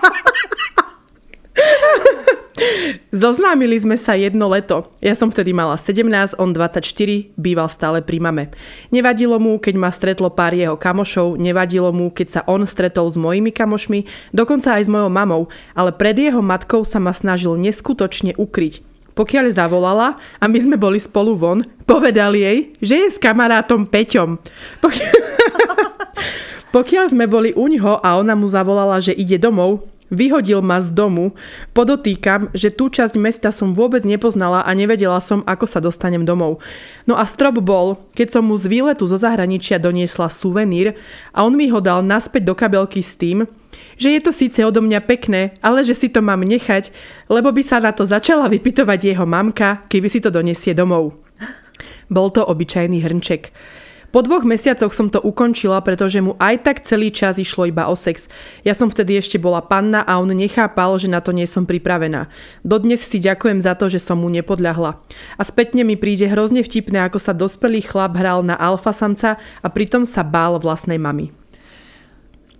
Zoznámili 3.10 3.74
sme 3.82 3.98
sa 3.98 4.14
jedno 4.14 4.46
leto. 4.46 4.86
Ja 5.02 5.18
som 5.18 5.30
vtedy 5.30 5.50
mala 5.50 5.74
17, 5.74 6.38
on 6.38 6.54
24, 6.54 7.34
býval 7.34 7.66
stále 7.66 7.98
pri 7.98 8.22
mame. 8.22 8.54
Nevadilo 8.94 9.42
mu, 9.42 9.58
keď 9.58 9.74
ma 9.74 9.90
stretlo 9.90 10.30
pár 10.30 10.54
jeho 10.54 10.78
kamošov, 10.78 11.34
nevadilo 11.34 11.90
mu, 11.90 12.14
keď 12.14 12.28
sa 12.30 12.40
on 12.46 12.62
stretol 12.62 13.10
s 13.10 13.18
mojimi 13.18 13.50
kamošmi, 13.50 14.06
dokonca 14.30 14.78
aj 14.78 14.86
s 14.86 14.92
mojou 14.92 15.10
mamou, 15.10 15.42
ale 15.74 15.90
pred 15.90 16.14
jeho 16.14 16.38
matkou 16.38 16.86
sa 16.86 17.02
ma 17.02 17.10
snažil 17.10 17.58
neskutočne 17.58 18.38
ukryť. 18.38 18.86
Pokiaľ 19.14 19.54
zavolala 19.54 20.18
a 20.42 20.44
my 20.50 20.58
sme 20.58 20.74
boli 20.74 20.98
spolu 20.98 21.38
von, 21.38 21.62
povedal 21.86 22.34
jej, 22.34 22.74
že 22.82 22.94
je 22.98 23.08
s 23.14 23.18
kamarátom 23.22 23.86
Peťom. 23.86 24.42
Pokiaľ, 24.82 25.12
Pokiaľ 26.74 27.14
sme 27.14 27.30
boli 27.30 27.54
u 27.54 27.70
ňoho 27.70 28.02
a 28.02 28.18
ona 28.18 28.34
mu 28.34 28.50
zavolala, 28.50 28.98
že 28.98 29.14
ide 29.14 29.38
domov, 29.38 29.86
Vyhodil 30.14 30.62
ma 30.62 30.78
z 30.78 30.94
domu. 30.94 31.34
Podotýkam, 31.74 32.54
že 32.54 32.70
tú 32.70 32.86
časť 32.86 33.18
mesta 33.18 33.50
som 33.50 33.74
vôbec 33.74 34.06
nepoznala 34.06 34.62
a 34.62 34.70
nevedela 34.72 35.18
som, 35.18 35.42
ako 35.42 35.66
sa 35.66 35.82
dostanem 35.82 36.22
domov. 36.22 36.62
No 37.04 37.18
a 37.18 37.26
strop 37.26 37.58
bol, 37.58 37.98
keď 38.14 38.38
som 38.38 38.46
mu 38.46 38.54
z 38.54 38.70
výletu 38.70 39.10
zo 39.10 39.18
zahraničia 39.18 39.82
doniesla 39.82 40.30
suvenír 40.30 40.94
a 41.34 41.42
on 41.42 41.58
mi 41.58 41.66
ho 41.68 41.82
dal 41.82 42.06
naspäť 42.06 42.46
do 42.46 42.54
kabelky 42.54 43.02
s 43.02 43.18
tým, 43.18 43.44
že 43.98 44.14
je 44.14 44.20
to 44.22 44.30
síce 44.30 44.62
odo 44.62 44.78
mňa 44.78 45.02
pekné, 45.02 45.58
ale 45.58 45.82
že 45.82 45.98
si 45.98 46.06
to 46.06 46.22
mám 46.22 46.46
nechať, 46.46 46.94
lebo 47.26 47.50
by 47.50 47.62
sa 47.66 47.82
na 47.82 47.90
to 47.90 48.06
začala 48.06 48.46
vypitovať 48.46 49.14
jeho 49.14 49.26
mamka, 49.26 49.86
keby 49.90 50.06
si 50.06 50.22
to 50.22 50.30
donesie 50.30 50.72
domov. 50.72 51.18
Bol 52.06 52.30
to 52.30 52.46
obyčajný 52.46 53.02
hrnček. 53.02 53.50
Po 54.14 54.22
dvoch 54.22 54.46
mesiacoch 54.46 54.94
som 54.94 55.10
to 55.10 55.18
ukončila, 55.18 55.82
pretože 55.82 56.22
mu 56.22 56.38
aj 56.38 56.62
tak 56.62 56.86
celý 56.86 57.10
čas 57.10 57.34
išlo 57.34 57.66
iba 57.66 57.90
o 57.90 57.98
sex. 57.98 58.30
Ja 58.62 58.70
som 58.70 58.86
vtedy 58.86 59.18
ešte 59.18 59.42
bola 59.42 59.58
panna 59.58 60.06
a 60.06 60.22
on 60.22 60.30
nechápal, 60.30 60.94
že 61.02 61.10
na 61.10 61.18
to 61.18 61.34
nie 61.34 61.50
som 61.50 61.66
pripravená. 61.66 62.30
Dodnes 62.62 63.02
si 63.02 63.18
ďakujem 63.18 63.58
za 63.58 63.74
to, 63.74 63.90
že 63.90 63.98
som 63.98 64.22
mu 64.22 64.30
nepodľahla. 64.30 65.02
A 65.34 65.42
spätne 65.42 65.82
mi 65.82 65.98
príde 65.98 66.30
hrozne 66.30 66.62
vtipné, 66.62 67.02
ako 67.10 67.18
sa 67.18 67.34
dospelý 67.34 67.82
chlap 67.82 68.14
hral 68.14 68.46
na 68.46 68.54
alfa 68.54 68.94
samca 68.94 69.34
a 69.34 69.66
pritom 69.66 70.06
sa 70.06 70.22
bál 70.22 70.62
vlastnej 70.62 71.02
mamy. 71.02 71.34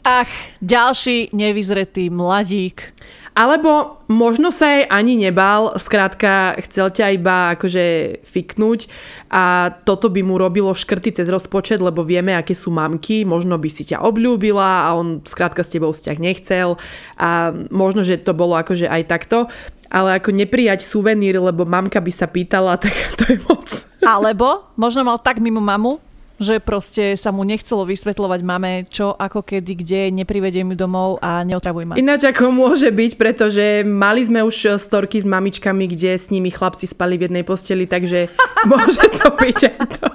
Ach, 0.03 0.29
ďalší 0.59 1.31
nevyzretý 1.31 2.11
mladík. 2.11 2.93
Alebo 3.35 3.99
možno 4.07 4.55
sa 4.55 4.79
jej 4.79 4.87
ani 4.87 5.19
nebal, 5.19 5.75
skrátka 5.83 6.55
chcel 6.71 6.95
ťa 6.95 7.19
iba 7.19 7.59
akože 7.59 8.23
fiknúť 8.23 8.87
a 9.27 9.75
toto 9.83 10.07
by 10.07 10.23
mu 10.23 10.39
robilo 10.39 10.71
škrty 10.71 11.11
cez 11.11 11.27
rozpočet, 11.27 11.83
lebo 11.83 12.07
vieme, 12.07 12.31
aké 12.31 12.55
sú 12.55 12.71
mamky, 12.71 13.27
možno 13.27 13.59
by 13.59 13.67
si 13.67 13.91
ťa 13.91 14.07
obľúbila 14.07 14.87
a 14.87 14.95
on 14.95 15.19
skrátka 15.27 15.67
s 15.67 15.75
tebou 15.75 15.91
vzťah 15.91 16.19
nechcel 16.23 16.79
a 17.19 17.51
možno, 17.75 18.07
že 18.07 18.23
to 18.23 18.39
bolo 18.39 18.55
akože 18.55 18.87
aj 18.87 19.03
takto 19.11 19.51
ale 19.95 20.19
ako 20.19 20.35
neprijať 20.35 20.83
suvenír, 20.83 21.39
lebo 21.39 21.63
mamka 21.63 22.03
by 22.03 22.11
sa 22.11 22.27
pýtala, 22.27 22.75
tak 22.83 22.91
to 23.15 23.31
je 23.31 23.39
moc. 23.47 23.71
Alebo 24.03 24.67
možno 24.75 25.07
mal 25.07 25.23
tak 25.23 25.39
mimo 25.39 25.63
mamu, 25.63 26.03
že 26.39 26.59
proste 26.59 27.15
sa 27.15 27.31
mu 27.31 27.47
nechcelo 27.47 27.87
vysvetľovať 27.87 28.41
mame, 28.43 28.73
čo, 28.91 29.15
ako, 29.15 29.47
kedy, 29.47 29.73
kde, 29.79 30.01
neprivediem 30.11 30.75
ju 30.75 30.77
domov 30.77 31.23
a 31.23 31.47
neotravuj 31.47 31.85
ma. 31.87 31.95
Ináč 31.95 32.27
ako 32.27 32.51
môže 32.51 32.91
byť, 32.91 33.13
pretože 33.15 33.87
mali 33.87 34.27
sme 34.27 34.43
už 34.43 34.79
storky 34.79 35.23
s 35.23 35.27
mamičkami, 35.27 35.87
kde 35.91 36.19
s 36.19 36.29
nimi 36.35 36.51
chlapci 36.51 36.91
spali 36.91 37.15
v 37.17 37.31
jednej 37.31 37.45
posteli, 37.47 37.87
takže 37.87 38.31
môže 38.71 39.05
to 39.15 39.27
byť 39.31 39.59
aj 39.71 39.79
to. 40.01 40.09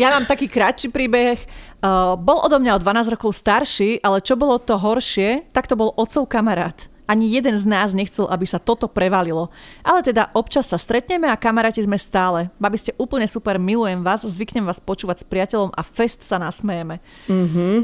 Ja 0.00 0.14
mám 0.14 0.24
taký 0.24 0.48
kratší 0.48 0.88
príbeh. 0.88 1.36
Uh, 1.80 2.16
bol 2.16 2.40
odo 2.40 2.56
mňa 2.60 2.76
o 2.76 2.82
12 2.82 3.14
rokov 3.16 3.36
starší, 3.36 4.00
ale 4.00 4.24
čo 4.24 4.36
bolo 4.36 4.56
to 4.56 4.76
horšie, 4.76 5.52
tak 5.52 5.68
to 5.68 5.76
bol 5.76 5.92
otcov 5.96 6.28
kamarát 6.28 6.90
ani 7.10 7.26
jeden 7.26 7.58
z 7.58 7.66
nás 7.66 7.90
nechcel, 7.90 8.30
aby 8.30 8.46
sa 8.46 8.62
toto 8.62 8.86
prevalilo. 8.86 9.50
Ale 9.82 10.06
teda 10.06 10.30
občas 10.30 10.70
sa 10.70 10.78
stretneme 10.78 11.26
a 11.26 11.34
kamaráti 11.34 11.82
sme 11.82 11.98
stále. 11.98 12.54
Babi 12.62 12.78
ste 12.78 12.94
úplne 13.02 13.26
super, 13.26 13.58
milujem 13.58 14.06
vás, 14.06 14.22
zvyknem 14.22 14.62
vás 14.62 14.78
počúvať 14.78 15.22
s 15.22 15.26
priateľom 15.26 15.74
a 15.74 15.82
fest 15.82 16.22
sa 16.22 16.38
nasmejeme. 16.38 17.02
Mm-hmm. 17.26 17.74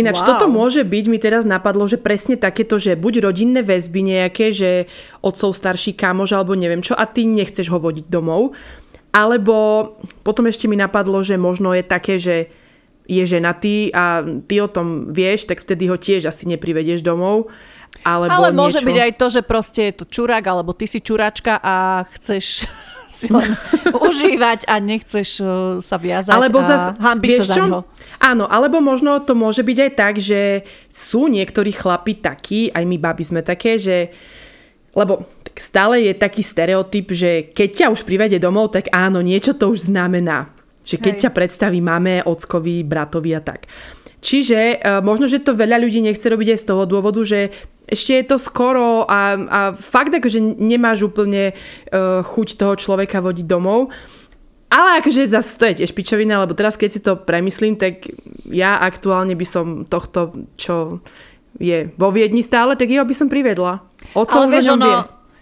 Ináč 0.00 0.24
wow. 0.24 0.28
toto 0.32 0.48
môže 0.48 0.80
byť, 0.80 1.04
mi 1.12 1.20
teraz 1.20 1.44
napadlo, 1.44 1.84
že 1.84 2.00
presne 2.00 2.40
takéto, 2.40 2.80
že 2.80 2.96
buď 2.96 3.28
rodinné 3.28 3.60
väzby 3.60 4.00
nejaké, 4.00 4.48
že 4.48 4.88
otcov 5.20 5.52
starší 5.52 5.92
kamož 5.92 6.32
alebo 6.32 6.56
neviem 6.56 6.80
čo 6.80 6.96
a 6.96 7.04
ty 7.04 7.28
nechceš 7.28 7.68
ho 7.68 7.76
vodiť 7.76 8.08
domov. 8.08 8.56
Alebo 9.12 9.92
potom 10.24 10.48
ešte 10.48 10.70
mi 10.70 10.78
napadlo, 10.78 11.20
že 11.20 11.36
možno 11.36 11.76
je 11.76 11.84
také, 11.84 12.16
že 12.16 12.48
je 13.10 13.26
ženatý 13.26 13.90
a 13.90 14.22
ty 14.46 14.62
o 14.62 14.70
tom 14.70 15.10
vieš, 15.10 15.50
tak 15.50 15.58
vtedy 15.58 15.90
ho 15.90 15.98
tiež 15.98 16.30
asi 16.30 16.46
neprivedieš 16.46 17.02
domov. 17.02 17.50
Alebo 18.00 18.32
Ale 18.32 18.48
môže 18.56 18.80
niečo... 18.80 18.88
byť 18.88 18.98
aj 18.98 19.12
to, 19.20 19.26
že 19.28 19.40
proste 19.44 19.80
je 19.92 19.94
to 20.00 20.04
čurák, 20.08 20.44
alebo 20.48 20.72
ty 20.72 20.88
si 20.88 21.04
čuračka 21.04 21.60
a 21.60 22.06
chceš 22.16 22.64
si 23.20 23.26
len 23.28 23.52
užívať 24.06 24.70
a 24.70 24.78
nechceš 24.78 25.28
uh, 25.42 25.48
sa 25.82 25.98
viazať 25.98 26.30
alebo 26.30 26.62
a 26.62 26.94
hambíš 26.96 27.44
sa 27.44 27.52
za 27.52 27.54
neho. 27.58 27.82
Áno, 28.22 28.46
alebo 28.46 28.78
možno 28.78 29.18
to 29.20 29.34
môže 29.34 29.66
byť 29.66 29.78
aj 29.82 29.92
tak, 29.98 30.14
že 30.16 30.62
sú 30.88 31.26
niektorí 31.26 31.74
chlapi 31.74 32.22
takí, 32.22 32.70
aj 32.70 32.84
my 32.86 32.96
baby 32.96 33.24
sme 33.26 33.42
také, 33.42 33.76
že 33.76 34.14
lebo 34.94 35.26
stále 35.54 36.02
je 36.02 36.14
taký 36.16 36.42
stereotyp, 36.42 37.06
že 37.14 37.30
keď 37.52 37.68
ťa 37.70 37.86
už 37.92 38.00
privede 38.02 38.38
domov, 38.42 38.74
tak 38.74 38.90
áno, 38.90 39.20
niečo 39.22 39.54
to 39.54 39.70
už 39.70 39.92
znamená. 39.92 40.50
Že 40.80 40.96
keď 40.96 41.14
Hej. 41.14 41.22
ťa 41.28 41.30
predstaví 41.36 41.80
mame, 41.84 42.24
ockovi, 42.24 42.82
bratovi 42.82 43.36
a 43.36 43.44
tak. 43.44 43.68
Čiže 44.20 44.80
uh, 44.80 45.00
možno, 45.00 45.26
že 45.26 45.40
to 45.40 45.56
veľa 45.56 45.80
ľudí 45.80 46.04
nechce 46.04 46.24
robiť 46.24 46.56
aj 46.56 46.58
z 46.60 46.68
toho 46.68 46.84
dôvodu, 46.84 47.20
že 47.24 47.52
ešte 47.90 48.14
je 48.20 48.24
to 48.24 48.36
skoro 48.38 49.08
a, 49.08 49.34
a 49.34 49.60
fakt 49.74 50.14
akože 50.14 50.38
nemáš 50.60 51.08
úplne 51.10 51.52
uh, 51.52 52.22
chuť 52.22 52.60
toho 52.60 52.74
človeka 52.78 53.18
vodiť 53.18 53.48
domov. 53.48 53.90
Ale 54.70 55.02
akože 55.02 55.26
zase 55.26 55.58
to 55.58 55.66
je 55.66 55.74
tiež 55.82 55.92
pičovina, 55.98 56.38
lebo 56.38 56.54
teraz 56.54 56.78
keď 56.78 56.90
si 56.94 57.00
to 57.02 57.18
premyslím, 57.18 57.74
tak 57.74 58.06
ja 58.46 58.78
aktuálne 58.78 59.34
by 59.34 59.42
som 59.42 59.66
tohto, 59.82 60.46
čo 60.54 61.02
je 61.58 61.90
vo 61.98 62.14
Viedni 62.14 62.46
stále, 62.46 62.78
tak 62.78 62.86
jeho 62.86 63.02
by 63.02 63.10
som 63.10 63.26
priviedla. 63.26 63.82
Ocol 64.14 64.46
Ale 64.46 64.54
vieš, 64.54 64.70
ono, 64.78 64.86
vie. 64.86 64.98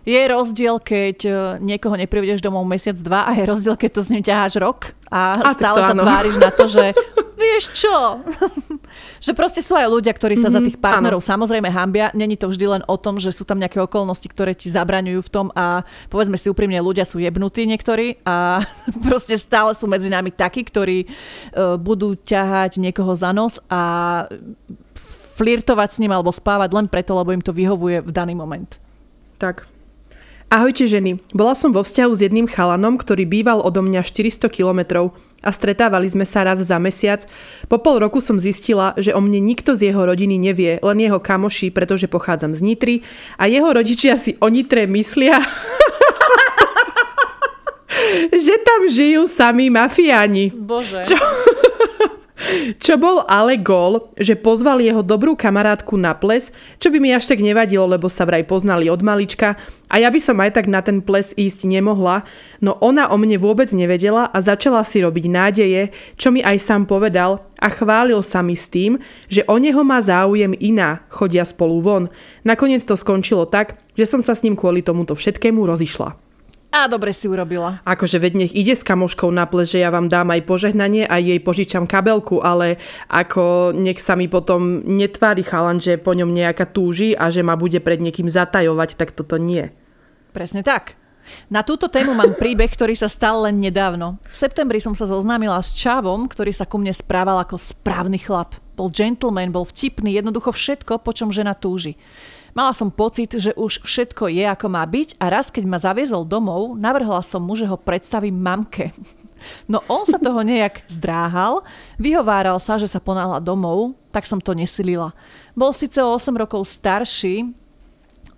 Je 0.09 0.23
rozdiel, 0.25 0.81
keď 0.81 1.18
e, 1.29 1.31
niekoho 1.61 1.92
neprivedeš 1.92 2.40
domov 2.40 2.64
mesiac, 2.64 2.97
dva 2.97 3.29
a 3.29 3.37
je 3.37 3.44
rozdiel, 3.44 3.77
keď 3.77 3.90
to 3.92 4.01
s 4.01 4.09
ním 4.09 4.25
ťaháš 4.25 4.57
rok 4.57 4.97
a, 5.12 5.37
a 5.37 5.53
stále 5.53 5.85
sa 5.85 5.92
áno. 5.92 6.01
tváriš 6.01 6.37
na 6.40 6.49
to, 6.49 6.64
že 6.64 6.97
vieš 7.40 7.68
čo? 7.77 8.25
že 9.27 9.37
proste 9.37 9.61
sú 9.61 9.77
aj 9.77 9.85
ľudia, 9.85 10.16
ktorí 10.16 10.40
sa 10.40 10.49
mm-hmm, 10.49 10.57
za 10.57 10.61
mhm, 10.64 10.66
tých 10.66 10.79
partnerov 10.81 11.21
áno. 11.21 11.29
samozrejme 11.29 11.68
hambia. 11.68 12.09
Není 12.16 12.40
to 12.40 12.49
vždy 12.49 12.81
len 12.81 12.83
o 12.88 12.97
tom, 12.97 13.21
že 13.21 13.37
sú 13.37 13.44
tam 13.44 13.61
nejaké 13.61 13.85
okolnosti, 13.85 14.25
ktoré 14.25 14.57
ti 14.57 14.73
zabraňujú 14.73 15.21
v 15.21 15.31
tom 15.31 15.47
a 15.53 15.85
povedzme 16.09 16.40
si 16.40 16.49
úprimne, 16.49 16.81
ľudia 16.81 17.05
sú 17.05 17.21
jebnutí 17.21 17.68
niektorí 17.68 18.25
a 18.25 18.64
proste 19.07 19.37
stále 19.37 19.77
sú 19.77 19.85
medzi 19.85 20.09
nami 20.09 20.33
takí, 20.33 20.64
ktorí 20.64 21.05
uh, 21.05 21.77
budú 21.77 22.16
ťahať 22.16 22.81
niekoho 22.81 23.12
za 23.12 23.37
nos 23.37 23.61
a 23.68 24.25
flirtovať 25.37 25.88
s 25.94 26.01
ním 26.01 26.16
alebo 26.16 26.35
spávať 26.35 26.75
len 26.75 26.88
preto, 26.88 27.14
lebo 27.14 27.31
im 27.31 27.44
to 27.44 27.53
vyhovuje 27.55 28.03
v 28.03 28.11
daný 28.11 28.35
moment. 28.35 28.83
Tak, 29.38 29.71
Ahojte 30.49 30.89
ženy, 30.89 31.21
bola 31.37 31.53
som 31.53 31.77
vo 31.77 31.85
vzťahu 31.85 32.13
s 32.17 32.25
jedným 32.25 32.49
chalanom, 32.49 32.97
ktorý 32.97 33.29
býval 33.29 33.61
odo 33.61 33.85
mňa 33.85 34.01
400 34.01 34.49
kilometrov 34.49 35.13
a 35.45 35.53
stretávali 35.53 36.09
sme 36.09 36.25
sa 36.25 36.41
raz 36.41 36.65
za 36.65 36.81
mesiac. 36.81 37.29
Po 37.69 37.77
pol 37.77 38.01
roku 38.01 38.25
som 38.25 38.41
zistila, 38.41 38.97
že 38.97 39.13
o 39.13 39.21
mne 39.21 39.45
nikto 39.45 39.77
z 39.77 39.93
jeho 39.93 40.09
rodiny 40.09 40.41
nevie, 40.41 40.81
len 40.81 40.99
jeho 41.05 41.21
kamoši, 41.21 41.69
pretože 41.69 42.09
pochádzam 42.09 42.57
z 42.57 42.64
Nitry 42.64 42.97
a 43.37 43.45
jeho 43.45 43.68
rodičia 43.68 44.16
si 44.16 44.41
o 44.41 44.49
Nitre 44.49 44.89
myslia, 44.89 45.37
že 48.49 48.55
tam 48.64 48.89
žijú 48.89 49.29
sami 49.29 49.68
mafiáni. 49.68 50.49
Bože. 50.57 51.12
Čo? 51.12 51.20
Čo 52.78 52.95
bol 52.95 53.26
ale 53.26 53.59
gól, 53.59 54.14
že 54.14 54.39
pozval 54.39 54.78
jeho 54.78 55.03
dobrú 55.03 55.34
kamarátku 55.34 55.99
na 55.99 56.14
ples, 56.14 56.55
čo 56.78 56.86
by 56.86 57.03
mi 57.03 57.11
až 57.11 57.26
tak 57.26 57.43
nevadilo, 57.43 57.82
lebo 57.91 58.07
sa 58.07 58.22
vraj 58.22 58.47
poznali 58.47 58.86
od 58.86 59.03
malička 59.03 59.59
a 59.91 59.99
ja 59.99 60.07
by 60.07 60.20
som 60.22 60.39
aj 60.39 60.55
tak 60.55 60.70
na 60.70 60.78
ten 60.78 61.03
ples 61.03 61.34
ísť 61.34 61.66
nemohla, 61.66 62.22
no 62.62 62.78
ona 62.78 63.11
o 63.11 63.18
mne 63.18 63.43
vôbec 63.43 63.66
nevedela 63.74 64.30
a 64.30 64.39
začala 64.39 64.86
si 64.86 65.03
robiť 65.03 65.24
nádeje, 65.26 65.91
čo 66.14 66.30
mi 66.30 66.39
aj 66.39 66.62
sám 66.62 66.86
povedal 66.86 67.43
a 67.59 67.68
chválil 67.74 68.22
sa 68.22 68.39
mi 68.39 68.55
s 68.55 68.70
tým, 68.70 69.03
že 69.26 69.43
o 69.51 69.59
neho 69.59 69.82
má 69.82 69.99
záujem 69.99 70.55
iná, 70.62 71.03
chodia 71.11 71.43
spolu 71.43 71.82
von. 71.82 72.05
Nakoniec 72.47 72.86
to 72.86 72.95
skončilo 72.95 73.51
tak, 73.51 73.82
že 73.99 74.07
som 74.07 74.22
sa 74.22 74.39
s 74.39 74.47
ním 74.47 74.55
kvôli 74.55 74.86
tomuto 74.86 75.18
všetkému 75.18 75.66
rozišla. 75.66 76.28
A 76.69 76.85
dobre 76.85 77.16
si 77.16 77.25
urobila. 77.25 77.81
Akože 77.89 78.21
veď 78.21 78.33
nech 78.45 78.53
ide 78.53 78.77
s 78.77 78.85
kamoškou 78.85 79.33
na 79.33 79.49
ples, 79.49 79.73
že 79.73 79.81
ja 79.81 79.89
vám 79.89 80.12
dám 80.12 80.29
aj 80.37 80.45
požehnanie 80.45 81.09
a 81.09 81.16
jej 81.16 81.41
požičam 81.41 81.89
kabelku, 81.89 82.45
ale 82.45 82.77
ako 83.09 83.73
nech 83.73 83.97
sa 84.05 84.21
mi 84.21 84.29
potom 84.29 84.85
netvári 84.85 85.41
chalan, 85.41 85.81
že 85.81 85.97
po 85.97 86.12
ňom 86.12 86.29
nejaká 86.29 86.69
túži 86.69 87.16
a 87.16 87.33
že 87.33 87.41
ma 87.41 87.57
bude 87.57 87.81
pred 87.81 88.05
niekým 88.05 88.29
zatajovať, 88.29 89.01
tak 89.01 89.16
toto 89.16 89.41
nie. 89.41 89.73
Presne 90.37 90.61
tak. 90.61 90.93
Na 91.49 91.64
túto 91.64 91.89
tému 91.89 92.12
mám 92.12 92.37
príbeh, 92.37 92.69
ktorý 92.69 92.97
sa 92.97 93.09
stal 93.09 93.49
len 93.49 93.61
nedávno. 93.61 94.21
V 94.29 94.37
septembri 94.37 94.81
som 94.81 94.93
sa 94.93 95.09
zoznámila 95.09 95.61
s 95.61 95.73
Čavom, 95.77 96.29
ktorý 96.29 96.53
sa 96.53 96.69
ku 96.69 96.81
mne 96.81 96.93
správal 96.93 97.41
ako 97.41 97.57
správny 97.57 98.21
chlap. 98.21 98.57
Bol 98.77 98.93
gentleman, 98.93 99.53
bol 99.53 99.64
vtipný, 99.69 100.16
jednoducho 100.16 100.53
všetko, 100.53 101.01
po 101.01 101.11
čom 101.16 101.33
žena 101.33 101.53
túži. 101.57 101.97
Mala 102.57 102.72
som 102.72 102.88
pocit, 102.88 103.32
že 103.36 103.53
už 103.55 103.84
všetko 103.84 104.32
je 104.32 104.44
ako 104.49 104.66
má 104.72 104.84
byť 104.88 105.20
a 105.20 105.28
raz, 105.28 105.53
keď 105.53 105.64
ma 105.68 105.78
zaviezol 105.80 106.24
domov, 106.24 106.76
navrhla 106.76 107.20
som 107.20 107.44
mu, 107.44 107.55
že 107.55 107.68
ho 107.68 107.76
predstavím 107.76 108.36
mamke. 108.38 108.90
No 109.70 109.78
on 109.86 110.03
sa 110.03 110.18
toho 110.18 110.42
nejak 110.42 110.82
zdráhal, 110.90 111.62
vyhováral 111.94 112.59
sa, 112.59 112.74
že 112.74 112.90
sa 112.90 112.99
ponáhla 112.99 113.38
domov, 113.38 113.94
tak 114.11 114.26
som 114.26 114.42
to 114.42 114.51
nesilila. 114.51 115.14
Bol 115.55 115.70
síce 115.70 116.03
o 116.03 116.11
8 116.11 116.34
rokov 116.34 116.66
starší 116.66 117.46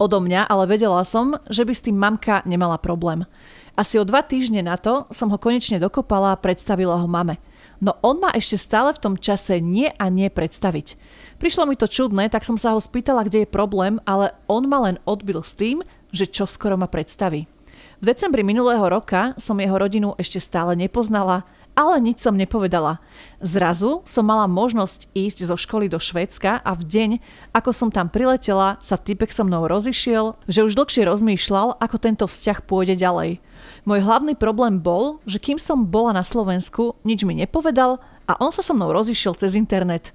odo 0.00 0.20
mňa, 0.20 0.48
ale 0.48 0.64
vedela 0.64 1.04
som, 1.04 1.36
že 1.52 1.64
by 1.64 1.72
s 1.76 1.84
tým 1.84 1.96
mamka 1.96 2.40
nemala 2.48 2.80
problém. 2.80 3.28
Asi 3.76 4.00
o 4.00 4.04
dva 4.08 4.24
týždne 4.24 4.64
na 4.64 4.80
to 4.80 5.04
som 5.12 5.28
ho 5.28 5.40
konečne 5.40 5.76
dokopala 5.76 6.32
a 6.32 6.40
predstavila 6.40 6.96
ho 6.96 7.08
mame. 7.08 7.36
No 7.80 7.96
on 8.04 8.20
ma 8.20 8.32
ešte 8.36 8.60
stále 8.60 8.92
v 8.92 9.00
tom 9.00 9.14
čase 9.16 9.56
nie 9.60 9.88
a 9.88 10.12
nie 10.12 10.28
predstaviť. 10.28 11.00
Prišlo 11.40 11.64
mi 11.64 11.72
to 11.72 11.88
čudné, 11.88 12.28
tak 12.28 12.44
som 12.44 12.60
sa 12.60 12.76
ho 12.76 12.80
spýtala, 12.84 13.24
kde 13.24 13.42
je 13.42 13.48
problém, 13.48 13.96
ale 14.04 14.36
on 14.44 14.68
ma 14.68 14.84
len 14.84 15.00
odbil 15.08 15.40
s 15.40 15.56
tým, 15.56 15.80
že 16.12 16.28
čo 16.28 16.44
skoro 16.44 16.76
ma 16.76 16.84
predstaví. 16.84 17.48
V 17.96 18.04
decembri 18.04 18.44
minulého 18.44 18.84
roka 18.84 19.32
som 19.40 19.56
jeho 19.56 19.72
rodinu 19.80 20.12
ešte 20.20 20.36
stále 20.36 20.76
nepoznala, 20.76 21.48
ale 21.72 21.96
nič 21.96 22.20
som 22.20 22.36
nepovedala. 22.36 23.00
Zrazu 23.40 24.04
som 24.04 24.28
mala 24.28 24.44
možnosť 24.44 25.08
ísť 25.16 25.48
zo 25.48 25.56
školy 25.56 25.88
do 25.88 25.96
Švédska 25.96 26.60
a 26.60 26.76
v 26.76 26.84
deň, 26.84 27.10
ako 27.56 27.72
som 27.72 27.88
tam 27.88 28.12
priletela, 28.12 28.76
sa 28.84 29.00
typek 29.00 29.32
so 29.32 29.40
mnou 29.40 29.64
rozišiel, 29.64 30.36
že 30.44 30.60
už 30.60 30.76
dlhšie 30.76 31.08
rozmýšľal, 31.08 31.80
ako 31.80 31.96
tento 31.96 32.28
vzťah 32.28 32.68
pôjde 32.68 33.00
ďalej. 33.00 33.40
Môj 33.88 34.00
hlavný 34.04 34.36
problém 34.36 34.76
bol, 34.76 35.24
že 35.24 35.40
kým 35.40 35.56
som 35.56 35.88
bola 35.88 36.12
na 36.12 36.20
Slovensku, 36.20 37.00
nič 37.00 37.24
mi 37.24 37.32
nepovedal 37.32 37.96
a 38.28 38.36
on 38.44 38.52
sa 38.52 38.60
so 38.60 38.76
mnou 38.76 38.92
rozišiel 38.92 39.40
cez 39.40 39.56
internet. 39.56 40.12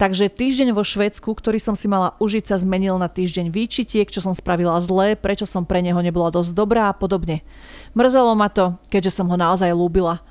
Takže 0.00 0.32
týždeň 0.32 0.72
vo 0.72 0.80
Švédsku, 0.80 1.28
ktorý 1.28 1.60
som 1.60 1.76
si 1.76 1.84
mala 1.84 2.16
užiť, 2.16 2.48
sa 2.48 2.56
zmenil 2.56 2.96
na 2.96 3.12
týždeň 3.12 3.52
výčitiek, 3.52 4.08
čo 4.08 4.24
som 4.24 4.32
spravila 4.32 4.80
zle, 4.80 5.12
prečo 5.12 5.44
som 5.44 5.68
pre 5.68 5.84
neho 5.84 6.00
nebola 6.00 6.32
dosť 6.32 6.56
dobrá 6.56 6.88
a 6.88 6.96
podobne. 6.96 7.44
Mrzelo 7.92 8.32
ma 8.32 8.48
to, 8.48 8.80
keďže 8.88 9.20
som 9.20 9.28
ho 9.28 9.36
naozaj 9.36 9.68
lúbila. 9.76 10.24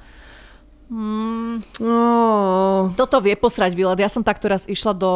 Mm, 0.90 1.62
oh. 1.86 2.90
Toto 2.98 3.22
vie 3.22 3.38
posrať 3.38 3.78
výlet. 3.78 4.02
Ja 4.02 4.10
som 4.10 4.26
takto 4.26 4.50
raz 4.50 4.66
išla 4.66 4.98
do 4.98 5.14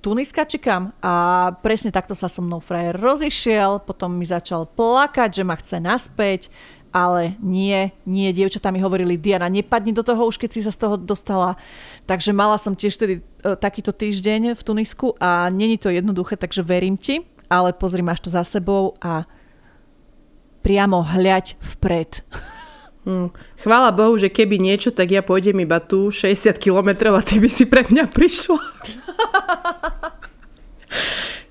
Tuniska 0.00 0.48
či 0.48 0.56
kam 0.56 0.96
a 1.04 1.52
presne 1.60 1.92
takto 1.92 2.16
sa 2.16 2.32
so 2.32 2.40
mnou 2.40 2.64
frajer 2.64 2.96
rozišiel, 2.96 3.84
potom 3.84 4.16
mi 4.16 4.24
začal 4.24 4.64
plakať, 4.72 5.36
že 5.36 5.44
ma 5.44 5.60
chce 5.60 5.84
naspäť 5.84 6.48
ale 6.92 7.40
nie, 7.40 7.90
nie, 8.04 8.28
dievčatá 8.36 8.68
mi 8.68 8.78
hovorili, 8.78 9.16
Diana, 9.16 9.48
nepadni 9.48 9.96
do 9.96 10.04
toho 10.04 10.28
už, 10.28 10.36
keď 10.36 10.50
si 10.52 10.60
sa 10.60 10.70
z 10.70 10.78
toho 10.78 10.94
dostala. 11.00 11.56
Takže 12.04 12.36
mala 12.36 12.60
som 12.60 12.76
tiež 12.76 12.94
tedy 13.00 13.14
e, 13.18 13.56
takýto 13.56 13.96
týždeň 13.96 14.52
v 14.52 14.62
Tunisku 14.62 15.16
a 15.16 15.48
není 15.48 15.80
to 15.80 15.88
jednoduché, 15.88 16.36
takže 16.36 16.60
verím 16.60 17.00
ti, 17.00 17.24
ale 17.48 17.72
pozri, 17.72 18.04
máš 18.04 18.20
to 18.20 18.30
za 18.30 18.44
sebou 18.44 18.92
a 19.00 19.24
priamo 20.60 21.00
hľaď 21.02 21.56
vpred. 21.58 22.22
Hmm. 23.02 23.34
Chvála 23.58 23.90
Bohu, 23.90 24.14
že 24.14 24.30
keby 24.30 24.62
niečo, 24.62 24.94
tak 24.94 25.10
ja 25.10 25.26
pôjdem 25.26 25.58
iba 25.58 25.82
tu 25.82 26.14
60 26.14 26.54
km 26.54 27.18
a 27.18 27.24
ty 27.24 27.42
by 27.42 27.50
si 27.50 27.66
pre 27.66 27.82
mňa 27.82 28.06
prišla. 28.06 28.62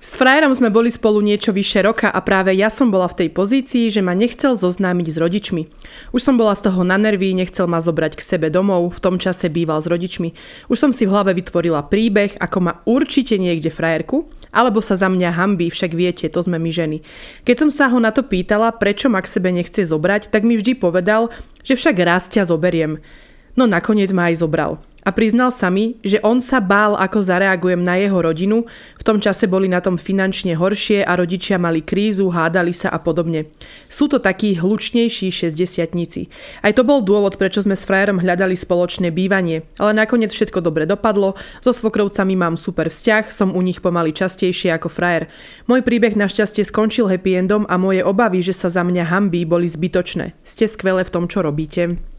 S 0.02 0.18
frajerom 0.18 0.50
sme 0.50 0.66
boli 0.66 0.90
spolu 0.90 1.22
niečo 1.22 1.54
vyše 1.54 1.78
roka 1.86 2.10
a 2.10 2.18
práve 2.26 2.50
ja 2.58 2.74
som 2.74 2.90
bola 2.90 3.06
v 3.06 3.22
tej 3.22 3.28
pozícii, 3.30 3.86
že 3.86 4.02
ma 4.02 4.18
nechcel 4.18 4.58
zoznámiť 4.58 5.06
s 5.14 5.16
rodičmi. 5.16 5.62
Už 6.10 6.18
som 6.18 6.34
bola 6.34 6.58
z 6.58 6.66
toho 6.66 6.82
na 6.82 6.98
nervy, 6.98 7.30
nechcel 7.30 7.70
ma 7.70 7.78
zobrať 7.78 8.18
k 8.18 8.26
sebe 8.26 8.50
domov, 8.50 8.98
v 8.98 8.98
tom 8.98 9.22
čase 9.22 9.46
býval 9.46 9.78
s 9.78 9.86
rodičmi. 9.86 10.34
Už 10.66 10.74
som 10.74 10.90
si 10.90 11.06
v 11.06 11.14
hlave 11.14 11.38
vytvorila 11.38 11.86
príbeh, 11.86 12.34
ako 12.42 12.58
ma 12.58 12.82
určite 12.82 13.38
niekde 13.38 13.70
frajerku, 13.70 14.26
alebo 14.50 14.82
sa 14.82 14.98
za 14.98 15.06
mňa 15.06 15.38
hambí, 15.38 15.70
však 15.70 15.94
viete, 15.94 16.26
to 16.26 16.42
sme 16.42 16.58
my 16.58 16.74
ženy. 16.74 16.98
Keď 17.46 17.56
som 17.62 17.70
sa 17.70 17.86
ho 17.86 18.02
na 18.02 18.10
to 18.10 18.26
pýtala, 18.26 18.74
prečo 18.74 19.06
ma 19.06 19.22
k 19.22 19.30
sebe 19.30 19.54
nechce 19.54 19.86
zobrať, 19.86 20.34
tak 20.34 20.42
mi 20.42 20.58
vždy 20.58 20.82
povedal, 20.82 21.30
že 21.62 21.78
však 21.78 21.96
raz 22.02 22.26
ťa 22.26 22.50
zoberiem. 22.50 22.98
No 23.56 23.68
nakoniec 23.68 24.12
ma 24.12 24.32
aj 24.32 24.40
zobral 24.40 24.80
a 25.02 25.10
priznal 25.10 25.50
sa 25.50 25.66
mi, 25.66 25.98
že 26.06 26.22
on 26.22 26.38
sa 26.38 26.62
bál, 26.62 26.94
ako 26.94 27.26
zareagujem 27.26 27.82
na 27.82 27.98
jeho 27.98 28.22
rodinu, 28.22 28.64
v 28.94 29.02
tom 29.02 29.18
čase 29.18 29.50
boli 29.50 29.66
na 29.66 29.82
tom 29.82 29.98
finančne 29.98 30.54
horšie 30.54 31.02
a 31.02 31.18
rodičia 31.18 31.58
mali 31.58 31.82
krízu, 31.82 32.30
hádali 32.30 32.70
sa 32.70 32.94
a 32.94 33.02
podobne. 33.02 33.50
Sú 33.90 34.06
to 34.06 34.22
takí 34.22 34.54
hlučnejší 34.54 35.34
60 35.34 36.30
Aj 36.62 36.72
to 36.72 36.82
bol 36.86 37.02
dôvod, 37.02 37.34
prečo 37.34 37.66
sme 37.66 37.74
s 37.74 37.82
frajerom 37.82 38.22
hľadali 38.22 38.54
spoločné 38.54 39.10
bývanie, 39.10 39.66
ale 39.82 39.92
nakoniec 39.98 40.30
všetko 40.30 40.62
dobre 40.62 40.86
dopadlo, 40.86 41.34
so 41.58 41.74
svokrovcami 41.74 42.38
mám 42.38 42.54
super 42.54 42.86
vzťah, 42.86 43.34
som 43.34 43.50
u 43.50 43.60
nich 43.60 43.82
pomaly 43.82 44.14
častejšie 44.14 44.70
ako 44.70 44.86
frajer. 44.86 45.26
Môj 45.66 45.82
príbeh 45.82 46.14
našťastie 46.14 46.62
skončil 46.62 47.10
happy 47.10 47.42
endom 47.42 47.66
a 47.66 47.74
moje 47.74 48.06
obavy, 48.06 48.38
že 48.38 48.54
sa 48.54 48.70
za 48.70 48.86
mňa 48.86 49.10
hambí, 49.10 49.42
boli 49.42 49.66
zbytočné. 49.66 50.38
Ste 50.46 50.70
skvelé 50.70 51.02
v 51.02 51.10
tom, 51.10 51.26
čo 51.26 51.42
robíte. 51.42 52.11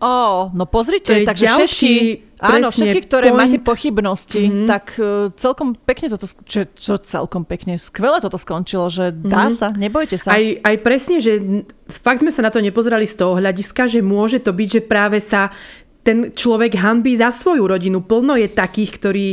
Ó, 0.00 0.48
no 0.56 0.64
pozrite, 0.64 1.28
takže 1.28 1.44
všetky, 1.44 1.92
áno, 2.40 2.72
všetky, 2.72 3.04
ktoré 3.04 3.28
point. 3.28 3.40
máte 3.44 3.60
pochybnosti, 3.60 4.48
mm-hmm. 4.48 4.64
tak 4.64 4.96
uh, 4.96 5.28
celkom 5.36 5.76
pekne 5.76 6.08
toto, 6.08 6.24
čo, 6.48 6.64
čo 6.72 6.96
celkom 6.96 7.44
pekne, 7.44 7.76
skvele 7.76 8.16
toto 8.24 8.40
skončilo, 8.40 8.88
že 8.88 9.12
dá 9.12 9.52
mm-hmm. 9.52 9.60
sa, 9.60 9.68
nebojte 9.76 10.16
sa. 10.16 10.40
Aj, 10.40 10.44
aj 10.64 10.76
presne, 10.80 11.20
že 11.20 11.36
fakt 11.84 12.24
sme 12.24 12.32
sa 12.32 12.40
na 12.40 12.48
to 12.48 12.64
nepozerali 12.64 13.04
z 13.04 13.20
toho 13.20 13.36
hľadiska, 13.36 13.92
že 13.92 14.00
môže 14.00 14.40
to 14.40 14.56
byť, 14.56 14.68
že 14.72 14.82
práve 14.88 15.20
sa 15.20 15.52
ten 16.00 16.32
človek 16.32 16.80
hanbí 16.80 17.12
za 17.20 17.28
svoju 17.28 17.68
rodinu. 17.68 18.00
Plno 18.00 18.32
je 18.36 18.48
takých, 18.48 18.90
ktorí, 18.96 19.26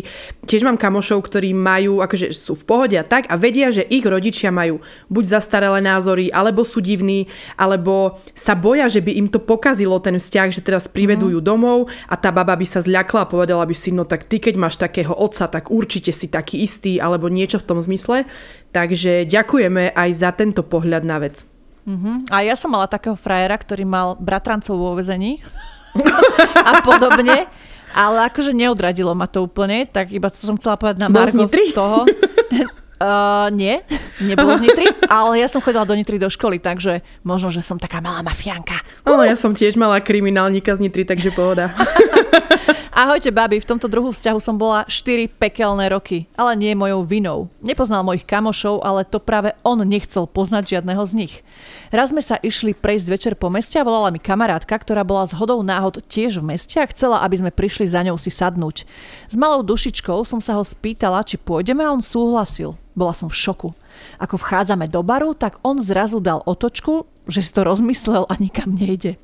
tiež 0.44 0.68
mám 0.68 0.76
kamošov, 0.76 1.24
ktorí 1.24 1.56
majú, 1.56 2.04
akože 2.04 2.36
sú 2.36 2.60
v 2.60 2.68
pohode 2.68 2.96
a 3.00 3.08
tak 3.08 3.28
a 3.32 3.40
vedia, 3.40 3.72
že 3.72 3.88
ich 3.88 4.04
rodičia 4.04 4.52
majú 4.52 4.84
buď 5.08 5.40
zastaralé 5.40 5.80
názory, 5.80 6.28
alebo 6.28 6.68
sú 6.68 6.84
divní, 6.84 7.32
alebo 7.56 8.20
sa 8.36 8.52
boja, 8.52 8.92
že 8.92 9.00
by 9.00 9.16
im 9.16 9.28
to 9.32 9.40
pokazilo 9.40 9.96
ten 10.04 10.20
vzťah, 10.20 10.48
že 10.52 10.66
teraz 10.66 10.92
privedujú 10.92 11.40
mm. 11.40 11.46
domov 11.48 11.88
a 12.12 12.20
tá 12.20 12.36
baba 12.36 12.60
by 12.60 12.68
sa 12.68 12.84
zľakla 12.84 13.24
a 13.24 13.32
povedala 13.32 13.64
by 13.64 13.76
si, 13.76 13.96
no 13.96 14.04
tak 14.04 14.28
ty 14.28 14.44
keď 14.44 14.60
máš 14.60 14.76
takého 14.76 15.16
otca, 15.16 15.48
tak 15.48 15.72
určite 15.72 16.12
si 16.12 16.28
taký 16.28 16.68
istý, 16.68 17.00
alebo 17.00 17.32
niečo 17.32 17.64
v 17.64 17.68
tom 17.68 17.80
zmysle. 17.80 18.28
Takže 18.76 19.24
ďakujeme 19.24 19.96
aj 19.96 20.10
za 20.12 20.36
tento 20.36 20.62
pohľad 20.68 21.08
na 21.08 21.18
vec. 21.24 21.48
Mm-hmm. 21.88 22.28
A 22.28 22.44
ja 22.44 22.60
som 22.60 22.76
mala 22.76 22.92
takého 22.92 23.16
frajera, 23.16 23.56
ktorý 23.56 23.88
mal 23.88 24.20
bratrancov 24.20 24.76
vo 24.76 24.92
vezení 25.00 25.40
a 26.70 26.72
podobne. 26.82 27.48
Ale 27.98 28.30
akože 28.30 28.52
neodradilo 28.54 29.16
ma 29.18 29.26
to 29.26 29.48
úplne, 29.48 29.88
tak 29.90 30.14
iba 30.14 30.30
to 30.30 30.38
som 30.38 30.60
chcela 30.60 30.78
povedať 30.78 31.02
na 31.02 31.10
Margo 31.10 31.50
toho. 31.74 32.06
Uh, 32.98 33.54
nie, 33.54 33.78
nebolo 34.18 34.58
z 34.58 34.66
Nitry, 34.66 34.90
ale 35.06 35.38
ja 35.38 35.46
som 35.46 35.62
chodila 35.62 35.86
do 35.86 35.94
Nitry 35.94 36.18
do 36.18 36.34
školy, 36.34 36.58
takže 36.58 37.06
možno, 37.22 37.54
že 37.54 37.62
som 37.62 37.78
taká 37.78 38.02
malá 38.02 38.26
mafiánka. 38.26 38.82
Uh. 39.06 39.22
ja 39.22 39.38
som 39.38 39.54
tiež 39.54 39.78
malá 39.78 40.02
kriminálnika 40.02 40.74
z 40.74 40.82
Nitry, 40.82 41.06
takže 41.06 41.30
pohoda. 41.30 41.78
Ahojte, 42.98 43.30
babi, 43.30 43.62
v 43.62 43.70
tomto 43.70 43.86
druhom 43.86 44.10
vzťahu 44.10 44.40
som 44.42 44.56
bola 44.58 44.86
4 44.90 45.30
pekelné 45.38 45.90
roky, 45.92 46.26
ale 46.34 46.58
nie 46.58 46.74
mojou 46.74 47.06
vinou. 47.06 47.40
Nepoznal 47.62 48.02
mojich 48.02 48.26
kamošov, 48.26 48.82
ale 48.82 49.06
to 49.06 49.22
práve 49.22 49.54
on 49.62 49.82
nechcel 49.86 50.26
poznať 50.26 50.78
žiadneho 50.78 51.04
z 51.06 51.14
nich. 51.14 51.34
Raz 51.94 52.10
sme 52.12 52.26
sa 52.26 52.42
išli 52.42 52.74
prejsť 52.74 53.08
večer 53.08 53.34
po 53.38 53.54
meste 53.54 53.78
a 53.78 53.86
volala 53.86 54.10
mi 54.10 54.20
kamarátka, 54.20 54.74
ktorá 54.74 55.06
bola 55.06 55.30
z 55.30 55.38
hodou 55.38 55.62
náhod 55.62 56.02
tiež 56.10 56.42
v 56.42 56.58
meste 56.58 56.78
a 56.82 56.90
chcela, 56.90 57.24
aby 57.24 57.38
sme 57.38 57.52
prišli 57.54 57.86
za 57.86 58.02
ňou 58.02 58.18
si 58.18 58.34
sadnúť. 58.34 58.84
S 59.30 59.36
malou 59.38 59.62
dušičkou 59.62 60.26
som 60.26 60.42
sa 60.42 60.58
ho 60.58 60.64
spýtala, 60.66 61.26
či 61.26 61.38
pôjdeme 61.38 61.86
a 61.86 61.94
on 61.94 62.02
súhlasil. 62.02 62.76
Bola 62.98 63.14
som 63.14 63.30
v 63.30 63.38
šoku. 63.38 63.70
Ako 64.18 64.40
vchádzame 64.42 64.88
do 64.88 65.02
baru, 65.04 65.34
tak 65.34 65.62
on 65.62 65.82
zrazu 65.82 66.22
dal 66.24 66.42
otočku, 66.44 67.06
že 67.28 67.44
si 67.44 67.52
to 67.52 67.68
rozmyslel 67.68 68.26
a 68.26 68.34
nikam 68.40 68.74
nejde. 68.74 69.20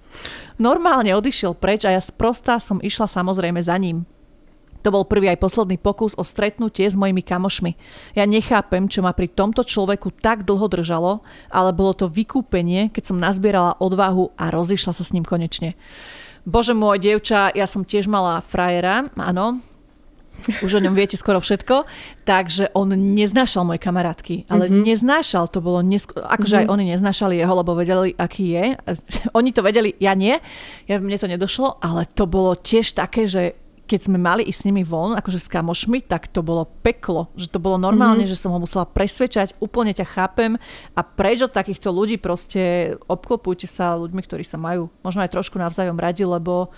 Normálne 0.60 1.16
odišiel 1.16 1.56
preč 1.56 1.88
a 1.88 1.96
ja 1.96 2.02
sprostá 2.04 2.60
som 2.60 2.84
išla 2.84 3.08
samozrejme 3.08 3.60
za 3.64 3.80
ním. 3.80 4.06
To 4.84 4.92
bol 4.92 5.08
prvý 5.08 5.32
aj 5.32 5.40
posledný 5.40 5.80
pokus 5.80 6.12
o 6.20 6.28
stretnutie 6.28 6.84
s 6.84 7.00
mojimi 7.00 7.24
kamošmi. 7.24 7.80
Ja 8.20 8.28
nechápem, 8.28 8.92
čo 8.92 9.00
ma 9.00 9.16
pri 9.16 9.32
tomto 9.32 9.64
človeku 9.64 10.12
tak 10.20 10.44
dlho 10.44 10.68
držalo, 10.68 11.24
ale 11.48 11.72
bolo 11.72 11.96
to 11.96 12.12
vykúpenie, 12.12 12.92
keď 12.92 13.04
som 13.08 13.24
nazbierala 13.24 13.80
odvahu 13.80 14.36
a 14.36 14.52
rozišla 14.52 14.92
sa 14.92 15.04
s 15.08 15.16
ním 15.16 15.24
konečne. 15.24 15.80
Bože 16.44 16.76
môj, 16.76 17.00
dievča, 17.00 17.56
ja 17.56 17.64
som 17.64 17.88
tiež 17.88 18.12
mala 18.12 18.44
frajera, 18.44 19.08
áno, 19.16 19.64
už 20.60 20.72
o 20.80 20.84
ňom 20.84 20.92
viete 20.92 21.16
skoro 21.16 21.40
všetko, 21.40 21.88
takže 22.28 22.74
on 22.76 22.92
neznášal 22.92 23.64
moje 23.64 23.80
kamarátky, 23.80 24.50
ale 24.52 24.68
mm-hmm. 24.68 24.84
neznášal, 24.84 25.48
to 25.48 25.64
bolo, 25.64 25.80
nesko- 25.80 26.20
akože 26.20 26.64
mm-hmm. 26.64 26.70
aj 26.70 26.74
oni 26.74 26.84
neznášali 26.92 27.34
jeho, 27.40 27.54
lebo 27.56 27.72
vedeli, 27.78 28.12
aký 28.18 28.46
je. 28.56 28.66
Oni 29.38 29.50
to 29.50 29.66
vedeli, 29.66 29.96
ja 29.98 30.14
nie, 30.14 30.38
ja, 30.86 31.00
mne 31.00 31.18
to 31.18 31.32
nedošlo, 31.32 31.82
ale 31.82 32.06
to 32.06 32.30
bolo 32.30 32.54
tiež 32.54 32.94
také, 32.94 33.26
že 33.26 33.58
keď 33.84 34.00
sme 34.10 34.18
mali 34.18 34.48
ísť 34.48 34.60
s 34.64 34.68
nimi 34.68 34.84
von, 34.88 35.12
akože 35.20 35.44
s 35.44 35.52
kamošmi, 35.52 36.08
tak 36.08 36.32
to 36.32 36.40
bolo 36.40 36.64
peklo. 36.64 37.28
Že 37.36 37.48
to 37.52 37.60
bolo 37.60 37.76
normálne, 37.76 38.24
mm-hmm. 38.24 38.32
že 38.32 38.40
som 38.40 38.56
ho 38.56 38.60
musela 38.60 38.88
presvedčať, 38.88 39.60
úplne 39.60 39.92
ťa 39.92 40.08
chápem 40.08 40.56
a 40.96 41.02
preč 41.04 41.44
od 41.44 41.52
takýchto 41.52 41.92
ľudí 41.92 42.16
proste 42.16 42.96
obklopujte 43.12 43.68
sa 43.68 44.00
ľuďmi, 44.00 44.22
ktorí 44.24 44.48
sa 44.48 44.56
majú 44.56 44.88
možno 45.04 45.22
aj 45.28 45.36
trošku 45.36 45.60
navzájom 45.60 46.00
radi, 46.00 46.24
lebo 46.24 46.72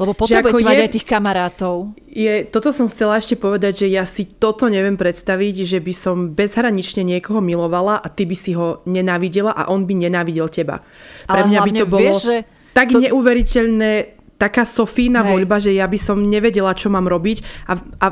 lebo 0.00 0.16
potrebujete 0.16 0.64
mať 0.64 0.76
je, 0.80 0.84
aj 0.88 0.92
tých 0.96 1.06
kamarátov. 1.06 1.92
Je, 2.08 2.48
toto 2.48 2.72
som 2.72 2.88
chcela 2.88 3.20
ešte 3.20 3.36
povedať, 3.36 3.84
že 3.84 3.86
ja 3.92 4.08
si 4.08 4.24
toto 4.24 4.72
neviem 4.72 4.96
predstaviť, 4.96 5.68
že 5.68 5.78
by 5.84 5.92
som 5.92 6.16
bezhranične 6.32 7.04
niekoho 7.04 7.44
milovala 7.44 8.00
a 8.00 8.08
ty 8.08 8.24
by 8.24 8.32
si 8.32 8.56
ho 8.56 8.80
nenávidela 8.88 9.52
a 9.52 9.68
on 9.68 9.84
by 9.84 9.92
nenávidel 9.92 10.48
teba. 10.48 10.80
Pre 11.28 11.44
Ale 11.44 11.52
mňa 11.52 11.58
by 11.60 11.70
to 11.76 11.86
bolo 11.86 12.00
vieš, 12.00 12.24
že 12.24 12.36
tak 12.72 12.96
to... 12.96 13.04
neuveriteľné 13.04 14.16
taká 14.40 14.64
Sofína 14.64 15.20
Hej. 15.20 15.28
voľba, 15.36 15.56
že 15.60 15.76
ja 15.76 15.84
by 15.84 15.98
som 16.00 16.16
nevedela, 16.24 16.72
čo 16.72 16.88
mám 16.88 17.04
robiť 17.04 17.68
a, 17.68 17.72
a 18.00 18.06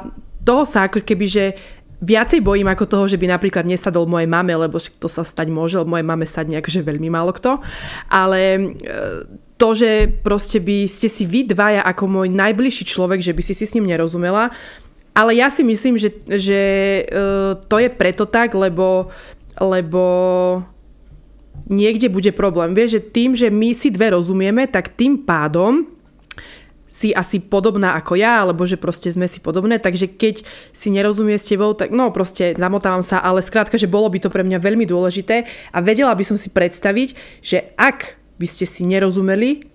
toho 0.45 0.64
sa 0.68 0.93
ako 0.93 1.01
keby, 1.01 1.26
že 1.28 1.45
viacej 1.99 2.41
bojím 2.45 2.68
ako 2.70 2.84
toho, 2.86 3.05
že 3.11 3.18
by 3.18 3.26
napríklad 3.26 3.66
nesadol 3.66 4.07
mojej 4.07 4.30
mame, 4.30 4.55
lebo 4.55 4.78
to 4.78 5.09
sa 5.11 5.26
stať 5.26 5.51
môže, 5.51 5.80
lebo 5.80 5.99
mojej 5.99 6.07
mame 6.07 6.26
sadne 6.28 6.62
akože 6.62 6.86
veľmi 6.86 7.11
málo 7.11 7.34
kto. 7.34 7.59
Ale 8.07 8.41
e, 8.55 8.62
to, 9.59 9.74
že 9.74 10.06
proste 10.22 10.62
by 10.62 10.86
ste 10.86 11.11
si 11.11 11.26
vy 11.26 11.42
dvaja 11.50 11.82
ako 11.82 12.06
môj 12.06 12.30
najbližší 12.30 12.86
človek, 12.86 13.18
že 13.18 13.34
by 13.34 13.42
si 13.42 13.54
si 13.59 13.66
s 13.66 13.74
ním 13.74 13.90
nerozumela, 13.90 14.54
ale 15.18 15.34
ja 15.34 15.50
si 15.50 15.66
myslím, 15.66 15.98
že, 15.98 16.14
že 16.30 16.61
e, 17.02 17.04
to 17.66 17.76
je 17.82 17.90
preto 17.90 18.22
tak, 18.22 18.54
lebo, 18.54 19.11
lebo 19.59 20.02
niekde 21.66 22.06
bude 22.06 22.30
problém. 22.30 22.70
Vieš, 22.70 23.02
že 23.02 23.06
tým, 23.11 23.34
že 23.34 23.50
my 23.50 23.74
si 23.74 23.90
dve 23.90 24.14
rozumieme, 24.14 24.70
tak 24.70 24.94
tým 24.94 25.26
pádom 25.26 25.90
si 26.88 27.12
asi 27.12 27.42
podobná 27.42 27.98
ako 28.00 28.16
ja, 28.16 28.40
alebo 28.40 28.64
že 28.64 28.80
proste 28.80 29.12
sme 29.12 29.28
si 29.28 29.44
podobné, 29.44 29.76
takže 29.76 30.09
keď 30.09 30.40
si 30.72 30.88
nerozumie 30.88 31.36
s 31.36 31.50
tebou, 31.50 31.76
tak 31.76 31.92
no 31.92 32.09
proste 32.09 32.56
zamotávam 32.56 33.04
sa, 33.04 33.20
ale 33.20 33.44
skrátka, 33.44 33.76
že 33.76 33.90
bolo 33.90 34.09
by 34.09 34.24
to 34.24 34.32
pre 34.32 34.40
mňa 34.40 34.59
veľmi 34.59 34.88
dôležité 34.88 35.44
a 35.74 35.78
vedela 35.84 36.16
by 36.16 36.24
som 36.24 36.40
si 36.40 36.48
predstaviť, 36.48 37.09
že 37.44 37.76
ak 37.76 38.17
by 38.39 38.47
ste 38.47 38.64
si 38.64 38.86
nerozumeli, 38.86 39.66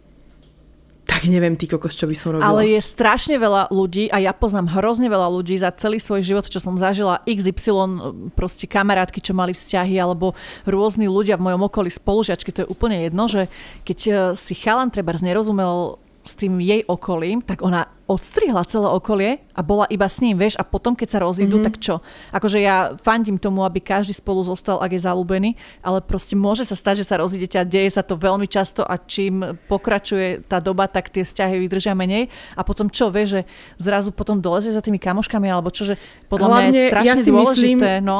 tak 1.03 1.27
neviem, 1.27 1.59
ty 1.59 1.67
kokos, 1.67 1.99
čo 1.99 2.07
by 2.07 2.15
som 2.15 2.39
robila. 2.39 2.47
Ale 2.47 2.63
je 2.73 2.79
strašne 2.79 3.35
veľa 3.35 3.75
ľudí 3.75 4.07
a 4.07 4.23
ja 4.23 4.31
poznám 4.31 4.71
hrozne 4.71 5.11
veľa 5.11 5.27
ľudí 5.35 5.59
za 5.59 5.67
celý 5.75 5.99
svoj 5.99 6.23
život, 6.23 6.47
čo 6.47 6.63
som 6.63 6.79
zažila 6.79 7.19
XY 7.27 8.31
proste 8.39 8.71
kamarátky, 8.71 9.19
čo 9.19 9.35
mali 9.35 9.51
vzťahy 9.51 9.99
alebo 9.99 10.31
rôzni 10.63 11.11
ľudia 11.11 11.35
v 11.35 11.51
mojom 11.51 11.67
okolí 11.67 11.91
spolužiačky, 11.91 12.55
to 12.55 12.63
je 12.63 12.71
úplne 12.71 13.03
jedno, 13.03 13.27
že 13.27 13.51
keď 13.83 13.99
eh, 14.07 14.15
si 14.39 14.55
chalan 14.55 14.95
treba 14.95 15.11
nerozumel 15.19 16.02
s 16.23 16.39
tým 16.39 16.55
jej 16.63 16.87
okolím, 16.87 17.43
tak 17.43 17.59
ona 17.59 17.91
odstrihla 18.07 18.63
celé 18.67 18.87
okolie 18.87 19.31
a 19.55 19.63
bola 19.63 19.87
iba 19.87 20.07
s 20.07 20.19
ním, 20.19 20.39
vieš, 20.39 20.55
a 20.59 20.63
potom 20.63 20.95
keď 20.95 21.07
sa 21.07 21.19
rozídu, 21.23 21.59
mm-hmm. 21.59 21.67
tak 21.67 21.75
čo? 21.79 21.95
Akože 22.31 22.59
ja 22.59 22.95
fandím 22.99 23.39
tomu, 23.39 23.63
aby 23.63 23.79
každý 23.79 24.15
spolu 24.15 24.43
zostal, 24.43 24.79
ak 24.79 24.91
je 24.91 25.03
zalúbený, 25.03 25.55
ale 25.83 25.99
proste 26.03 26.35
môže 26.35 26.67
sa 26.67 26.75
stať, 26.75 27.03
že 27.03 27.09
sa 27.11 27.19
rozídete 27.19 27.59
a 27.59 27.67
deje 27.67 27.91
sa 27.91 28.03
to 28.03 28.19
veľmi 28.19 28.47
často 28.47 28.83
a 28.83 28.95
čím 28.99 29.55
pokračuje 29.67 30.47
tá 30.47 30.63
doba, 30.63 30.87
tak 30.87 31.11
tie 31.11 31.23
vzťahy 31.23 31.59
vydržia 31.63 31.95
menej 31.95 32.31
a 32.55 32.61
potom 32.63 32.91
čo, 32.91 33.11
vieš, 33.11 33.39
že 33.39 33.41
zrazu 33.79 34.11
potom 34.15 34.39
doleze 34.39 34.71
za 34.71 34.83
tými 34.83 34.99
kamoškami 34.99 35.47
alebo 35.47 35.71
čo, 35.71 35.87
že 35.87 35.95
podľa 36.27 36.47
Hlavne, 36.47 36.69
mňa 36.71 36.79
je 36.79 36.91
strašne 36.91 37.07
ja 37.07 37.15
dôležité, 37.27 37.91
myslím, 37.99 38.07
no. 38.07 38.19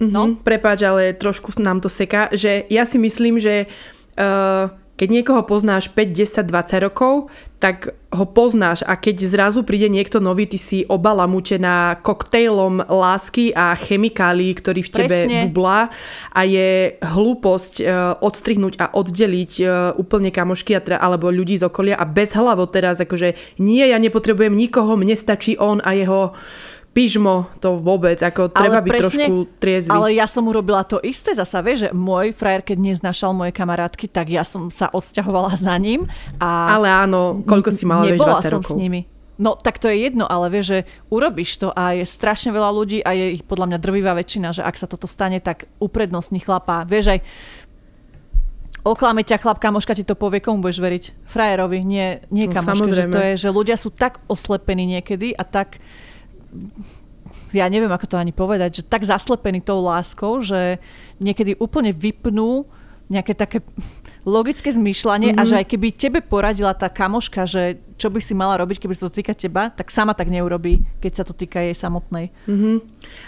Mm-hmm, 0.00 0.12
no. 0.12 0.22
Prepáč, 0.40 0.80
ale 0.80 1.12
trošku 1.12 1.56
nám 1.60 1.84
to 1.84 1.92
seká, 1.92 2.32
že 2.32 2.64
ja 2.72 2.88
si 2.88 2.96
myslím, 2.96 3.36
že 3.36 3.68
uh, 4.16 4.79
keď 4.96 5.08
niekoho 5.08 5.40
poznáš 5.48 5.88
5, 5.92 6.12
10, 6.12 6.44
20 6.44 6.86
rokov, 6.86 7.32
tak 7.60 7.92
ho 8.10 8.24
poznáš 8.24 8.80
a 8.88 8.96
keď 8.96 9.16
zrazu 9.28 9.60
príde 9.64 9.92
niekto 9.92 10.16
nový, 10.16 10.48
ty 10.48 10.56
si 10.56 10.88
oba 10.88 11.12
lamúčená 11.12 12.00
koktejlom 12.00 12.88
lásky 12.88 13.52
a 13.52 13.76
chemikálií, 13.76 14.56
ktorý 14.56 14.80
v 14.80 14.90
tebe 14.90 15.18
Presne. 15.24 15.48
bublá 15.48 15.92
a 16.32 16.40
je 16.48 16.96
hlúposť 17.04 17.74
uh, 17.84 18.16
odstrihnúť 18.24 18.80
a 18.80 18.88
oddeliť 18.96 19.52
uh, 19.60 19.92
úplne 20.00 20.32
kamošky 20.32 20.72
alebo 20.96 21.28
ľudí 21.28 21.60
z 21.60 21.68
okolia 21.68 22.00
a 22.00 22.08
bez 22.08 22.32
hlavo 22.32 22.64
teraz, 22.64 22.96
akože 22.96 23.60
nie, 23.60 23.84
ja 23.84 24.00
nepotrebujem 24.00 24.56
nikoho, 24.56 24.96
mne 24.96 25.16
stačí 25.16 25.60
on 25.60 25.84
a 25.84 25.92
jeho 25.92 26.32
pyžmo 26.90 27.46
to 27.62 27.78
vôbec, 27.78 28.18
ako 28.18 28.50
treba 28.50 28.82
byť 28.82 28.90
presne, 28.90 29.24
trošku 29.30 29.36
triezvy. 29.62 29.90
Ale 29.94 30.08
ja 30.10 30.26
som 30.26 30.42
urobila 30.50 30.82
to 30.82 30.98
isté 31.06 31.30
zasa, 31.38 31.62
vieš, 31.62 31.86
že 31.86 31.90
môj 31.94 32.34
frajer, 32.34 32.66
keď 32.66 32.78
neznašal 32.82 33.30
moje 33.30 33.54
kamarátky, 33.54 34.10
tak 34.10 34.26
ja 34.26 34.42
som 34.42 34.74
sa 34.74 34.90
odsťahovala 34.90 35.54
za 35.54 35.74
ním. 35.78 36.10
A 36.42 36.74
ale 36.74 36.90
áno, 36.90 37.46
koľko 37.46 37.70
si 37.70 37.86
mala, 37.86 38.10
vieš, 38.10 38.18
20 38.18 38.42
som 38.42 38.52
rokov. 38.58 38.74
s 38.74 38.78
nimi. 38.78 39.00
No 39.40 39.56
tak 39.56 39.80
to 39.80 39.88
je 39.88 40.04
jedno, 40.04 40.28
ale 40.28 40.52
vieš, 40.52 40.66
že 40.68 40.78
urobíš 41.08 41.64
to 41.64 41.72
a 41.72 41.96
je 41.96 42.04
strašne 42.04 42.52
veľa 42.52 42.70
ľudí 42.76 43.00
a 43.00 43.16
je 43.16 43.40
ich 43.40 43.44
podľa 43.46 43.72
mňa 43.72 43.78
drvivá 43.80 44.12
väčšina, 44.12 44.52
že 44.52 44.60
ak 44.60 44.76
sa 44.76 44.84
toto 44.84 45.08
stane, 45.08 45.40
tak 45.40 45.64
uprednostní 45.80 46.44
chlapa. 46.44 46.84
Vieš 46.84 47.16
aj, 47.16 47.18
oklame 48.84 49.24
ťa 49.24 49.40
chlap, 49.40 49.56
kamoška 49.56 49.96
ti 49.96 50.04
to 50.04 50.12
povie, 50.12 50.44
komu 50.44 50.60
budeš 50.60 50.84
veriť? 50.84 51.04
Frajerovi, 51.24 51.80
nie, 51.80 52.20
nie 52.28 52.46
no, 52.48 52.52
kamoške. 52.52 52.84
No, 52.84 52.92
že 52.92 53.04
to 53.08 53.20
je, 53.32 53.32
že 53.40 53.48
ľudia 53.48 53.80
sú 53.80 53.88
tak 53.88 54.20
oslepení 54.28 54.84
niekedy 54.84 55.32
a 55.32 55.40
tak 55.48 55.80
ja 57.54 57.66
neviem, 57.70 57.90
ako 57.90 58.06
to 58.06 58.16
ani 58.18 58.34
povedať, 58.34 58.82
že 58.82 58.88
tak 58.88 59.06
zaslepení 59.06 59.62
tou 59.62 59.82
láskou, 59.82 60.42
že 60.42 60.82
niekedy 61.22 61.58
úplne 61.58 61.94
vypnú 61.94 62.66
nejaké 63.10 63.34
také 63.34 63.58
logické 64.24 64.68
zmýšľanie 64.68 65.32
mm-hmm. 65.32 65.40
a 65.40 65.48
že 65.48 65.54
mhm. 65.56 65.60
aj 65.60 65.66
keby 65.68 65.88
tebe 65.96 66.18
poradila 66.20 66.72
tá 66.76 66.88
kamoška, 66.92 67.48
že 67.48 67.80
čo 68.00 68.08
by 68.08 68.16
si 68.16 68.32
mala 68.32 68.56
robiť, 68.56 68.80
keby 68.80 68.96
sa 68.96 69.12
to 69.12 69.20
týka 69.20 69.36
teba, 69.36 69.68
tak 69.68 69.92
sama 69.92 70.16
tak 70.16 70.32
neurobí, 70.32 70.80
keď 71.04 71.12
sa 71.20 71.24
to 71.28 71.36
týka 71.36 71.60
jej 71.60 71.76
samotnej. 71.76 72.32
Mm-hmm. 72.48 72.76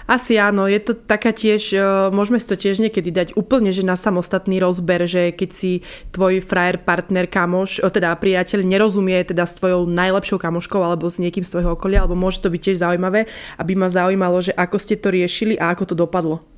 Asi 0.09 0.41
áno, 0.41 0.65
je 0.65 0.81
to 0.81 0.97
taká 0.97 1.37
tiež, 1.37 1.77
uh, 1.77 2.09
môžeme 2.09 2.41
si 2.41 2.49
to 2.49 2.57
tiež 2.57 2.81
niekedy 2.81 3.13
dať 3.13 3.37
úplne, 3.37 3.69
že 3.69 3.85
na 3.85 4.01
samostatný 4.01 4.65
rozber, 4.65 5.05
že 5.05 5.37
keď 5.37 5.51
si 5.53 5.85
tvoj 6.17 6.41
frajer, 6.41 6.81
partner, 6.81 7.29
kamoš, 7.29 7.85
teda 7.85 8.17
priateľ 8.17 8.65
nerozumie 8.65 9.21
teda 9.29 9.45
s 9.45 9.61
tvojou 9.61 9.85
najlepšou 9.85 10.41
kamoškou 10.41 10.81
alebo 10.81 11.05
s 11.13 11.21
niekým 11.21 11.45
z 11.45 11.53
tvojho 11.53 11.77
okolia, 11.77 12.01
alebo 12.01 12.17
môže 12.17 12.41
to 12.41 12.49
byť 12.49 12.61
tiež 12.73 12.81
zaujímavé, 12.81 13.29
aby 13.61 13.73
ma 13.77 13.93
zaujímalo, 13.93 14.41
že 14.41 14.57
ako 14.57 14.81
ste 14.81 14.97
to 14.97 15.13
riešili 15.13 15.61
a 15.61 15.69
ako 15.77 15.93
to 15.93 15.95
dopadlo. 16.01 16.52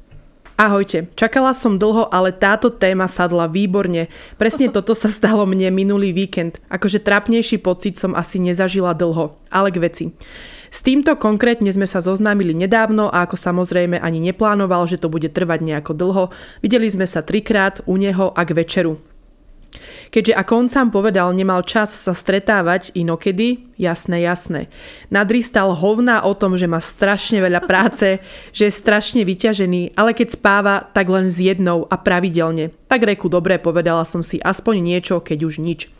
Ahojte, 0.55 1.11
čakala 1.19 1.51
som 1.51 1.83
dlho, 1.83 2.07
ale 2.15 2.31
táto 2.31 2.71
téma 2.71 3.11
sadla 3.11 3.51
výborne. 3.51 4.07
Presne 4.39 4.71
toto 4.71 4.95
sa 4.95 5.11
stalo 5.11 5.43
mne 5.51 5.75
minulý 5.75 6.15
víkend. 6.15 6.63
Akože 6.71 7.03
trapnejší 7.03 7.59
pocit 7.59 7.99
som 7.99 8.15
asi 8.15 8.39
nezažila 8.39 8.95
dlho. 8.95 9.35
Ale 9.51 9.75
k 9.75 9.83
veci. 9.83 10.05
S 10.71 10.79
týmto 10.87 11.11
konkrétne 11.19 11.75
sme 11.75 11.91
sa 11.91 11.99
zoznámili 11.99 12.55
nedávno 12.55 13.11
a 13.11 13.27
ako 13.27 13.35
samozrejme 13.35 13.99
ani 13.99 14.23
neplánoval, 14.31 14.87
že 14.87 15.03
to 15.03 15.11
bude 15.11 15.27
trvať 15.35 15.59
nejako 15.59 15.91
dlho. 15.91 16.25
Videli 16.63 16.87
sme 16.87 17.11
sa 17.11 17.27
trikrát 17.27 17.83
u 17.91 17.99
neho 17.99 18.31
a 18.31 18.47
k 18.47 18.55
večeru. 18.55 19.14
Keďže 20.11 20.39
ako 20.39 20.53
on 20.55 20.69
sám 20.71 20.89
povedal, 20.95 21.31
nemal 21.35 21.63
čas 21.67 21.95
sa 21.95 22.15
stretávať 22.15 22.95
inokedy, 22.95 23.71
jasné, 23.79 24.23
jasné. 24.23 24.73
Nadristal 25.11 25.75
hovná 25.75 26.23
o 26.23 26.33
tom, 26.33 26.55
že 26.55 26.71
má 26.71 26.79
strašne 26.79 27.43
veľa 27.43 27.65
práce, 27.67 28.23
že 28.57 28.71
je 28.71 28.75
strašne 28.75 29.23
vyťažený, 29.27 29.99
ale 29.99 30.15
keď 30.15 30.35
spáva, 30.35 30.87
tak 30.91 31.11
len 31.11 31.27
s 31.27 31.39
jednou 31.39 31.87
a 31.91 31.97
pravidelne. 31.99 32.71
Tak 32.87 33.03
reku, 33.03 33.27
dobre, 33.27 33.59
povedala 33.59 34.07
som 34.07 34.23
si 34.23 34.39
aspoň 34.39 34.81
niečo, 34.81 35.19
keď 35.19 35.39
už 35.45 35.59
nič 35.59 35.91